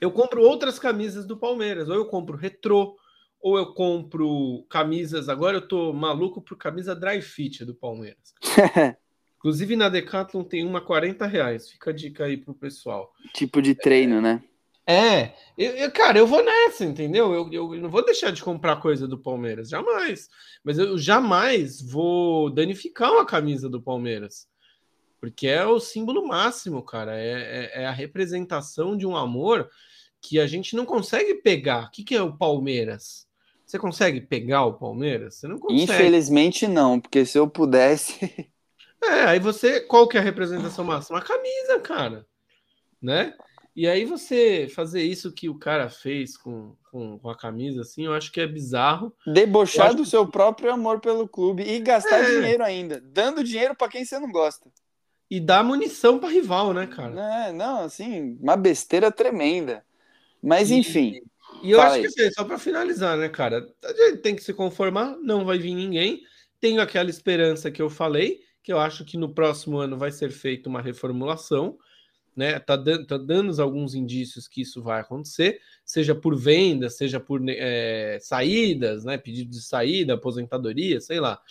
eu 0.00 0.10
compro 0.10 0.42
outras 0.42 0.78
camisas 0.78 1.26
do 1.26 1.36
Palmeiras. 1.36 1.88
Ou 1.88 1.94
eu 1.94 2.06
compro 2.06 2.36
retrô, 2.36 2.96
ou 3.40 3.58
eu 3.58 3.72
compro 3.72 4.66
camisas. 4.68 5.28
Agora 5.28 5.56
eu 5.56 5.66
tô 5.66 5.92
maluco 5.92 6.40
por 6.40 6.56
camisa 6.56 6.94
dry 6.94 7.20
fit 7.20 7.64
do 7.64 7.74
Palmeiras. 7.74 8.34
Inclusive 9.38 9.76
na 9.76 9.88
Decathlon 9.88 10.42
tem 10.44 10.66
uma 10.66 10.80
40 10.80 11.26
reais. 11.26 11.70
Fica 11.70 11.90
a 11.90 11.92
dica 11.92 12.24
aí 12.24 12.36
pro 12.36 12.54
pessoal. 12.54 13.12
Tipo 13.32 13.62
de 13.62 13.74
treino, 13.74 14.16
é, 14.16 14.20
né? 14.20 14.44
É, 14.90 15.34
eu, 15.58 15.72
eu, 15.72 15.92
cara, 15.92 16.18
eu 16.18 16.26
vou 16.26 16.42
nessa, 16.42 16.82
entendeu? 16.82 17.34
Eu, 17.34 17.52
eu, 17.52 17.74
eu, 17.74 17.80
não 17.82 17.90
vou 17.90 18.02
deixar 18.02 18.30
de 18.32 18.42
comprar 18.42 18.76
coisa 18.76 19.06
do 19.06 19.18
Palmeiras, 19.18 19.68
jamais. 19.68 20.30
Mas 20.64 20.78
eu 20.78 20.96
jamais 20.96 21.78
vou 21.78 22.48
danificar 22.48 23.12
uma 23.12 23.26
camisa 23.26 23.68
do 23.68 23.82
Palmeiras. 23.82 24.48
Porque 25.20 25.46
é 25.46 25.66
o 25.66 25.78
símbolo 25.78 26.26
máximo, 26.26 26.82
cara. 26.82 27.20
É, 27.20 27.32
é, 27.74 27.82
é 27.82 27.86
a 27.86 27.92
representação 27.92 28.96
de 28.96 29.06
um 29.06 29.14
amor 29.14 29.68
que 30.22 30.40
a 30.40 30.46
gente 30.46 30.74
não 30.74 30.86
consegue 30.86 31.34
pegar. 31.34 31.88
O 31.88 31.90
que, 31.90 32.02
que 32.02 32.14
é 32.14 32.22
o 32.22 32.34
Palmeiras? 32.34 33.28
Você 33.66 33.78
consegue 33.78 34.22
pegar 34.22 34.64
o 34.64 34.78
Palmeiras? 34.78 35.34
Você 35.34 35.46
não 35.46 35.58
consegue. 35.58 35.82
Infelizmente 35.82 36.66
não, 36.66 36.98
porque 36.98 37.26
se 37.26 37.38
eu 37.38 37.46
pudesse. 37.46 38.50
É, 39.00 39.26
aí 39.26 39.38
você. 39.38 39.80
Qual 39.80 40.08
que 40.08 40.16
é 40.16 40.20
a 40.20 40.24
representação 40.24 40.84
máxima? 40.84 41.18
A 41.18 41.22
camisa, 41.22 41.78
cara. 41.78 42.26
Né? 43.00 43.32
E 43.78 43.86
aí 43.86 44.04
você 44.04 44.66
fazer 44.74 45.04
isso 45.04 45.30
que 45.30 45.48
o 45.48 45.56
cara 45.56 45.88
fez 45.88 46.36
com, 46.36 46.74
com, 46.90 47.16
com 47.16 47.30
a 47.30 47.36
camisa, 47.36 47.82
assim, 47.82 48.06
eu 48.06 48.12
acho 48.12 48.32
que 48.32 48.40
é 48.40 48.46
bizarro. 48.48 49.14
Debochar 49.24 49.94
do 49.94 50.04
seu 50.04 50.26
próprio 50.26 50.72
amor 50.72 50.98
pelo 50.98 51.28
clube 51.28 51.62
e 51.62 51.78
gastar 51.78 52.24
é. 52.24 52.24
dinheiro 52.24 52.64
ainda. 52.64 53.00
Dando 53.00 53.44
dinheiro 53.44 53.76
para 53.76 53.88
quem 53.88 54.04
você 54.04 54.18
não 54.18 54.32
gosta. 54.32 54.68
E 55.30 55.38
dar 55.38 55.62
munição 55.62 56.18
para 56.18 56.28
rival, 56.28 56.74
né, 56.74 56.88
cara? 56.88 57.20
É, 57.20 57.52
não, 57.52 57.84
assim, 57.84 58.36
uma 58.42 58.56
besteira 58.56 59.12
tremenda. 59.12 59.84
Mas 60.42 60.72
enfim. 60.72 61.20
E, 61.62 61.68
e 61.68 61.70
eu 61.70 61.80
acho 61.80 62.00
que 62.00 62.06
assim, 62.08 62.32
só 62.32 62.42
para 62.42 62.58
finalizar, 62.58 63.16
né, 63.16 63.28
cara? 63.28 63.64
A 63.84 63.92
gente 63.92 64.22
tem 64.22 64.34
que 64.34 64.42
se 64.42 64.52
conformar, 64.52 65.16
não 65.22 65.44
vai 65.44 65.56
vir 65.56 65.76
ninguém. 65.76 66.22
Tenho 66.60 66.80
aquela 66.80 67.10
esperança 67.10 67.70
que 67.70 67.80
eu 67.80 67.88
falei, 67.88 68.40
que 68.60 68.72
eu 68.72 68.80
acho 68.80 69.04
que 69.04 69.16
no 69.16 69.32
próximo 69.32 69.78
ano 69.78 69.96
vai 69.96 70.10
ser 70.10 70.32
feita 70.32 70.68
uma 70.68 70.82
reformulação, 70.82 71.78
né? 72.38 72.60
Tá, 72.60 72.76
dando, 72.76 73.04
tá 73.04 73.18
dando 73.18 73.60
alguns 73.60 73.96
indícios 73.96 74.46
que 74.46 74.60
isso 74.60 74.80
vai 74.80 75.00
acontecer, 75.00 75.60
seja 75.84 76.14
por 76.14 76.36
venda, 76.36 76.88
seja 76.88 77.18
por 77.18 77.42
é, 77.48 78.18
saídas, 78.20 79.04
né? 79.04 79.18
Pedido 79.18 79.50
de 79.50 79.60
saída, 79.60 80.14
aposentadoria, 80.14 81.00
sei 81.00 81.18
lá. 81.18 81.42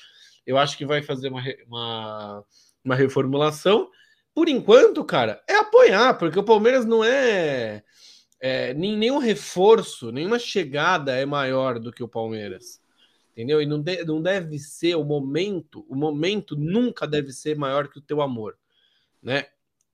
Eu 0.45 0.57
acho 0.57 0.77
que 0.77 0.85
vai 0.85 1.03
fazer 1.03 1.27
uma, 1.27 1.43
uma, 1.67 2.45
uma 2.85 2.95
reformulação. 2.95 3.91
Por 4.33 4.47
enquanto, 4.47 5.03
cara, 5.03 5.43
é 5.45 5.55
apoiar, 5.55 6.13
porque 6.13 6.39
o 6.39 6.43
Palmeiras 6.43 6.85
não 6.85 7.03
é 7.03 7.83
é, 8.39 8.73
nenhum 8.73 9.17
reforço, 9.17 10.09
nenhuma 10.09 10.39
chegada 10.39 11.17
é 11.17 11.25
maior 11.25 11.79
do 11.79 11.91
que 11.91 12.01
o 12.03 12.07
Palmeiras. 12.07 12.81
Entendeu? 13.33 13.61
E 13.61 13.65
não, 13.65 13.81
de, 13.81 14.05
não 14.05 14.21
deve 14.21 14.57
ser 14.57 14.95
o 14.95 15.03
momento, 15.03 15.85
o 15.89 15.95
momento 15.95 16.55
nunca 16.55 17.05
deve 17.05 17.33
ser 17.33 17.57
maior 17.57 17.89
que 17.89 17.99
o 17.99 18.01
teu 18.01 18.21
amor, 18.21 18.57
né? 19.21 19.47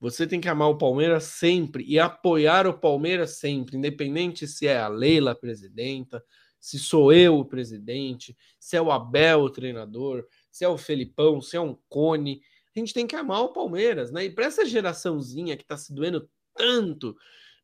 Você 0.04 0.26
tem 0.26 0.38
que 0.38 0.50
amar 0.50 0.68
o 0.68 0.76
Palmeiras 0.76 1.24
sempre 1.24 1.82
e 1.88 1.98
apoiar 1.98 2.66
o 2.66 2.78
Palmeiras 2.78 3.38
sempre, 3.38 3.78
independente 3.78 4.46
se 4.46 4.66
é 4.66 4.78
a 4.78 4.86
Leila 4.86 5.30
a 5.30 5.34
presidenta, 5.34 6.22
se 6.60 6.78
sou 6.78 7.10
eu 7.10 7.38
o 7.38 7.44
presidente, 7.46 8.36
se 8.60 8.76
é 8.76 8.82
o 8.82 8.92
Abel 8.92 9.40
o 9.40 9.48
treinador, 9.48 10.26
se 10.50 10.62
é 10.62 10.68
o 10.68 10.76
Felipão, 10.76 11.40
se 11.40 11.56
é 11.56 11.60
um 11.60 11.74
Cone. 11.88 12.42
A 12.76 12.78
gente 12.78 12.92
tem 12.92 13.06
que 13.06 13.16
amar 13.16 13.44
o 13.44 13.54
Palmeiras, 13.54 14.10
né? 14.10 14.26
E 14.26 14.30
para 14.30 14.44
essa 14.44 14.66
geraçãozinha 14.66 15.56
que 15.56 15.62
está 15.62 15.78
se 15.78 15.94
doendo 15.94 16.28
tanto 16.54 17.16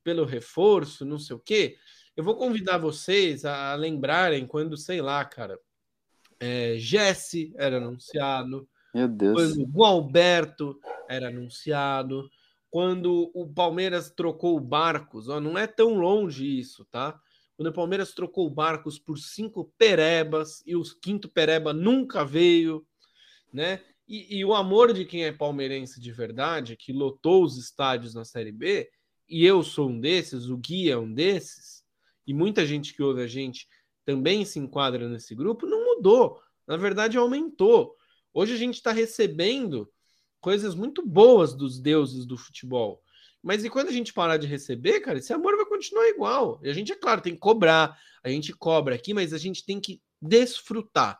pelo 0.03 0.25
reforço, 0.25 1.05
não 1.05 1.19
sei 1.19 1.37
o 1.37 1.41
quê. 1.41 1.77
Eu 2.17 2.25
vou 2.25 2.37
convidar 2.37 2.79
vocês 2.79 3.45
a 3.45 3.75
lembrarem 3.75 4.47
quando, 4.47 4.79
sei 4.79 5.03
lá, 5.03 5.23
cara, 5.27 5.61
é, 6.41 6.77
Jesse 6.79 7.53
era 7.59 7.77
anunciado, 7.77 8.67
Meu 8.95 9.09
Deus. 9.09 9.55
quando 9.55 9.71
o 9.75 9.85
Alberto 9.85 10.81
era 11.09 11.29
anunciado, 11.29 12.29
quando 12.71 13.31
o 13.35 13.49
Palmeiras 13.53 14.11
trocou 14.11 14.57
o 14.57 14.61
Barcos, 14.61 15.29
ó, 15.29 15.41
não 15.41 15.59
é 15.59 15.67
tão 15.67 15.95
longe 15.95 16.59
isso, 16.59 16.85
tá? 16.85 17.21
Quando 17.57 17.69
o 17.69 17.73
Palmeiras 17.73 18.15
trocou 18.15 18.47
o 18.47 18.51
Barcos 18.51 18.99
por 18.99 19.19
cinco 19.19 19.73
perebas 19.77 20.63
e 20.65 20.75
o 20.75 20.83
quinto 21.03 21.29
pereba 21.29 21.73
nunca 21.73 22.25
veio, 22.25 22.87
né? 23.53 23.81
E, 24.09 24.39
e, 24.39 24.45
o 24.45 24.55
amor 24.55 24.93
de 24.93 25.05
quem 25.05 25.25
é 25.25 25.31
palmeirense 25.31 26.01
de 26.01 26.11
verdade, 26.11 26.77
que 26.77 26.93
lotou 26.93 27.45
os 27.45 27.57
estádios 27.57 28.15
na 28.15 28.25
Série 28.25 28.51
B, 28.51 28.91
e 29.29 29.45
eu 29.45 29.63
sou 29.63 29.89
um 29.89 30.01
desses, 30.01 30.47
o 30.47 30.57
Gui 30.57 30.91
é 30.91 30.99
um 30.99 31.13
desses, 31.13 31.85
e 32.27 32.35
muita 32.35 32.67
gente 32.67 32.93
que 32.93 33.03
ouve 33.03 33.23
a 33.23 33.29
gente 33.29 33.69
também 34.05 34.45
se 34.45 34.59
enquadra 34.59 35.09
nesse 35.09 35.35
grupo, 35.35 35.67
não 35.67 35.85
mudou. 35.85 36.41
Na 36.67 36.77
verdade, 36.77 37.17
aumentou. 37.17 37.95
Hoje 38.33 38.55
a 38.55 38.57
gente 38.57 38.75
está 38.75 38.93
recebendo 38.93 39.91
coisas 40.41 40.75
muito 40.75 41.07
boas 41.07 41.55
dos 41.55 41.81
deuses 41.81 42.25
do 42.25 42.37
futebol. 42.37 43.03
Mas 43.43 43.65
e 43.65 43.71
quando 43.71 43.89
a 43.89 43.93
gente 43.93 44.13
parar 44.13 44.37
de 44.37 44.47
receber, 44.47 45.01
cara, 45.01 45.19
esse 45.19 45.33
amor 45.33 45.57
vai 45.57 45.67
continuar 45.67 46.09
igual. 46.09 46.61
E 46.63 46.69
a 46.69 46.73
gente, 46.73 46.93
é 46.93 46.97
claro, 46.97 47.21
tem 47.21 47.35
que 47.35 47.41
cobrar, 47.41 47.99
a 48.23 48.29
gente 48.29 48.53
cobra 48.53 48.95
aqui, 48.95 49.15
mas 49.15 49.33
a 49.33 49.39
gente 49.39 49.65
tem 49.65 49.81
que 49.81 50.01
desfrutar. 50.21 51.19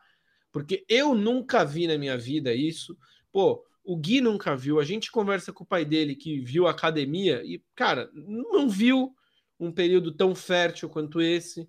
Porque 0.53 0.85
eu 0.89 1.15
nunca 1.15 1.65
vi 1.65 1.87
na 1.87 1.97
minha 1.97 2.19
vida 2.19 2.53
isso. 2.53 2.97
Pô, 3.33 3.65
o 3.85 3.97
Gui 3.97 4.21
nunca 4.21 4.55
viu. 4.55 4.79
A 4.79 4.85
gente 4.85 5.11
conversa 5.11 5.53
com 5.53 5.65
o 5.65 5.67
pai 5.67 5.85
dele 5.85 6.15
que 6.15 6.41
viu 6.41 6.67
a 6.67 6.73
academia 6.73 7.43
e, 7.45 7.63
cara, 7.75 8.11
não 8.13 8.69
viu 8.69 9.15
um 9.59 9.73
período 9.73 10.13
tão 10.13 10.35
fértil 10.35 10.89
quanto 10.89 11.21
esse. 11.21 11.69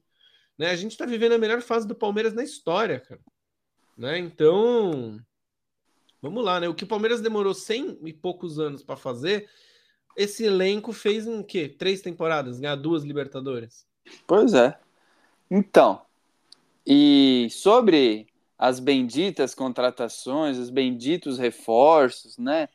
Né? 0.57 0.69
A 0.69 0.75
gente 0.75 0.91
está 0.91 1.05
vivendo 1.05 1.33
a 1.33 1.37
melhor 1.37 1.61
fase 1.61 1.87
do 1.87 1.95
Palmeiras 1.95 2.33
na 2.33 2.43
história, 2.43 2.99
cara. 2.99 3.21
Né? 3.97 4.17
Então, 4.17 5.19
vamos 6.21 6.43
lá, 6.43 6.59
né? 6.59 6.67
O 6.67 6.75
que 6.75 6.83
o 6.83 6.87
Palmeiras 6.87 7.21
demorou 7.21 7.53
cem 7.53 7.97
e 8.03 8.13
poucos 8.13 8.59
anos 8.59 8.83
para 8.83 8.95
fazer, 8.95 9.49
esse 10.15 10.43
elenco 10.45 10.93
fez 10.93 11.25
em 11.25 11.41
quê? 11.41 11.67
Três 11.67 12.01
temporadas, 12.01 12.59
ganhar 12.59 12.75
duas 12.75 13.03
Libertadores. 13.03 13.85
Pois 14.27 14.53
é. 14.53 14.77
Então, 15.49 16.01
e 16.85 17.47
sobre 17.51 18.27
as 18.57 18.79
benditas 18.79 19.55
contratações, 19.55 20.57
os 20.57 20.69
benditos 20.69 21.37
reforços, 21.37 22.37
né? 22.37 22.69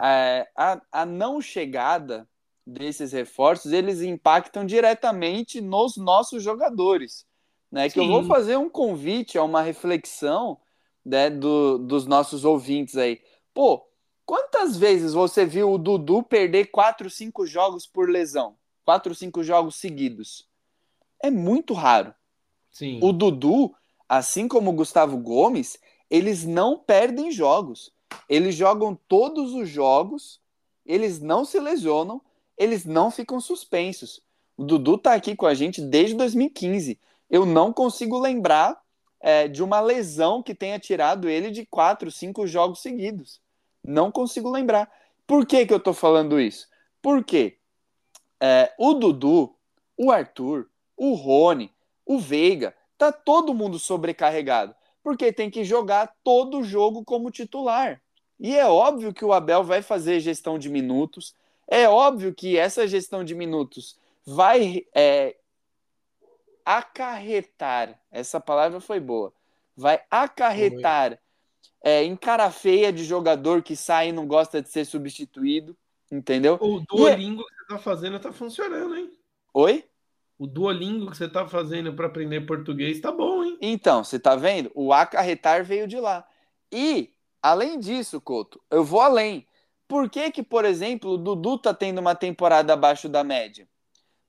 É, 0.00 0.48
a, 0.56 0.80
a 0.92 1.06
não 1.06 1.40
chegada 1.40 2.28
desses 2.66 3.12
reforços, 3.12 3.72
eles 3.72 4.02
impactam 4.02 4.64
diretamente 4.64 5.60
nos 5.60 5.96
nossos 5.96 6.42
jogadores. 6.42 7.26
né? 7.70 7.88
Que 7.88 7.98
eu 7.98 8.06
vou 8.06 8.24
fazer 8.24 8.56
um 8.56 8.68
convite 8.68 9.38
a 9.38 9.42
uma 9.42 9.62
reflexão 9.62 10.58
né, 11.08 11.30
do, 11.30 11.78
dos 11.78 12.06
nossos 12.06 12.44
ouvintes 12.44 12.96
aí. 12.96 13.20
Pô, 13.54 13.82
quantas 14.26 14.76
vezes 14.76 15.14
você 15.14 15.46
viu 15.46 15.72
o 15.72 15.78
Dudu 15.78 16.22
perder 16.22 16.66
4, 16.66 17.08
5 17.08 17.46
jogos 17.46 17.86
por 17.86 18.08
lesão? 18.08 18.56
4, 18.84 19.14
5 19.14 19.42
jogos 19.42 19.76
seguidos. 19.76 20.46
É 21.20 21.30
muito 21.30 21.72
raro. 21.72 22.14
Sim. 22.70 23.00
O 23.02 23.12
Dudu, 23.12 23.74
assim 24.08 24.46
como 24.46 24.70
o 24.70 24.74
Gustavo 24.74 25.16
Gomes, 25.16 25.78
eles 26.10 26.44
não 26.44 26.78
perdem 26.78 27.32
jogos. 27.32 27.90
Eles 28.28 28.54
jogam 28.54 28.98
todos 29.08 29.54
os 29.54 29.68
jogos, 29.68 30.40
eles 30.84 31.20
não 31.20 31.44
se 31.44 31.58
lesionam, 31.58 32.20
eles 32.56 32.84
não 32.84 33.10
ficam 33.10 33.40
suspensos. 33.40 34.22
O 34.56 34.64
Dudu 34.64 34.98
tá 34.98 35.14
aqui 35.14 35.34
com 35.34 35.46
a 35.46 35.54
gente 35.54 35.80
desde 35.80 36.14
2015. 36.14 36.98
Eu 37.30 37.46
não 37.46 37.72
consigo 37.72 38.18
lembrar 38.18 38.78
é, 39.20 39.48
de 39.48 39.62
uma 39.62 39.80
lesão 39.80 40.42
que 40.42 40.54
tenha 40.54 40.78
tirado 40.78 41.28
ele 41.28 41.50
de 41.50 41.66
quatro, 41.66 42.10
cinco 42.10 42.46
jogos 42.46 42.80
seguidos. 42.80 43.40
Não 43.84 44.10
consigo 44.10 44.50
lembrar. 44.50 44.90
Por 45.26 45.46
que, 45.46 45.66
que 45.66 45.72
eu 45.72 45.80
tô 45.80 45.92
falando 45.92 46.40
isso? 46.40 46.68
Porque 47.02 47.58
é, 48.40 48.72
o 48.78 48.94
Dudu, 48.94 49.54
o 49.96 50.10
Arthur, 50.10 50.68
o 50.96 51.14
Rony, 51.14 51.72
o 52.04 52.18
Veiga, 52.18 52.74
tá 52.96 53.12
todo 53.12 53.54
mundo 53.54 53.78
sobrecarregado 53.78 54.74
porque 55.08 55.32
tem 55.32 55.48
que 55.48 55.64
jogar 55.64 56.14
todo 56.22 56.62
jogo 56.62 57.02
como 57.02 57.30
titular. 57.30 57.98
E 58.38 58.54
é 58.54 58.66
óbvio 58.66 59.14
que 59.14 59.24
o 59.24 59.32
Abel 59.32 59.64
vai 59.64 59.80
fazer 59.80 60.20
gestão 60.20 60.58
de 60.58 60.68
minutos, 60.68 61.34
é 61.66 61.88
óbvio 61.88 62.34
que 62.34 62.58
essa 62.58 62.86
gestão 62.86 63.24
de 63.24 63.34
minutos 63.34 63.96
vai 64.26 64.84
é, 64.94 65.34
acarretar 66.68 67.98
essa 68.10 68.38
palavra 68.38 68.78
foi 68.78 69.00
boa 69.00 69.32
vai 69.74 70.02
acarretar 70.10 71.18
é, 71.82 72.02
em 72.04 72.14
cara 72.14 72.50
feia 72.50 72.92
de 72.92 73.04
jogador 73.04 73.62
que 73.62 73.74
sai 73.74 74.08
e 74.08 74.12
não 74.12 74.26
gosta 74.26 74.60
de 74.60 74.68
ser 74.68 74.84
substituído, 74.84 75.74
entendeu? 76.10 76.58
O 76.60 76.80
Duolingo 76.80 77.42
é... 77.42 77.44
que 77.44 77.54
você 77.54 77.66
tá 77.68 77.78
fazendo 77.78 78.18
tá 78.18 78.32
funcionando, 78.32 78.96
hein? 78.96 79.10
Oi? 79.54 79.84
O 80.36 80.46
Duolingo 80.46 81.10
que 81.10 81.16
você 81.16 81.28
tá 81.28 81.46
fazendo 81.46 81.94
para 81.94 82.06
aprender 82.06 82.42
português 82.42 83.00
tá 83.00 83.10
bom, 83.10 83.44
hein? 83.44 83.56
Então, 83.62 84.04
você 84.04 84.18
tá 84.18 84.36
vendo? 84.36 84.70
O 84.74 84.92
acarretar 84.92 85.64
veio 85.64 85.86
de 85.86 85.98
lá. 85.98 86.26
E, 86.70 87.14
além 87.40 87.78
disso, 87.78 88.20
Couto, 88.20 88.60
eu 88.70 88.84
vou 88.84 89.00
além. 89.00 89.46
Por 89.86 90.10
que 90.10 90.30
que, 90.30 90.42
por 90.42 90.64
exemplo, 90.64 91.12
o 91.12 91.16
Dudu 91.16 91.56
tá 91.56 91.72
tendo 91.72 91.98
uma 91.98 92.14
temporada 92.14 92.74
abaixo 92.74 93.08
da 93.08 93.24
média? 93.24 93.66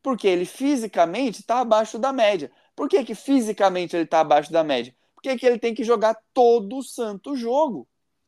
Porque 0.02 0.28
ele 0.28 0.45
fisicamente 0.45 1.43
tá 1.43 1.60
abaixo 1.60 2.00
da 2.00 2.14
média. 2.14 2.52
Por 2.76 2.88
que 2.88 3.04
que 3.04 3.16
fisicamente 3.16 3.95
ele 3.95 4.06
tá 4.06 4.22
abaixo 4.22 4.52
da 4.52 4.64
média? 4.64 4.95
Porque 5.14 5.38
que 5.38 5.45
ele 5.45 5.60
tem 5.60 5.74
que 5.74 5.84
jogar 5.84 6.18
todo 6.34 6.78
o 6.78 6.84
santo 6.84 7.36
jogo. 7.36 7.88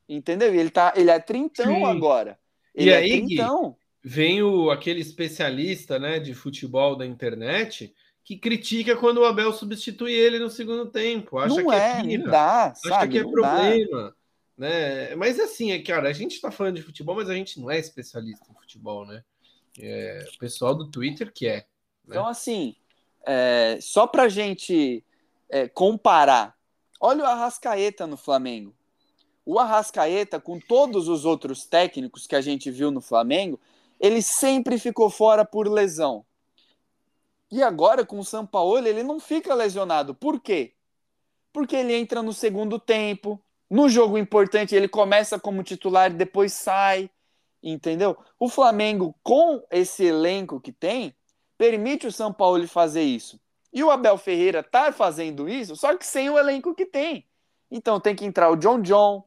Entendeu? 0.09 0.53
Ele, 0.53 0.69
tá, 0.69 0.93
ele 0.95 1.09
é 1.09 1.19
trintão 1.19 1.75
Sim. 1.75 1.85
agora. 1.85 2.37
Ele 2.75 2.89
e 2.89 2.93
é 2.93 2.97
aí, 2.97 3.25
trintão 3.25 3.77
vem 4.03 4.41
o, 4.41 4.71
aquele 4.71 5.01
especialista 5.01 5.99
né, 5.99 6.19
de 6.19 6.33
futebol 6.33 6.95
da 6.95 7.05
internet 7.05 7.93
que 8.23 8.37
critica 8.37 8.95
quando 8.95 9.19
o 9.19 9.25
Abel 9.25 9.51
substitui 9.51 10.13
ele 10.13 10.39
no 10.39 10.49
segundo 10.49 10.87
tempo. 10.87 11.37
Acha 11.37 11.55
não 11.55 11.69
que 11.69 11.75
é, 11.75 12.13
é 12.13 12.17
dá, 12.17 12.65
acha 12.67 12.89
sabe? 12.89 13.11
que 13.11 13.19
é 13.19 13.23
problema. 13.23 14.09
Dá. 14.09 14.13
Né? 14.57 15.15
Mas 15.15 15.39
assim, 15.39 15.71
é, 15.71 15.81
cara, 15.81 16.09
a 16.09 16.13
gente 16.13 16.33
está 16.33 16.51
falando 16.51 16.75
de 16.75 16.83
futebol, 16.83 17.15
mas 17.15 17.29
a 17.29 17.33
gente 17.33 17.59
não 17.59 17.69
é 17.69 17.79
especialista 17.79 18.45
em 18.49 18.55
futebol, 18.55 19.05
né? 19.05 19.23
É, 19.79 20.25
o 20.33 20.37
pessoal 20.37 20.75
do 20.75 20.89
Twitter 20.89 21.31
que 21.33 21.47
é. 21.47 21.57
Né? 21.57 21.63
Então, 22.09 22.27
assim, 22.27 22.75
é, 23.25 23.77
só 23.81 24.07
pra 24.07 24.29
gente 24.29 25.03
é, 25.49 25.67
comparar, 25.67 26.57
olha 26.99 27.23
o 27.23 27.27
Arrascaeta 27.27 28.05
no 28.07 28.17
Flamengo. 28.17 28.75
O 29.45 29.59
Arrascaeta, 29.59 30.39
com 30.39 30.59
todos 30.59 31.07
os 31.07 31.25
outros 31.25 31.65
técnicos 31.65 32.27
que 32.27 32.35
a 32.35 32.41
gente 32.41 32.69
viu 32.69 32.91
no 32.91 33.01
Flamengo, 33.01 33.59
ele 33.99 34.21
sempre 34.21 34.77
ficou 34.77 35.09
fora 35.09 35.45
por 35.45 35.67
lesão. 35.67 36.25
E 37.51 37.61
agora, 37.61 38.05
com 38.05 38.19
o 38.19 38.25
São 38.25 38.45
Paulo, 38.45 38.87
ele 38.87 39.03
não 39.03 39.19
fica 39.19 39.53
lesionado. 39.53 40.15
Por 40.15 40.39
quê? 40.39 40.73
Porque 41.51 41.75
ele 41.75 41.93
entra 41.93 42.21
no 42.21 42.31
segundo 42.31 42.79
tempo, 42.79 43.41
no 43.69 43.89
jogo 43.89 44.17
importante 44.17 44.75
ele 44.75 44.87
começa 44.87 45.39
como 45.39 45.63
titular 45.63 46.13
depois 46.13 46.53
sai, 46.53 47.09
entendeu? 47.61 48.17
O 48.39 48.49
Flamengo, 48.49 49.15
com 49.23 49.63
esse 49.71 50.05
elenco 50.05 50.59
que 50.59 50.71
tem, 50.71 51.15
permite 51.57 52.07
o 52.07 52.11
São 52.11 52.31
Paulo 52.33 52.67
fazer 52.67 53.03
isso. 53.03 53.39
E 53.73 53.83
o 53.83 53.91
Abel 53.91 54.17
Ferreira 54.17 54.61
tá 54.63 54.91
fazendo 54.91 55.47
isso, 55.47 55.75
só 55.75 55.95
que 55.95 56.05
sem 56.05 56.29
o 56.29 56.37
elenco 56.37 56.75
que 56.75 56.85
tem. 56.85 57.25
Então 57.69 57.99
tem 57.99 58.15
que 58.15 58.25
entrar 58.25 58.49
o 58.49 58.57
John 58.57 58.81
John, 58.81 59.23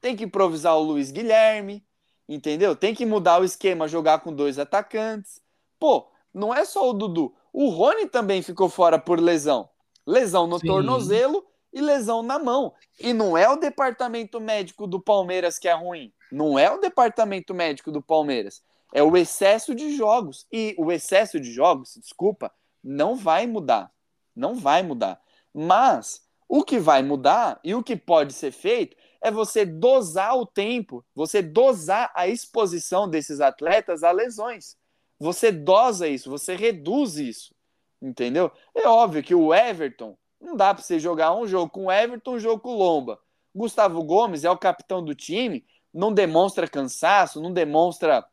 tem 0.00 0.16
que 0.16 0.24
improvisar 0.24 0.76
o 0.76 0.82
Luiz 0.82 1.10
Guilherme, 1.10 1.86
Entendeu? 2.28 2.74
Tem 2.74 2.94
que 2.94 3.06
mudar 3.06 3.40
o 3.40 3.44
esquema, 3.44 3.86
jogar 3.86 4.18
com 4.20 4.32
dois 4.32 4.58
atacantes. 4.58 5.40
Pô, 5.78 6.08
não 6.34 6.52
é 6.52 6.64
só 6.64 6.88
o 6.90 6.92
Dudu. 6.92 7.32
O 7.52 7.68
Rony 7.68 8.06
também 8.06 8.42
ficou 8.42 8.68
fora 8.68 8.98
por 8.98 9.20
lesão. 9.20 9.68
Lesão 10.04 10.46
no 10.46 10.58
Sim. 10.58 10.66
tornozelo 10.66 11.44
e 11.76 11.80
lesão 11.82 12.22
na 12.22 12.38
mão. 12.38 12.72
E 12.98 13.12
não 13.12 13.36
é 13.36 13.46
o 13.46 13.56
departamento 13.56 14.40
médico 14.40 14.86
do 14.86 14.98
Palmeiras 14.98 15.58
que 15.58 15.68
é 15.68 15.74
ruim. 15.74 16.10
Não 16.32 16.58
é 16.58 16.70
o 16.70 16.78
departamento 16.78 17.52
médico 17.52 17.92
do 17.92 18.00
Palmeiras. 18.00 18.62
É 18.94 19.02
o 19.02 19.14
excesso 19.14 19.74
de 19.74 19.94
jogos. 19.94 20.46
E 20.50 20.74
o 20.78 20.90
excesso 20.90 21.38
de 21.38 21.52
jogos, 21.52 21.98
desculpa, 22.00 22.50
não 22.82 23.14
vai 23.14 23.46
mudar. 23.46 23.92
Não 24.34 24.54
vai 24.54 24.82
mudar. 24.82 25.20
Mas 25.52 26.22
o 26.48 26.64
que 26.64 26.78
vai 26.78 27.02
mudar 27.02 27.60
e 27.62 27.74
o 27.74 27.82
que 27.82 27.94
pode 27.94 28.32
ser 28.32 28.52
feito 28.52 28.96
é 29.20 29.30
você 29.30 29.66
dosar 29.66 30.34
o 30.34 30.46
tempo, 30.46 31.04
você 31.14 31.42
dosar 31.42 32.10
a 32.14 32.26
exposição 32.26 33.06
desses 33.06 33.38
atletas 33.38 34.02
a 34.02 34.10
lesões. 34.12 34.78
Você 35.18 35.52
dosa 35.52 36.08
isso, 36.08 36.30
você 36.30 36.56
reduz 36.56 37.16
isso. 37.16 37.54
Entendeu? 38.00 38.50
É 38.74 38.88
óbvio 38.88 39.22
que 39.22 39.34
o 39.34 39.54
Everton, 39.54 40.16
não 40.40 40.56
dá 40.56 40.74
para 40.74 40.82
você 40.82 40.98
jogar 40.98 41.34
um 41.34 41.46
jogo 41.46 41.70
com 41.70 41.90
Everton, 41.90 42.34
um 42.34 42.38
jogo 42.38 42.60
com 42.60 42.74
Lomba. 42.74 43.18
Gustavo 43.54 44.02
Gomes 44.02 44.44
é 44.44 44.50
o 44.50 44.58
capitão 44.58 45.02
do 45.02 45.14
time, 45.14 45.64
não 45.92 46.12
demonstra 46.12 46.68
cansaço, 46.68 47.40
não 47.40 47.52
demonstra 47.52 48.24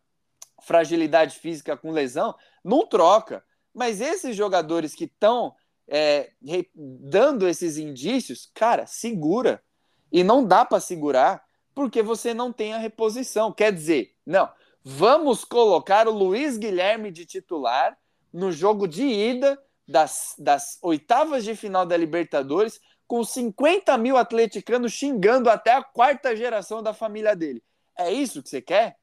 fragilidade 0.62 1.38
física 1.40 1.78
com 1.78 1.92
lesão, 1.92 2.36
não 2.64 2.86
troca. 2.86 3.44
Mas 3.74 4.02
esses 4.02 4.36
jogadores 4.36 4.94
que 4.94 5.06
estão 5.06 5.56
é, 5.88 6.32
dando 6.76 7.48
esses 7.48 7.78
indícios, 7.78 8.50
cara, 8.54 8.86
segura. 8.86 9.64
E 10.12 10.24
não 10.24 10.46
dá 10.46 10.64
para 10.64 10.80
segurar 10.80 11.44
porque 11.74 12.04
você 12.04 12.34
não 12.34 12.54
tem 12.54 12.74
a 12.74 12.78
reposição. 12.78 13.52
Quer 13.52 13.74
dizer, 13.74 14.14
não, 14.26 14.50
vamos 14.84 15.44
colocar 15.44 16.08
o 16.08 16.12
Luiz 16.12 16.58
Guilherme 16.58 17.12
de 17.12 17.26
titular 17.26 17.98
no 18.32 18.52
jogo 18.52 18.88
de 18.88 19.04
ida 19.04 19.60
das, 19.88 20.36
das 20.38 20.78
oitavas 20.82 21.44
de 21.44 21.56
final 21.56 21.86
da 21.86 21.98
Libertadores, 21.98 22.80
com 23.08 23.24
50 23.24 23.98
mil 23.98 24.18
atleticanos 24.18 24.94
xingando 24.94 25.50
até 25.50 25.74
a 25.74 25.84
quarta 25.84 26.36
geração 26.36 26.82
da 26.82 26.94
família 26.94 27.36
dele. 27.36 27.64
É 27.98 28.12
isso 28.12 28.42
que 28.42 28.50
você 28.50 28.62
quer? 28.62 28.98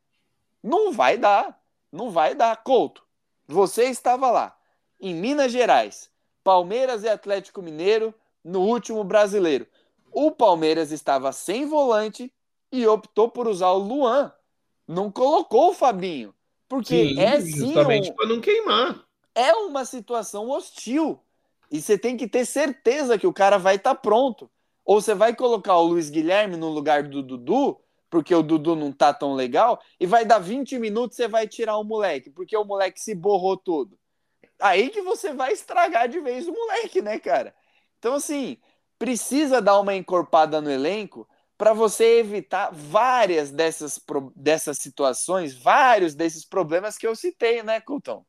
Não 0.63 0.93
vai 0.93 1.17
dar. 1.17 1.61
Não 1.93 2.11
vai 2.11 2.35
dar. 2.35 2.57
Couto, 2.63 3.03
você 3.47 3.85
estava 3.85 4.31
lá, 4.31 4.57
em 5.01 5.15
Minas 5.15 5.53
Gerais, 5.53 6.11
Palmeiras 6.43 7.03
e 7.03 7.09
Atlético 7.09 7.63
Mineiro 7.63 8.15
no 8.45 8.61
último 8.61 9.03
brasileiro. 9.05 9.67
O 10.13 10.31
Palmeiras 10.31 10.91
estava 10.93 11.33
sem 11.33 11.67
volante 11.67 12.33
e 12.73 12.87
optou 12.87 13.29
por 13.29 13.47
usar 13.47 13.71
o 13.71 13.79
Luan. 13.79 14.33
Não 14.87 15.11
colocou 15.11 15.71
o 15.71 15.75
Fabinho. 15.75 16.35
Porque 16.69 17.09
sim, 17.09 17.21
é 17.21 17.41
sim. 17.41 17.51
Justamente 17.51 18.11
um... 18.11 18.15
para 18.15 18.29
não 18.29 18.41
queimar. 18.41 19.05
É 19.41 19.55
uma 19.55 19.87
situação 19.87 20.51
hostil. 20.51 21.19
E 21.71 21.81
você 21.81 21.97
tem 21.97 22.15
que 22.15 22.29
ter 22.29 22.45
certeza 22.45 23.19
que 23.19 23.27
o 23.27 23.33
cara 23.33 23.57
vai 23.57 23.77
estar 23.77 23.95
tá 23.95 23.99
pronto. 23.99 24.51
Ou 24.85 25.01
você 25.01 25.15
vai 25.15 25.35
colocar 25.35 25.77
o 25.77 25.83
Luiz 25.83 26.11
Guilherme 26.11 26.59
no 26.59 26.69
lugar 26.69 27.05
do 27.05 27.23
Dudu, 27.23 27.81
porque 28.11 28.35
o 28.35 28.43
Dudu 28.43 28.77
não 28.77 28.93
tá 28.93 29.15
tão 29.15 29.33
legal, 29.33 29.81
e 29.99 30.05
vai 30.05 30.27
dar 30.27 30.41
20 30.41 30.79
minutos 30.79 31.17
você 31.17 31.27
vai 31.27 31.49
tirar 31.49 31.79
o 31.79 31.85
moleque, 31.85 32.29
porque 32.29 32.55
o 32.55 32.65
moleque 32.65 33.01
se 33.01 33.15
borrou 33.15 33.57
todo. 33.57 33.99
Aí 34.61 34.91
que 34.91 35.01
você 35.01 35.33
vai 35.33 35.55
estragar 35.55 36.07
de 36.07 36.21
vez 36.21 36.47
o 36.47 36.53
moleque, 36.53 37.01
né, 37.01 37.19
cara? 37.19 37.55
Então, 37.99 38.17
assim, 38.17 38.59
precisa 38.99 39.63
dar 39.63 39.81
uma 39.81 39.95
encorpada 39.95 40.61
no 40.61 40.71
elenco 40.71 41.27
para 41.57 41.73
você 41.73 42.19
evitar 42.19 42.71
várias 42.73 43.51
dessas, 43.51 43.99
dessas 44.37 44.77
situações, 44.79 45.55
vários 45.55 46.15
desses 46.15 46.45
problemas 46.45 46.99
que 46.99 47.07
eu 47.07 47.17
citei, 47.17 47.63
né, 47.63 47.81
Coutão? 47.81 48.27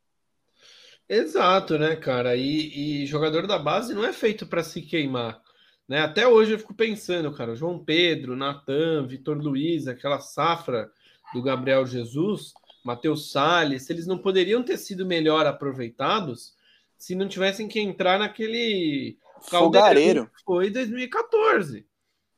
Exato, 1.14 1.78
né, 1.78 1.94
cara? 1.98 2.38
E, 2.38 3.02
e 3.02 3.06
jogador 3.06 3.46
da 3.46 3.60
base 3.60 3.94
não 3.94 4.06
é 4.06 4.14
feito 4.14 4.46
para 4.46 4.64
se 4.64 4.82
queimar. 4.82 5.42
Né? 5.86 6.00
Até 6.00 6.26
hoje 6.26 6.54
eu 6.54 6.58
fico 6.58 6.74
pensando, 6.74 7.34
cara, 7.34 7.54
João 7.54 7.84
Pedro, 7.84 8.34
Natan, 8.34 9.06
Vitor 9.06 9.38
Luiz, 9.38 9.90
aquela 9.90 10.22
safra 10.22 10.90
do 11.34 11.42
Gabriel 11.42 11.86
Jesus, 11.86 12.54
Matheus 12.86 13.30
Salles, 13.30 13.90
eles 13.90 14.08
não 14.08 14.18
poderiam 14.20 14.64
ter 14.64 14.78
sido 14.78 15.06
melhor 15.06 15.46
aproveitados 15.46 16.56
se 16.98 17.14
não 17.14 17.28
tivessem 17.28 17.68
que 17.68 17.82
entrar 17.82 18.18
naquele 18.18 19.18
Fogareiro. 19.42 20.32
foi 20.46 20.70
2014, 20.70 21.86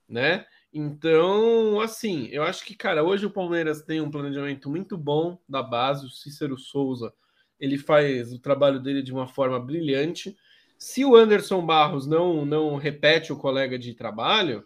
né? 0.09 0.47
Então, 0.73 1.79
assim, 1.79 2.27
eu 2.31 2.41
acho 2.41 2.65
que, 2.65 2.75
cara, 2.75 3.03
hoje 3.03 3.27
o 3.27 3.31
Palmeiras 3.31 3.83
tem 3.83 4.01
um 4.01 4.09
planejamento 4.09 4.67
muito 4.67 4.97
bom 4.97 5.37
da 5.47 5.61
base. 5.61 6.07
O 6.07 6.09
Cícero 6.09 6.57
Souza, 6.57 7.13
ele 7.59 7.77
faz 7.77 8.33
o 8.33 8.39
trabalho 8.39 8.79
dele 8.79 9.01
de 9.01 9.11
uma 9.11 9.27
forma 9.27 9.59
brilhante. 9.59 10.35
Se 10.77 11.05
o 11.05 11.15
Anderson 11.15 11.65
Barros 11.65 12.05
não, 12.05 12.45
não 12.45 12.75
repete 12.75 13.31
o 13.31 13.37
colega 13.37 13.77
de 13.77 13.93
trabalho, 13.93 14.65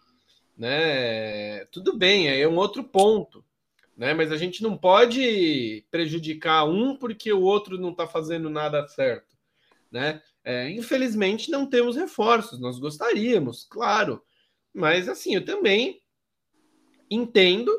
né, 0.57 1.65
tudo 1.65 1.95
bem, 1.95 2.27
é 2.27 2.47
um 2.47 2.55
outro 2.55 2.83
ponto. 2.83 3.45
Né? 3.95 4.13
Mas 4.13 4.31
a 4.31 4.37
gente 4.37 4.61
não 4.61 4.77
pode 4.77 5.85
prejudicar 5.89 6.65
um 6.65 6.95
porque 6.95 7.33
o 7.33 7.41
outro 7.41 7.79
não 7.79 7.91
está 7.91 8.07
fazendo 8.07 8.49
nada 8.49 8.87
certo. 8.87 9.35
Né? 9.91 10.21
É, 10.43 10.69
infelizmente, 10.69 11.51
não 11.51 11.65
temos 11.65 11.95
reforços, 11.95 12.59
nós 12.59 12.79
gostaríamos, 12.79 13.65
claro. 13.69 14.21
Mas 14.73 15.09
assim, 15.09 15.35
eu 15.35 15.43
também 15.43 16.01
entendo, 17.09 17.71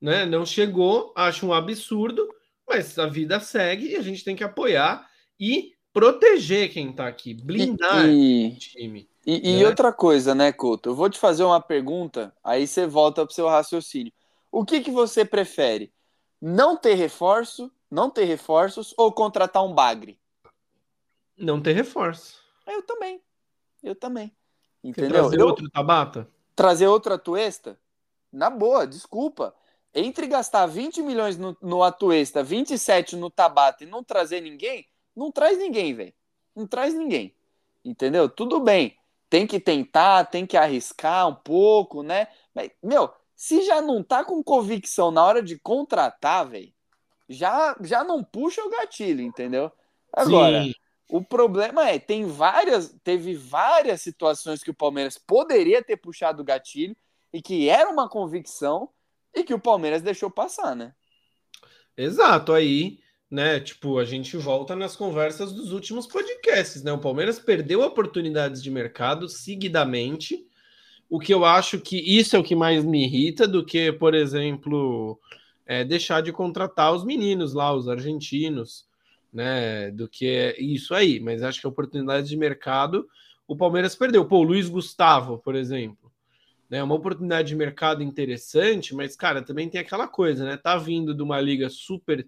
né? 0.00 0.26
Não 0.26 0.44
chegou, 0.44 1.12
acho 1.16 1.46
um 1.46 1.52
absurdo, 1.52 2.28
mas 2.68 2.98
a 2.98 3.06
vida 3.06 3.38
segue 3.40 3.88
e 3.92 3.96
a 3.96 4.02
gente 4.02 4.24
tem 4.24 4.36
que 4.36 4.44
apoiar 4.44 5.08
e 5.38 5.72
proteger 5.92 6.72
quem 6.72 6.90
está 6.90 7.06
aqui, 7.06 7.34
blindar 7.34 8.06
E- 8.08 8.52
o 8.54 8.58
time. 8.58 9.08
E, 9.26 9.52
e 9.52 9.62
né? 9.62 9.68
outra 9.68 9.92
coisa, 9.92 10.34
né, 10.34 10.50
Couto? 10.52 10.88
Eu 10.90 10.94
vou 10.94 11.08
te 11.08 11.18
fazer 11.18 11.44
uma 11.44 11.60
pergunta, 11.60 12.34
aí 12.42 12.66
você 12.66 12.86
volta 12.86 13.24
pro 13.24 13.34
seu 13.34 13.46
raciocínio. 13.46 14.12
O 14.50 14.64
que, 14.64 14.80
que 14.80 14.90
você 14.90 15.24
prefere? 15.24 15.92
Não 16.40 16.76
ter 16.76 16.94
reforço, 16.94 17.70
não 17.90 18.10
ter 18.10 18.24
reforços 18.24 18.92
ou 18.96 19.12
contratar 19.12 19.64
um 19.64 19.72
bagre? 19.74 20.18
Não 21.36 21.60
ter 21.60 21.72
reforço. 21.72 22.40
Eu 22.66 22.82
também. 22.82 23.20
Eu 23.82 23.94
também. 23.94 24.32
Entendeu? 24.82 25.10
trazer 25.22 25.40
Eu- 25.40 25.46
outro 25.46 25.68
Tabata? 25.70 26.28
trazer 26.56 26.86
outra 26.88 27.14
Atuesta? 27.14 27.78
Na 28.32 28.50
boa, 28.50 28.86
desculpa. 28.86 29.54
Entre 29.94 30.26
gastar 30.26 30.66
20 30.66 31.02
milhões 31.02 31.36
no, 31.36 31.56
no 31.60 31.82
Atuesta, 31.82 32.42
27 32.42 33.16
no 33.16 33.28
Tabata 33.30 33.84
e 33.84 33.86
não 33.86 34.02
trazer 34.02 34.40
ninguém, 34.40 34.86
não 35.14 35.30
traz 35.30 35.58
ninguém, 35.58 35.94
velho. 35.94 36.14
Não 36.56 36.66
traz 36.66 36.94
ninguém. 36.94 37.34
Entendeu? 37.84 38.28
Tudo 38.28 38.60
bem. 38.60 38.96
Tem 39.28 39.46
que 39.46 39.60
tentar, 39.60 40.24
tem 40.26 40.46
que 40.46 40.56
arriscar 40.56 41.28
um 41.28 41.34
pouco, 41.34 42.02
né? 42.02 42.28
Mas, 42.54 42.70
meu, 42.82 43.12
se 43.34 43.62
já 43.62 43.82
não 43.82 44.02
tá 44.02 44.24
com 44.24 44.42
convicção 44.42 45.10
na 45.10 45.24
hora 45.24 45.42
de 45.42 45.58
contratar, 45.58 46.48
velho, 46.48 46.72
já, 47.28 47.76
já 47.80 48.04
não 48.04 48.22
puxa 48.22 48.62
o 48.62 48.70
gatilho, 48.70 49.22
entendeu? 49.22 49.72
Agora, 50.12 50.64
Sim. 50.64 50.74
o 51.10 51.22
problema 51.22 51.88
é, 51.88 51.98
tem 51.98 52.26
várias, 52.26 52.94
teve 53.02 53.34
várias 53.34 54.02
situações 54.02 54.62
que 54.62 54.70
o 54.70 54.74
Palmeiras 54.74 55.18
poderia 55.18 55.82
ter 55.82 55.96
puxado 55.96 56.42
o 56.42 56.44
gatilho 56.44 56.96
e 57.32 57.40
que 57.40 57.68
era 57.68 57.90
uma 57.90 58.08
convicção 58.08 58.90
e 59.34 59.44
que 59.44 59.54
o 59.54 59.60
Palmeiras 59.60 60.02
deixou 60.02 60.30
passar, 60.30 60.76
né? 60.76 60.92
Exato, 61.96 62.52
aí, 62.52 62.98
né? 63.30 63.60
Tipo, 63.60 63.98
a 63.98 64.04
gente 64.04 64.36
volta 64.36 64.76
nas 64.76 64.96
conversas 64.96 65.52
dos 65.52 65.72
últimos 65.72 66.06
podcasts, 66.06 66.82
né? 66.82 66.92
O 66.92 66.98
Palmeiras 66.98 67.38
perdeu 67.38 67.82
oportunidades 67.82 68.62
de 68.62 68.70
mercado 68.70 69.28
seguidamente. 69.28 70.46
O 71.08 71.18
que 71.18 71.32
eu 71.32 71.44
acho 71.44 71.80
que 71.80 71.98
isso 71.98 72.36
é 72.36 72.38
o 72.38 72.44
que 72.44 72.54
mais 72.54 72.84
me 72.84 73.04
irrita 73.04 73.46
do 73.46 73.64
que, 73.64 73.92
por 73.92 74.14
exemplo, 74.14 75.18
é, 75.66 75.84
deixar 75.84 76.22
de 76.22 76.32
contratar 76.32 76.92
os 76.92 77.04
meninos 77.04 77.52
lá, 77.52 77.74
os 77.74 77.88
argentinos, 77.88 78.86
né? 79.32 79.90
Do 79.90 80.08
que 80.08 80.56
isso 80.58 80.94
aí. 80.94 81.20
Mas 81.20 81.42
acho 81.42 81.60
que 81.60 81.66
a 81.66 81.70
oportunidade 81.70 82.28
de 82.28 82.36
mercado 82.36 83.06
o 83.46 83.56
Palmeiras 83.56 83.94
perdeu. 83.94 84.24
Pô, 84.24 84.38
o 84.38 84.42
Luiz 84.42 84.68
Gustavo, 84.68 85.38
por 85.38 85.54
exemplo 85.54 86.01
né? 86.72 86.82
Uma 86.82 86.94
oportunidade 86.94 87.48
de 87.48 87.54
mercado 87.54 88.02
interessante, 88.02 88.94
mas, 88.94 89.14
cara, 89.14 89.42
também 89.42 89.68
tem 89.68 89.78
aquela 89.78 90.08
coisa, 90.08 90.42
né? 90.42 90.56
Tá 90.56 90.78
vindo 90.78 91.14
de 91.14 91.22
uma 91.22 91.38
liga 91.38 91.68
super, 91.68 92.26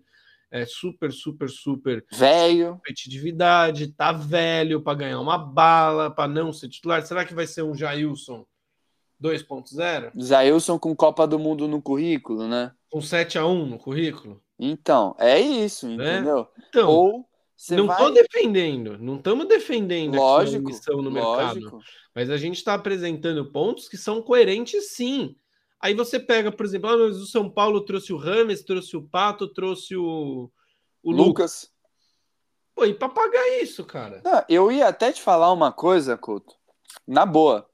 é, 0.51 0.67
super, 0.67 1.11
super, 1.11 1.49
super 1.49 2.05
Velho, 2.13 2.75
competitividade, 2.75 3.93
tá 3.93 4.13
velho 4.13 4.83
para 4.83 4.99
ganhar 4.99 5.19
uma 5.19 5.39
bala, 5.39 6.11
para 6.11 6.29
não 6.29 6.53
ser 6.53 6.69
titular. 6.69 7.01
Será 7.07 7.25
que 7.25 7.33
vai 7.33 7.47
ser 7.47 7.63
um 7.63 7.75
Jailson 7.75 8.45
2.0? 9.19 10.13
Jailson 10.15 10.79
com 10.79 10.95
Copa 10.95 11.27
do 11.27 11.39
Mundo 11.39 11.67
no 11.67 11.81
currículo, 11.81 12.47
né? 12.47 12.71
Com 12.91 13.01
7 13.01 13.39
a 13.39 13.47
1 13.47 13.65
no 13.65 13.79
currículo? 13.79 14.43
Então, 14.59 15.17
é 15.19 15.41
isso, 15.41 15.89
entendeu? 15.89 16.47
Então, 16.69 16.91
Ou 16.91 17.29
você 17.57 17.77
não 17.77 17.87
vai... 17.87 17.97
tô 17.97 18.11
defendendo, 18.11 18.99
não 18.99 19.17
estamos 19.17 19.47
defendendo 19.47 20.17
a 20.17 20.19
Lógico, 20.19 20.65
omissão 20.65 21.01
no 21.01 21.11
mercado. 21.11 21.61
lógico. 21.61 21.79
Mas 22.15 22.31
a 22.31 22.37
gente 22.37 22.57
está 22.57 22.75
apresentando 22.75 23.51
pontos 23.51 23.89
que 23.89 23.97
são 23.97 24.21
coerentes, 24.21 24.93
sim. 24.93 25.37
Aí 25.81 25.95
você 25.95 26.19
pega, 26.19 26.51
por 26.51 26.65
exemplo, 26.65 26.91
ah, 26.91 26.97
mas 26.97 27.17
o 27.17 27.27
São 27.27 27.49
Paulo 27.51 27.81
trouxe 27.85 28.13
o 28.13 28.17
Rames, 28.17 28.63
trouxe 28.63 28.97
o 28.97 29.03
Pato, 29.03 29.47
trouxe 29.47 29.97
o, 29.97 30.51
o 31.03 31.11
Lucas. 31.11 31.27
Lucas. 31.27 31.75
Pô, 32.75 32.85
e 32.85 32.95
para 32.95 33.09
pagar 33.09 33.63
isso, 33.63 33.85
cara? 33.85 34.21
Não, 34.25 34.45
eu 34.49 34.73
ia 34.73 34.89
até 34.89 35.13
te 35.13 35.23
falar 35.23 35.53
uma 35.53 35.71
coisa, 35.71 36.17
Couto. 36.17 36.55
Na 37.07 37.25
boa. 37.25 37.69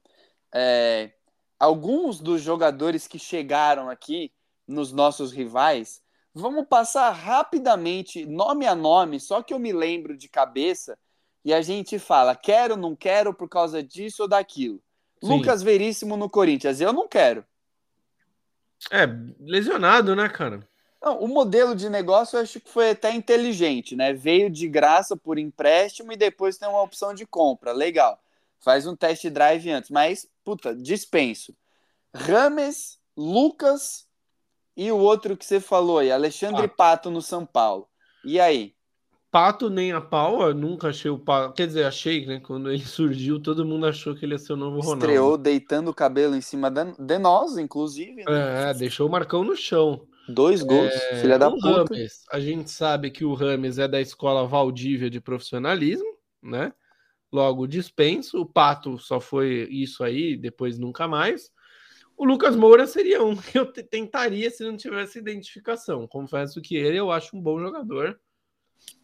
É, 0.53 1.13
alguns 1.59 2.21
dos 2.21 2.43
jogadores 2.43 3.07
que 3.07 3.19
chegaram 3.19 3.89
aqui 3.89 4.33
nos 4.67 4.93
nossos 4.93 5.33
rivais, 5.33 6.03
vamos 6.35 6.67
passar 6.67 7.11
rapidamente, 7.11 8.25
nome 8.27 8.67
a 8.67 8.75
nome, 8.75 9.21
só 9.21 9.43
que 9.43 9.53
eu 9.53 9.59
me 9.59 9.73
lembro 9.73 10.17
de 10.17 10.29
cabeça, 10.29 10.99
e 11.45 11.53
a 11.55 11.63
gente 11.63 11.99
fala, 11.99 12.37
quero, 12.37 12.77
não 12.77 12.95
quero 12.95 13.33
por 13.33 13.49
causa 13.49 13.83
disso 13.83 14.23
ou 14.23 14.29
daquilo. 14.29 14.81
Sim. 15.23 15.29
Lucas 15.29 15.63
Veríssimo 15.63 16.17
no 16.17 16.29
Corinthians, 16.29 16.81
eu 16.81 16.93
não 16.93 17.09
quero. 17.09 17.45
É, 18.91 19.07
lesionado, 19.39 20.17
né, 20.17 20.29
cara? 20.29 20.67
Não, 21.03 21.19
o 21.21 21.29
modelo 21.29 21.75
de 21.75 21.89
negócio 21.89 22.37
eu 22.37 22.43
acho 22.43 22.61
que 22.61 22.69
foi 22.69 22.91
até 22.91 23.13
inteligente, 23.15 23.97
né? 23.97 24.13
Veio 24.13 24.51
de 24.51 24.69
graça 24.69 25.17
por 25.17 25.39
empréstimo 25.39 26.13
e 26.13 26.17
depois 26.17 26.59
tem 26.59 26.69
uma 26.69 26.83
opção 26.83 27.15
de 27.15 27.27
compra. 27.27 27.73
Legal. 27.73 28.23
Faz 28.59 28.87
um 28.87 28.95
test 28.95 29.27
drive 29.29 29.71
antes, 29.71 29.89
mas, 29.89 30.29
puta, 30.45 30.75
dispenso. 30.75 31.55
Rames, 32.15 32.99
Lucas 33.17 34.07
e 34.83 34.91
o 34.93 34.97
outro 34.97 35.37
que 35.37 35.45
você 35.45 35.61
falou 35.61 35.99
aí, 35.99 36.11
Alexandre 36.11 36.63
Pato. 36.69 36.77
Pato 36.77 37.11
no 37.11 37.21
São 37.21 37.45
Paulo. 37.45 37.87
E 38.25 38.39
aí? 38.41 38.73
Pato 39.31 39.71
nem 39.71 39.93
a 39.93 40.01
pau, 40.01 40.43
eu 40.43 40.55
nunca 40.55 40.89
achei 40.89 41.11
o 41.11 41.19
Pato. 41.19 41.55
Quer 41.55 41.67
dizer, 41.67 41.85
achei, 41.85 42.27
né? 42.27 42.41
Quando 42.41 42.71
ele 42.71 42.83
surgiu, 42.85 43.41
todo 43.41 43.65
mundo 43.65 43.87
achou 43.87 44.15
que 44.15 44.25
ele 44.25 44.35
ia 44.35 44.39
ser 44.39 44.55
o 44.55 44.57
novo 44.57 44.81
Ronaldo. 44.81 45.05
Estreou 45.05 45.37
deitando 45.39 45.89
o 45.89 45.95
cabelo 45.95 46.35
em 46.35 46.41
cima 46.41 46.71
da- 46.71 46.85
de 46.99 47.19
nós, 47.19 47.57
inclusive. 47.57 48.25
né? 48.25 48.71
É, 48.71 48.75
deixou 48.75 49.07
o 49.07 49.11
Marcão 49.11 49.45
no 49.45 49.55
chão. 49.55 50.07
Dois 50.29 50.63
gols, 50.63 50.93
filha 51.21 51.39
da 51.39 51.49
o 51.49 51.55
puta. 51.55 51.95
Rames, 51.95 52.25
a 52.31 52.39
gente 52.39 52.71
sabe 52.71 53.11
que 53.11 53.25
o 53.25 53.35
Rames 53.35 53.79
é 53.79 53.89
da 53.89 54.01
escola 54.01 54.47
Valdívia 54.47 55.11
de 55.11 55.21
profissionalismo, 55.21 56.07
né? 56.43 56.73
Logo 57.33 57.67
dispenso. 57.67 58.41
O 58.41 58.47
Pato 58.47 58.97
só 58.99 59.21
foi 59.21 59.69
isso 59.71 60.05
aí, 60.05 60.37
depois 60.37 60.79
nunca 60.79 61.07
mais. 61.09 61.51
O 62.21 62.27
Lucas 62.27 62.55
Moura 62.55 62.87
seria 62.87 63.25
um 63.25 63.35
que 63.35 63.59
eu 63.59 63.73
te- 63.73 63.83
tentaria 63.83 64.51
se 64.51 64.63
não 64.63 64.77
tivesse 64.77 65.19
identificação. 65.19 66.07
Confesso 66.07 66.61
que 66.61 66.77
ele 66.77 66.99
eu 66.99 67.11
acho 67.11 67.35
um 67.35 67.41
bom 67.41 67.59
jogador. 67.59 68.21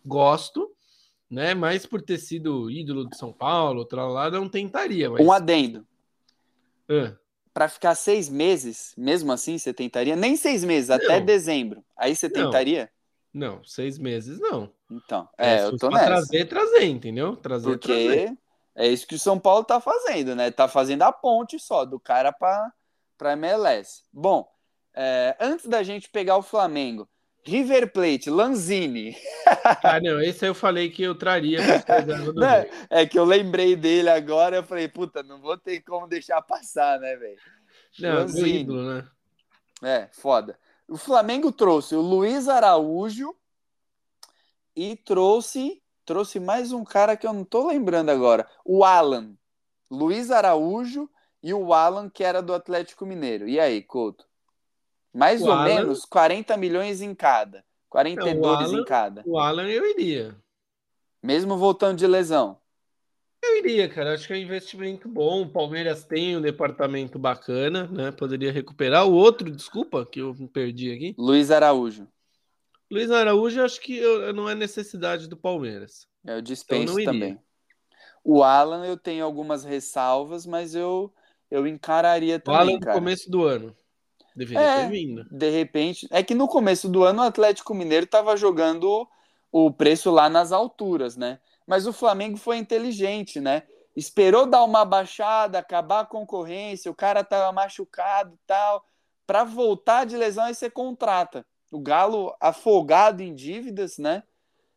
Gosto, 0.04 0.70
né? 1.30 1.54
Mas 1.54 1.86
por 1.86 2.02
ter 2.02 2.18
sido 2.18 2.70
ídolo 2.70 3.08
de 3.08 3.16
São 3.16 3.32
Paulo, 3.32 3.78
outra 3.78 4.04
lá, 4.06 4.30
não 4.30 4.50
tentaria. 4.50 5.08
Mas... 5.08 5.24
Um 5.26 5.32
adendo. 5.32 5.88
Ah, 6.90 7.16
Pra 7.54 7.70
ficar 7.70 7.94
seis 7.94 8.28
meses, 8.28 8.92
mesmo 8.98 9.32
assim, 9.32 9.56
você 9.56 9.72
tentaria? 9.72 10.14
Nem 10.14 10.36
seis 10.36 10.62
meses, 10.62 10.90
até 10.90 11.18
Não. 11.18 11.24
dezembro. 11.24 11.82
Aí 11.96 12.14
você 12.14 12.28
Não. 12.28 12.34
tentaria? 12.34 12.90
não, 13.32 13.64
seis 13.64 13.98
meses 13.98 14.38
não. 14.38 14.70
Então, 14.90 15.26
é, 15.38 15.60
se 15.60 15.64
eu 15.64 15.78
tô 15.78 15.88
nessa. 15.88 16.04
Trazer, 16.04 16.44
trazer, 16.50 16.84
entendeu? 16.84 17.34
Trazer, 17.34 17.78
trazer. 17.78 18.26
Porque 18.28 18.38
é 18.74 18.88
isso 18.88 19.06
que 19.06 19.14
o 19.14 19.18
São 19.18 19.38
Paulo 19.38 19.64
tá 19.64 19.80
fazendo, 19.80 20.36
né? 20.36 20.50
Tá 20.50 20.68
fazendo 20.68 21.00
a 21.00 21.10
ponte 21.10 21.58
só, 21.58 21.86
do 21.86 21.98
cara 21.98 22.30
pra 23.16 23.32
MLS. 23.32 24.02
Bom, 24.12 24.48
é, 24.94 25.36
antes 25.40 25.66
da 25.66 25.82
gente 25.82 26.08
pegar 26.08 26.36
o 26.36 26.42
Flamengo, 26.42 27.08
River 27.44 27.92
Plate, 27.92 28.28
Lanzini. 28.30 29.16
Ah, 29.82 30.00
não, 30.00 30.20
esse 30.20 30.46
eu 30.46 30.54
falei 30.54 30.90
que 30.90 31.02
eu 31.02 31.14
traria 31.14 31.58
Né? 32.34 32.68
É 32.90 33.06
que 33.06 33.18
eu 33.18 33.24
lembrei 33.24 33.76
dele 33.76 34.10
agora, 34.10 34.56
eu 34.56 34.62
falei, 34.64 34.88
puta, 34.88 35.22
não 35.22 35.40
vou 35.40 35.56
ter 35.56 35.80
como 35.82 36.08
deixar 36.08 36.42
passar, 36.42 36.98
né, 36.98 37.14
velho? 37.16 37.38
Não, 37.98 38.14
Lanzini. 38.14 38.60
ídolo, 38.60 38.94
né? 38.94 39.08
É, 39.82 40.08
foda. 40.12 40.58
O 40.88 40.96
Flamengo 40.96 41.52
trouxe 41.52 41.94
o 41.94 42.00
Luiz 42.00 42.48
Araújo 42.48 43.34
e 44.74 44.96
trouxe 44.96 45.82
trouxe 46.04 46.38
mais 46.38 46.70
um 46.70 46.84
cara 46.84 47.16
que 47.16 47.26
eu 47.26 47.32
não 47.32 47.44
tô 47.44 47.66
lembrando 47.66 48.10
agora, 48.10 48.48
o 48.64 48.84
Alan. 48.84 49.36
Luiz 49.90 50.30
Araújo 50.30 51.10
e 51.46 51.54
o 51.54 51.72
Alan 51.72 52.10
que 52.10 52.24
era 52.24 52.42
do 52.42 52.52
Atlético 52.52 53.06
Mineiro. 53.06 53.48
E 53.48 53.60
aí, 53.60 53.80
Couto? 53.80 54.24
Mais 55.14 55.40
O 55.42 55.46
ou 55.46 55.52
Alan- 55.52 55.64
menos 55.64 56.04
40 56.04 56.56
milhões 56.56 57.00
em 57.00 57.14
cada. 57.14 57.64
42 57.88 58.68
Alan- 58.68 58.80
em 58.80 58.84
cada. 58.84 59.22
O 59.24 59.38
Alan 59.38 59.68
eu 59.68 59.86
iria. 59.88 60.36
Mesmo 61.22 61.56
voltando 61.56 61.98
de 61.98 62.06
lesão. 62.06 62.58
Eu 63.42 63.58
iria, 63.58 63.88
cara. 63.88 64.14
Acho 64.14 64.26
que 64.26 64.32
é 64.32 64.36
um 64.36 64.40
investimento 64.40 65.08
bom. 65.08 65.42
O 65.42 65.48
Palmeiras 65.48 66.04
tem 66.04 66.36
um 66.36 66.40
departamento 66.40 67.16
bacana, 67.16 67.86
né? 67.86 68.10
Poderia 68.10 68.50
recuperar. 68.50 69.06
O 69.06 69.12
outro, 69.12 69.48
desculpa, 69.48 70.04
que 70.04 70.18
eu 70.20 70.34
perdi 70.52 70.90
aqui. 70.90 71.14
Luiz 71.16 71.52
Araújo. 71.52 72.08
Luiz 72.90 73.08
Araújo, 73.10 73.62
acho 73.62 73.80
que 73.80 73.96
eu, 73.96 74.32
não 74.34 74.48
é 74.48 74.54
necessidade 74.54 75.28
do 75.28 75.36
Palmeiras. 75.36 76.08
Eu 76.24 76.42
dispenso 76.42 76.98
então, 76.98 77.12
também. 77.12 77.40
O 78.24 78.42
Alan, 78.42 78.84
eu 78.84 78.96
tenho 78.96 79.24
algumas 79.24 79.64
ressalvas, 79.64 80.44
mas 80.44 80.74
eu, 80.74 81.14
eu 81.50 81.66
encararia 81.66 82.38
também. 82.38 82.58
O 82.58 82.62
Alan 82.62 82.78
no 82.78 82.92
começo 82.92 83.30
do 83.30 83.44
ano. 83.44 83.76
Deveria 84.34 84.62
é, 84.62 84.82
ter 84.82 84.90
vindo. 84.90 85.24
De 85.30 85.50
repente. 85.50 86.06
É 86.10 86.22
que 86.22 86.34
no 86.34 86.46
começo 86.46 86.88
do 86.88 87.04
ano 87.04 87.22
o 87.22 87.26
Atlético 87.26 87.74
Mineiro 87.74 88.04
estava 88.04 88.36
jogando 88.36 89.08
o 89.50 89.70
preço 89.72 90.10
lá 90.10 90.28
nas 90.28 90.52
alturas, 90.52 91.16
né? 91.16 91.38
Mas 91.66 91.86
o 91.86 91.92
Flamengo 91.92 92.36
foi 92.36 92.58
inteligente, 92.58 93.40
né? 93.40 93.62
Esperou 93.96 94.44
dar 94.46 94.62
uma 94.62 94.84
baixada, 94.84 95.58
acabar 95.58 96.00
a 96.00 96.06
concorrência, 96.06 96.90
o 96.90 96.94
cara 96.94 97.24
tava 97.24 97.50
machucado 97.52 98.34
e 98.34 98.38
tal. 98.46 98.84
Para 99.26 99.42
voltar 99.42 100.04
de 100.04 100.16
lesão, 100.16 100.44
aí 100.44 100.54
você 100.54 100.68
contrata. 100.68 101.44
O 101.72 101.80
Galo 101.80 102.36
afogado 102.38 103.22
em 103.22 103.34
dívidas, 103.34 103.96
né? 103.96 104.22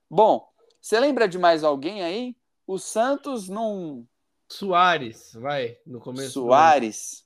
Bom, 0.09 0.47
você 0.82 0.99
lembra 0.99 1.28
de 1.28 1.38
mais 1.38 1.63
alguém 1.63 2.01
aí? 2.01 2.36
O 2.65 2.80
Santos 2.80 3.49
não. 3.49 4.07
Soares, 4.52 5.34
vai, 5.36 5.78
no 5.86 6.00
começo. 6.00 6.32
Soares. 6.32 7.24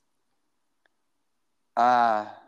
Ah, 1.74 2.42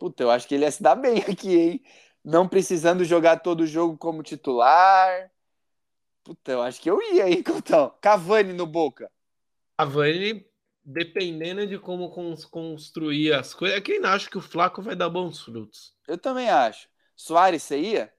puta, 0.00 0.22
eu 0.22 0.30
acho 0.30 0.48
que 0.48 0.54
ele 0.54 0.64
ia 0.64 0.70
se 0.70 0.82
dar 0.82 0.94
bem 0.94 1.18
aqui, 1.30 1.54
hein? 1.54 1.84
Não 2.24 2.48
precisando 2.48 3.04
jogar 3.04 3.40
todo 3.40 3.60
o 3.60 3.66
jogo 3.66 3.98
como 3.98 4.22
titular. 4.22 5.30
Puta, 6.24 6.52
eu 6.52 6.62
acho 6.62 6.80
que 6.80 6.90
eu 6.90 7.00
ia, 7.02 7.28
hein, 7.28 7.42
Contão? 7.44 7.94
Cavani 8.00 8.54
no 8.54 8.66
Boca. 8.66 9.12
Cavani, 9.78 10.46
dependendo 10.82 11.66
de 11.66 11.78
como 11.78 12.08
construir 12.10 13.34
as 13.34 13.52
coisas, 13.52 13.76
é 13.76 13.80
quem 13.82 14.02
acha 14.04 14.30
que 14.30 14.38
o 14.38 14.42
Flaco 14.42 14.80
vai 14.80 14.96
dar 14.96 15.10
bons 15.10 15.42
frutos. 15.42 15.94
Eu 16.08 16.16
também 16.16 16.48
acho. 16.48 16.88
Soares, 17.14 17.62
você 17.62 17.78
ia? 17.78 18.13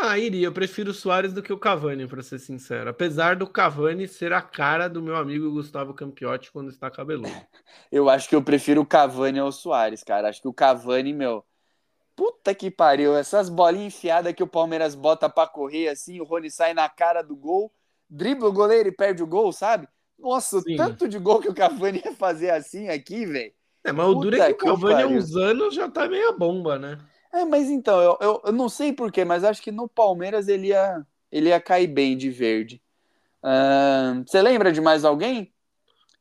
Ah, 0.00 0.16
iria. 0.16 0.46
Eu 0.46 0.52
prefiro 0.52 0.92
o 0.92 0.94
Soares 0.94 1.32
do 1.32 1.42
que 1.42 1.52
o 1.52 1.58
Cavani, 1.58 2.06
para 2.06 2.22
ser 2.22 2.38
sincero. 2.38 2.88
Apesar 2.90 3.34
do 3.34 3.46
Cavani 3.46 4.06
ser 4.06 4.32
a 4.32 4.40
cara 4.40 4.88
do 4.88 5.02
meu 5.02 5.16
amigo 5.16 5.50
Gustavo 5.50 5.92
Campiotti 5.92 6.52
quando 6.52 6.70
está 6.70 6.88
cabeludo. 6.88 7.28
eu 7.90 8.08
acho 8.08 8.28
que 8.28 8.36
eu 8.36 8.42
prefiro 8.42 8.80
o 8.80 8.86
Cavani 8.86 9.40
ao 9.40 9.50
Soares, 9.50 10.04
cara. 10.04 10.28
Acho 10.28 10.40
que 10.40 10.48
o 10.48 10.52
Cavani, 10.52 11.12
meu. 11.12 11.44
Puta 12.14 12.54
que 12.54 12.70
pariu. 12.70 13.16
Essas 13.16 13.48
bolinhas 13.48 13.94
enfiadas 13.94 14.32
que 14.34 14.42
o 14.42 14.46
Palmeiras 14.46 14.94
bota 14.94 15.28
para 15.28 15.48
correr 15.48 15.88
assim, 15.88 16.20
o 16.20 16.24
Rony 16.24 16.50
sai 16.50 16.74
na 16.74 16.88
cara 16.88 17.22
do 17.22 17.34
gol, 17.34 17.72
dribla 18.08 18.48
o 18.48 18.52
goleiro 18.52 18.88
e 18.88 18.92
perde 18.92 19.22
o 19.22 19.26
gol, 19.26 19.52
sabe? 19.52 19.88
Nossa, 20.18 20.60
Sim. 20.60 20.76
tanto 20.76 21.08
de 21.08 21.18
gol 21.18 21.40
que 21.40 21.48
o 21.48 21.54
Cavani 21.54 22.02
ia 22.04 22.12
fazer 22.12 22.50
assim 22.50 22.88
aqui, 22.88 23.26
velho. 23.26 23.52
É, 23.84 23.92
mas 23.92 24.06
o 24.06 24.14
duro 24.14 24.36
é 24.36 24.52
que 24.52 24.64
o 24.64 24.68
Cavani 24.68 25.02
há 25.02 25.06
uns 25.06 25.34
anos 25.36 25.74
já 25.74 25.88
tá 25.88 26.08
meia 26.08 26.32
bomba, 26.32 26.78
né? 26.78 26.98
É, 27.32 27.44
mas 27.44 27.68
então, 27.68 28.00
eu, 28.00 28.18
eu, 28.20 28.42
eu 28.46 28.52
não 28.52 28.68
sei 28.68 28.92
porquê, 28.92 29.24
mas 29.24 29.44
acho 29.44 29.62
que 29.62 29.70
no 29.70 29.88
Palmeiras 29.88 30.48
ele 30.48 30.68
ia, 30.68 31.06
ele 31.30 31.50
ia 31.50 31.60
cair 31.60 31.86
bem 31.86 32.16
de 32.16 32.30
verde. 32.30 32.82
Uh, 33.42 34.24
você 34.26 34.40
lembra 34.42 34.72
de 34.72 34.80
mais 34.80 35.04
alguém? 35.04 35.52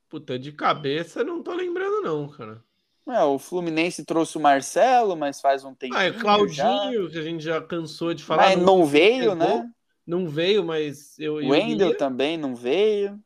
Puta, 0.09 0.37
de 0.37 0.51
cabeça 0.51 1.23
não 1.23 1.41
tô 1.41 1.53
lembrando, 1.53 2.01
não, 2.01 2.27
cara. 2.29 2.63
É, 3.07 3.23
o 3.23 3.39
Fluminense 3.39 4.03
trouxe 4.03 4.37
o 4.37 4.41
Marcelo, 4.41 5.15
mas 5.15 5.39
faz 5.39 5.63
um 5.63 5.73
tempo. 5.73 5.95
Ah, 5.95 6.03
é 6.03 6.11
Claudinho, 6.11 6.53
já. 6.53 7.09
que 7.09 7.17
a 7.17 7.21
gente 7.21 7.43
já 7.43 7.61
cansou 7.61 8.13
de 8.13 8.23
falar. 8.23 8.47
Mas 8.47 8.57
não, 8.57 8.79
não 8.79 8.85
veio, 8.85 9.33
né? 9.33 9.69
Não 10.05 10.27
veio, 10.27 10.63
mas 10.63 11.17
eu. 11.17 11.35
O 11.35 11.49
Wendel 11.49 11.97
também 11.97 12.37
não 12.37 12.53
veio. 12.53 13.17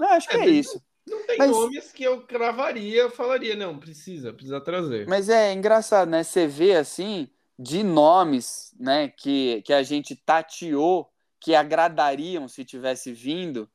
Ah, 0.00 0.14
acho 0.14 0.30
é, 0.30 0.32
que 0.32 0.38
é 0.38 0.46
isso. 0.48 0.82
Não 1.06 1.26
tem 1.26 1.38
mas... 1.38 1.50
nomes 1.50 1.92
que 1.92 2.04
eu 2.04 2.22
cravaria, 2.22 3.10
falaria, 3.10 3.56
não, 3.56 3.78
precisa, 3.78 4.32
precisa 4.32 4.60
trazer. 4.60 5.06
Mas 5.08 5.28
é 5.28 5.52
engraçado, 5.52 6.08
né? 6.08 6.22
Você 6.22 6.46
vê 6.46 6.76
assim, 6.76 7.28
de 7.58 7.82
nomes, 7.82 8.74
né, 8.78 9.08
que, 9.08 9.62
que 9.62 9.72
a 9.72 9.82
gente 9.82 10.14
tateou, 10.14 11.10
que 11.40 11.54
agradariam 11.54 12.46
se 12.46 12.64
tivesse 12.64 13.12
vindo, 13.12 13.68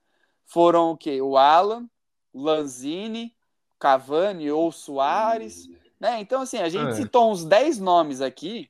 foram 0.45 0.91
o 0.91 0.97
quê? 0.97 1.21
O 1.21 1.37
Alan, 1.37 1.89
Lanzini, 2.33 3.35
Cavani 3.77 4.49
ou 4.49 4.71
Soares, 4.71 5.69
né? 5.99 6.19
Então, 6.21 6.41
assim, 6.41 6.57
a 6.57 6.69
gente 6.69 6.91
é. 6.91 6.93
citou 6.93 7.31
uns 7.31 7.43
10 7.43 7.79
nomes 7.79 8.21
aqui. 8.21 8.69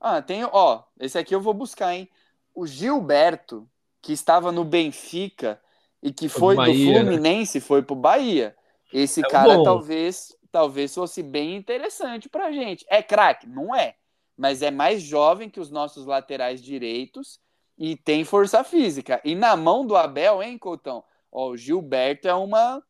Ah, 0.00 0.20
tem, 0.20 0.44
ó, 0.44 0.82
esse 1.00 1.18
aqui 1.18 1.34
eu 1.34 1.40
vou 1.40 1.54
buscar, 1.54 1.94
hein? 1.94 2.08
O 2.54 2.66
Gilberto, 2.66 3.68
que 4.02 4.12
estava 4.12 4.52
no 4.52 4.64
Benfica, 4.64 5.60
e 6.02 6.12
que 6.12 6.28
foi 6.28 6.54
do 6.54 6.64
Fluminense, 6.64 7.60
foi 7.60 7.82
pro 7.82 7.96
Bahia. 7.96 8.54
Esse 8.92 9.20
é 9.20 9.28
cara 9.28 9.56
bom. 9.56 9.64
talvez 9.64 10.36
talvez 10.50 10.94
fosse 10.94 11.22
bem 11.22 11.56
interessante 11.56 12.28
pra 12.28 12.50
gente. 12.50 12.84
É 12.88 13.02
craque? 13.02 13.46
Não 13.46 13.74
é. 13.74 13.94
Mas 14.36 14.62
é 14.62 14.70
mais 14.70 15.02
jovem 15.02 15.50
que 15.50 15.60
os 15.60 15.70
nossos 15.70 16.06
laterais 16.06 16.62
direitos 16.62 17.38
e 17.76 17.96
tem 17.96 18.24
força 18.24 18.64
física. 18.64 19.20
E 19.24 19.34
na 19.34 19.56
mão 19.56 19.86
do 19.86 19.96
Abel, 19.96 20.42
hein, 20.42 20.56
Coutão? 20.58 21.04
Ó, 21.30 21.50
o 21.50 21.56
Gilberto 21.56 22.26
é 22.26 22.34
uma 22.34 22.82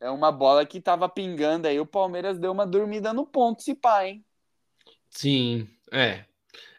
é 0.00 0.10
uma 0.10 0.30
bola 0.30 0.66
que 0.66 0.80
tava 0.80 1.08
pingando 1.08 1.66
aí. 1.66 1.78
O 1.80 1.86
Palmeiras 1.86 2.38
deu 2.38 2.52
uma 2.52 2.66
dormida 2.66 3.12
no 3.12 3.26
ponto, 3.26 3.62
se 3.62 3.74
pá, 3.74 4.06
hein? 4.06 4.24
Sim, 5.08 5.68
é. 5.90 6.24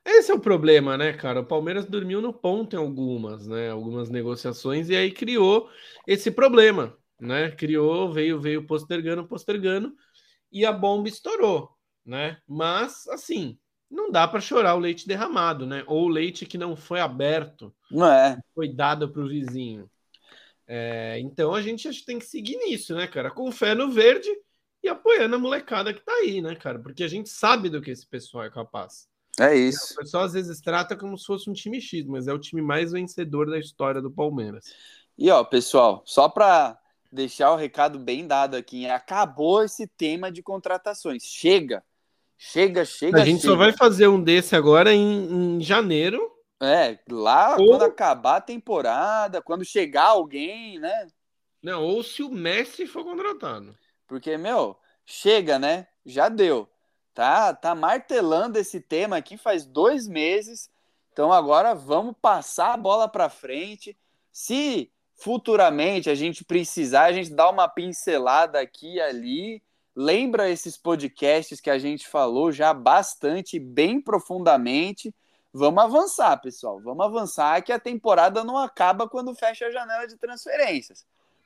Esse 0.05 0.31
é 0.31 0.35
o 0.35 0.39
problema, 0.39 0.97
né, 0.97 1.13
cara? 1.13 1.39
O 1.41 1.45
Palmeiras 1.45 1.85
dormiu 1.85 2.21
no 2.21 2.31
ponto 2.31 2.75
em 2.75 2.79
algumas, 2.79 3.47
né? 3.47 3.71
Algumas 3.71 4.09
negociações 4.09 4.89
e 4.89 4.95
aí 4.95 5.11
criou 5.11 5.69
esse 6.05 6.29
problema, 6.29 6.95
né? 7.19 7.49
Criou, 7.51 8.13
veio, 8.13 8.39
veio 8.39 8.65
postergando, 8.67 9.27
postergando 9.27 9.95
e 10.51 10.65
a 10.65 10.71
bomba 10.71 11.09
estourou, 11.09 11.75
né? 12.05 12.37
Mas 12.47 13.07
assim, 13.07 13.57
não 13.89 14.11
dá 14.11 14.27
para 14.27 14.39
chorar 14.39 14.75
o 14.75 14.79
leite 14.79 15.07
derramado, 15.07 15.65
né? 15.65 15.83
Ou 15.87 16.05
o 16.05 16.09
leite 16.09 16.45
que 16.45 16.57
não 16.57 16.75
foi 16.75 16.99
aberto, 16.99 17.73
não 17.89 18.07
é? 18.07 18.39
Foi 18.53 18.71
dado 18.71 19.09
para 19.11 19.21
o 19.23 19.27
vizinho. 19.27 19.89
É, 20.67 21.19
então 21.19 21.53
a 21.53 21.61
gente 21.61 22.05
tem 22.05 22.19
que 22.19 22.25
seguir 22.25 22.57
nisso, 22.57 22.95
né, 22.95 23.07
cara? 23.07 23.31
Com 23.31 23.51
fé 23.51 23.75
no 23.75 23.91
verde 23.91 24.29
e 24.83 24.87
apoiando 24.87 25.35
a 25.35 25.39
molecada 25.39 25.93
que 25.93 26.01
tá 26.01 26.11
aí, 26.13 26.41
né, 26.41 26.55
cara? 26.55 26.79
Porque 26.79 27.03
a 27.03 27.07
gente 27.07 27.29
sabe 27.29 27.69
do 27.69 27.81
que 27.81 27.91
esse 27.91 28.05
pessoal 28.07 28.43
é 28.45 28.51
capaz. 28.51 29.07
É 29.39 29.55
isso. 29.55 29.93
O 29.93 29.97
pessoal 29.97 30.23
às 30.23 30.33
vezes 30.33 30.61
trata 30.61 30.95
como 30.95 31.17
se 31.17 31.25
fosse 31.25 31.49
um 31.49 31.53
time 31.53 31.81
X, 31.81 32.05
mas 32.05 32.27
é 32.27 32.33
o 32.33 32.39
time 32.39 32.61
mais 32.61 32.91
vencedor 32.91 33.49
da 33.49 33.59
história 33.59 34.01
do 34.01 34.09
Palmeiras. 34.09 34.73
E 35.17 35.29
ó, 35.29 35.43
pessoal, 35.43 36.03
só 36.05 36.29
para 36.29 36.77
deixar 37.11 37.51
o 37.51 37.55
recado 37.55 37.99
bem 37.99 38.25
dado 38.27 38.55
aqui, 38.55 38.87
acabou 38.87 39.63
esse 39.63 39.87
tema 39.87 40.31
de 40.31 40.41
contratações. 40.41 41.23
Chega. 41.23 41.83
Chega, 42.37 42.85
chega. 42.85 43.21
A 43.21 43.25
gente 43.25 43.41
chega. 43.41 43.53
só 43.53 43.57
vai 43.57 43.71
fazer 43.73 44.07
um 44.07 44.21
desse 44.21 44.55
agora 44.55 44.93
em, 44.93 45.57
em 45.57 45.61
janeiro. 45.61 46.31
É, 46.61 46.97
lá 47.09 47.57
ou... 47.57 47.67
quando 47.67 47.83
acabar 47.83 48.37
a 48.37 48.41
temporada, 48.41 49.41
quando 49.41 49.65
chegar 49.65 50.07
alguém, 50.07 50.79
né? 50.79 51.07
Não, 51.61 51.83
ou 51.83 52.03
se 52.03 52.23
o 52.23 52.29
Messi 52.29 52.87
for 52.87 53.03
contratado. 53.03 53.75
Porque, 54.07 54.37
meu, 54.37 54.77
chega, 55.05 55.57
né? 55.57 55.87
Já 56.05 56.29
deu 56.29 56.69
tá, 57.15 57.53
tá 57.53 57.73
martelando 57.73 58.59
esse 58.59 58.81
tema 58.81 59.17
aqui 59.17 59.37
faz 59.37 59.65
dois 59.65 60.07
meses. 60.07 60.69
Então 61.13 61.31
agora 61.31 61.73
vamos 61.73 62.13
passar 62.21 62.73
a 62.73 62.77
bola 62.77 63.07
para 63.07 63.29
frente. 63.29 63.97
Se 64.31 64.91
futuramente 65.15 66.09
a 66.09 66.15
gente 66.15 66.43
precisar, 66.43 67.05
a 67.05 67.13
gente 67.13 67.31
dá 67.31 67.49
uma 67.49 67.69
pincelada 67.69 68.59
aqui 68.59 68.95
e 68.95 69.01
ali. 69.01 69.63
Lembra 69.95 70.49
esses 70.49 70.75
podcasts 70.75 71.61
que 71.61 71.69
a 71.69 71.79
gente 71.79 72.05
falou 72.05 72.51
já 72.51 72.73
bastante, 72.73 73.57
bem 73.57 74.01
profundamente. 74.01 75.15
Vamos 75.53 75.81
avançar, 75.81 76.35
pessoal. 76.41 76.81
Vamos 76.81 77.05
avançar 77.05 77.61
que 77.61 77.71
a 77.71 77.79
temporada 77.79 78.43
não 78.43 78.57
acaba 78.57 79.07
quando 79.07 79.33
fecha 79.33 79.67
a 79.67 79.71
janela 79.71 80.05
de 80.05 80.17
transferências. 80.17 81.05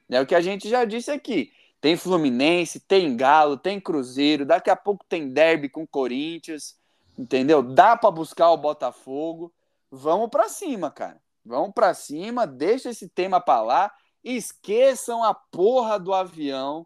É 0.09 0.20
o 0.20 0.26
que 0.26 0.34
a 0.34 0.41
gente 0.41 0.67
já 0.67 0.84
disse 0.84 1.11
aqui. 1.11 1.53
Tem 1.82 1.95
Fluminense, 1.95 2.80
tem 2.80 3.15
Galo, 3.15 3.57
tem 3.57 3.80
Cruzeiro, 3.80 4.45
daqui 4.45 4.69
a 4.69 4.75
pouco 4.75 5.05
tem 5.07 5.30
derby 5.30 5.69
com 5.69 5.88
Corinthians, 5.88 6.77
entendeu? 7.17 7.63
Dá 7.63 7.95
para 7.95 8.11
buscar 8.11 8.51
o 8.51 8.57
Botafogo. 8.57 9.53
Vamos 9.89 10.30
para 10.30 10.49
cima, 10.49 10.91
cara. 10.91 11.21
Vamos 11.45 11.73
para 11.73 11.93
cima, 11.93 12.45
deixa 12.45 12.89
esse 12.89 13.07
tema 13.07 13.39
para 13.39 13.61
lá. 13.61 13.93
Esqueçam 14.23 15.23
a 15.23 15.34
porra 15.34 15.97
do 15.97 16.13
avião, 16.13 16.86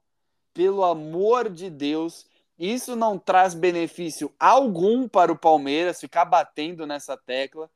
pelo 0.53 0.83
amor 0.83 1.49
de 1.49 1.69
Deus. 1.69 2.27
Isso 2.57 2.95
não 2.95 3.17
traz 3.17 3.55
benefício 3.55 4.31
algum 4.39 5.07
para 5.07 5.31
o 5.31 5.37
Palmeiras 5.37 5.99
ficar 5.99 6.25
batendo 6.25 6.85
nessa 6.85 7.17
tecla. 7.17 7.69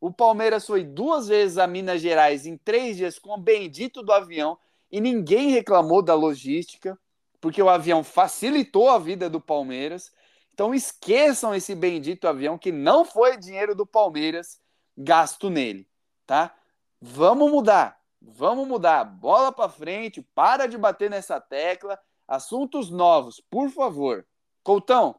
O 0.00 0.12
Palmeiras 0.12 0.66
foi 0.66 0.82
duas 0.84 1.28
vezes 1.28 1.56
a 1.56 1.66
Minas 1.68 2.02
Gerais 2.02 2.44
em 2.44 2.56
três 2.56 2.96
dias 2.96 3.18
com 3.18 3.30
o 3.30 3.40
bendito 3.40 4.02
do 4.02 4.12
avião 4.12 4.58
e 4.94 5.00
ninguém 5.00 5.50
reclamou 5.50 6.00
da 6.00 6.14
logística, 6.14 6.96
porque 7.40 7.60
o 7.60 7.68
avião 7.68 8.04
facilitou 8.04 8.88
a 8.88 8.96
vida 8.96 9.28
do 9.28 9.40
Palmeiras. 9.40 10.12
Então 10.52 10.72
esqueçam 10.72 11.52
esse 11.52 11.74
bendito 11.74 12.28
avião 12.28 12.56
que 12.56 12.70
não 12.70 13.04
foi 13.04 13.36
dinheiro 13.36 13.74
do 13.74 13.84
Palmeiras 13.84 14.60
gasto 14.96 15.50
nele, 15.50 15.88
tá? 16.24 16.54
Vamos 17.00 17.50
mudar. 17.50 18.00
Vamos 18.22 18.68
mudar. 18.68 19.02
Bola 19.02 19.50
para 19.50 19.68
frente. 19.68 20.22
Para 20.32 20.68
de 20.68 20.78
bater 20.78 21.10
nessa 21.10 21.40
tecla. 21.40 21.98
Assuntos 22.28 22.88
novos, 22.88 23.40
por 23.50 23.70
favor. 23.70 24.24
Coutão, 24.62 25.18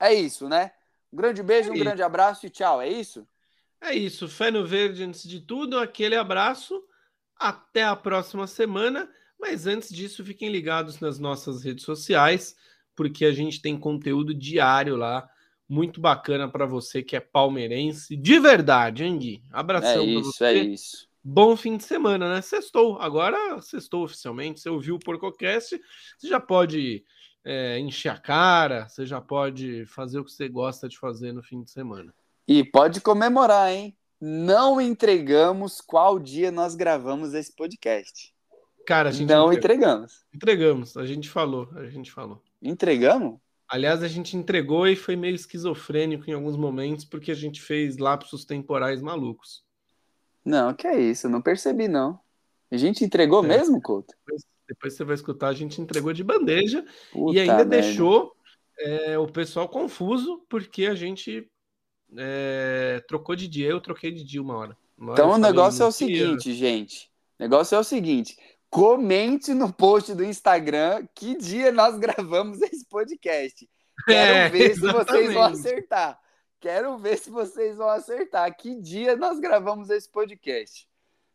é 0.00 0.12
isso, 0.12 0.48
né? 0.48 0.72
Um 1.12 1.16
grande 1.16 1.44
beijo, 1.44 1.70
é 1.70 1.72
um 1.72 1.78
grande 1.78 2.02
abraço 2.02 2.44
e 2.44 2.50
tchau. 2.50 2.82
É 2.82 2.88
isso? 2.88 3.24
É 3.80 3.94
isso. 3.94 4.26
Fé 4.26 4.50
no 4.50 4.66
verde 4.66 5.04
antes 5.04 5.22
de 5.28 5.38
tudo. 5.38 5.78
Aquele 5.78 6.16
abraço. 6.16 6.82
Até 7.38 7.84
a 7.84 7.96
próxima 7.96 8.46
semana. 8.46 9.08
Mas 9.38 9.66
antes 9.66 9.90
disso, 9.90 10.24
fiquem 10.24 10.48
ligados 10.48 10.98
nas 11.00 11.18
nossas 11.18 11.62
redes 11.62 11.84
sociais, 11.84 12.56
porque 12.94 13.24
a 13.24 13.32
gente 13.32 13.60
tem 13.60 13.78
conteúdo 13.78 14.34
diário 14.34 14.96
lá 14.96 15.28
muito 15.68 16.00
bacana 16.00 16.48
para 16.48 16.64
você 16.64 17.02
que 17.02 17.16
é 17.16 17.20
palmeirense 17.20 18.16
de 18.16 18.38
verdade, 18.38 19.04
hein, 19.04 19.18
Gui? 19.18 19.42
Abração 19.50 20.02
é 20.02 20.04
isso, 20.04 20.32
você. 20.32 20.44
É 20.44 20.54
isso. 20.54 21.08
Bom 21.22 21.56
fim 21.56 21.76
de 21.76 21.84
semana, 21.84 22.32
né? 22.32 22.40
Sextou. 22.40 22.98
Agora 23.00 23.60
sextou 23.60 24.04
oficialmente. 24.04 24.60
Você 24.60 24.68
ouviu 24.68 24.94
o 24.94 24.98
Porcocast, 24.98 25.78
você 26.16 26.28
já 26.28 26.38
pode 26.38 27.04
é, 27.44 27.80
encher 27.80 28.10
a 28.10 28.16
cara, 28.16 28.88
você 28.88 29.04
já 29.04 29.20
pode 29.20 29.84
fazer 29.86 30.20
o 30.20 30.24
que 30.24 30.30
você 30.30 30.48
gosta 30.48 30.88
de 30.88 30.96
fazer 30.96 31.32
no 31.32 31.42
fim 31.42 31.62
de 31.64 31.70
semana. 31.70 32.14
E 32.46 32.62
pode 32.62 33.00
comemorar, 33.00 33.72
hein? 33.72 33.96
Não 34.20 34.80
entregamos 34.80 35.80
qual 35.80 36.18
dia 36.18 36.50
nós 36.50 36.74
gravamos 36.74 37.34
esse 37.34 37.54
podcast. 37.54 38.34
Cara, 38.86 39.10
a 39.10 39.12
gente 39.12 39.28
não 39.28 39.52
entregamos. 39.52 40.24
Entregamos, 40.32 40.96
a 40.96 41.04
gente 41.04 41.28
falou, 41.28 41.68
a 41.74 41.86
gente 41.86 42.10
falou. 42.10 42.42
Entregamos? 42.62 43.38
Aliás, 43.68 44.02
a 44.02 44.08
gente 44.08 44.36
entregou 44.36 44.86
e 44.86 44.94
foi 44.94 45.16
meio 45.16 45.34
esquizofrênico 45.34 46.30
em 46.30 46.32
alguns 46.32 46.56
momentos, 46.56 47.04
porque 47.04 47.32
a 47.32 47.34
gente 47.34 47.60
fez 47.60 47.98
lapsos 47.98 48.44
temporais 48.44 49.02
malucos. 49.02 49.64
Não, 50.44 50.72
que 50.72 50.86
é 50.86 50.98
isso, 50.98 51.28
não 51.28 51.42
percebi, 51.42 51.88
não. 51.88 52.18
A 52.70 52.76
gente 52.76 53.04
entregou 53.04 53.44
é. 53.44 53.48
mesmo, 53.48 53.82
Couto? 53.82 54.14
Depois, 54.24 54.44
depois, 54.68 54.94
você 54.94 55.04
vai 55.04 55.14
escutar, 55.14 55.48
a 55.48 55.52
gente 55.52 55.80
entregou 55.80 56.12
de 56.12 56.22
bandeja 56.22 56.84
Puta 57.12 57.36
e 57.36 57.40
ainda 57.40 57.64
merda. 57.64 57.70
deixou 57.82 58.36
é, 58.78 59.18
o 59.18 59.26
pessoal 59.26 59.68
confuso, 59.68 60.44
porque 60.48 60.86
a 60.86 60.94
gente 60.94 61.50
é, 62.16 63.02
trocou 63.08 63.34
de 63.34 63.48
dia, 63.48 63.68
eu 63.68 63.80
troquei 63.80 64.10
de 64.10 64.22
dia 64.22 64.42
uma 64.42 64.56
hora. 64.56 64.76
Uma 64.96 65.12
então 65.12 65.28
hora 65.28 65.38
o 65.38 65.40
negócio 65.40 65.82
é 65.82 65.86
o 65.86 65.92
seguinte, 65.92 66.52
gente. 66.52 67.10
O 67.38 67.42
negócio 67.42 67.74
é 67.74 67.78
o 67.78 67.84
seguinte: 67.84 68.36
Comente 68.70 69.54
no 69.54 69.72
post 69.72 70.14
do 70.14 70.24
Instagram 70.24 71.06
que 71.14 71.36
dia 71.36 71.72
nós 71.72 71.96
gravamos 72.00 72.60
esse 72.62 72.84
podcast. 72.86 73.68
Quero 74.06 74.34
é, 74.34 74.48
ver 74.48 74.70
exatamente. 74.70 75.06
se 75.06 75.12
vocês 75.12 75.34
vão 75.34 75.42
acertar. 75.42 76.20
Quero 76.60 76.98
ver 76.98 77.18
se 77.18 77.30
vocês 77.30 77.76
vão 77.76 77.88
acertar. 77.88 78.56
Que 78.56 78.74
dia 78.74 79.16
nós 79.16 79.38
gravamos 79.38 79.88
esse 79.88 80.08
podcast. 80.08 80.86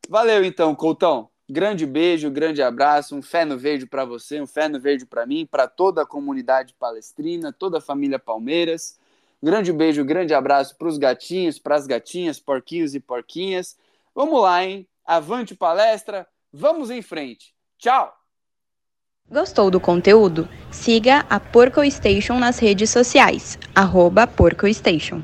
Valeu 0.08 0.44
então, 0.44 0.76
Coutão. 0.76 1.30
Grande 1.50 1.86
beijo, 1.86 2.30
grande 2.30 2.62
abraço, 2.62 3.16
um 3.16 3.22
fé 3.22 3.44
no 3.44 3.58
verde 3.58 3.86
para 3.86 4.06
você, 4.06 4.40
um 4.40 4.48
fé 4.48 4.70
no 4.70 4.80
verde 4.80 5.06
para 5.06 5.26
mim, 5.26 5.46
para 5.46 5.68
toda 5.68 6.04
a 6.04 6.06
comunidade 6.06 6.74
palestrina, 6.80 7.52
toda 7.52 7.80
a 7.80 7.82
família 7.82 8.18
Palmeiras. 8.18 8.98
Grande 9.44 9.74
beijo, 9.74 10.06
grande 10.06 10.34
abraço 10.34 10.78
para 10.78 10.88
os 10.88 10.98
gatinhos, 10.98 11.58
para 11.58 11.76
as 11.76 11.88
gatinhas, 11.88 12.40
porquinhos 12.40 12.94
e 12.94 13.00
porquinhas. 13.00 13.76
Vamos 14.14 14.42
lá, 14.42 14.64
hein? 14.64 14.88
Avante 15.06 15.56
palestra. 15.56 16.28
Vamos 16.54 16.92
em 16.92 17.02
frente. 17.02 17.54
Tchau! 17.78 18.14
Gostou 19.30 19.72
do 19.72 19.80
conteúdo? 19.80 20.48
Siga 20.70 21.26
a 21.30 21.40
Porco 21.40 21.82
Station 21.90 22.38
nas 22.38 22.60
redes 22.60 22.90
sociais, 22.90 23.58
arroba 23.74 24.28
Porco 24.28 24.68
Station. 24.72 25.24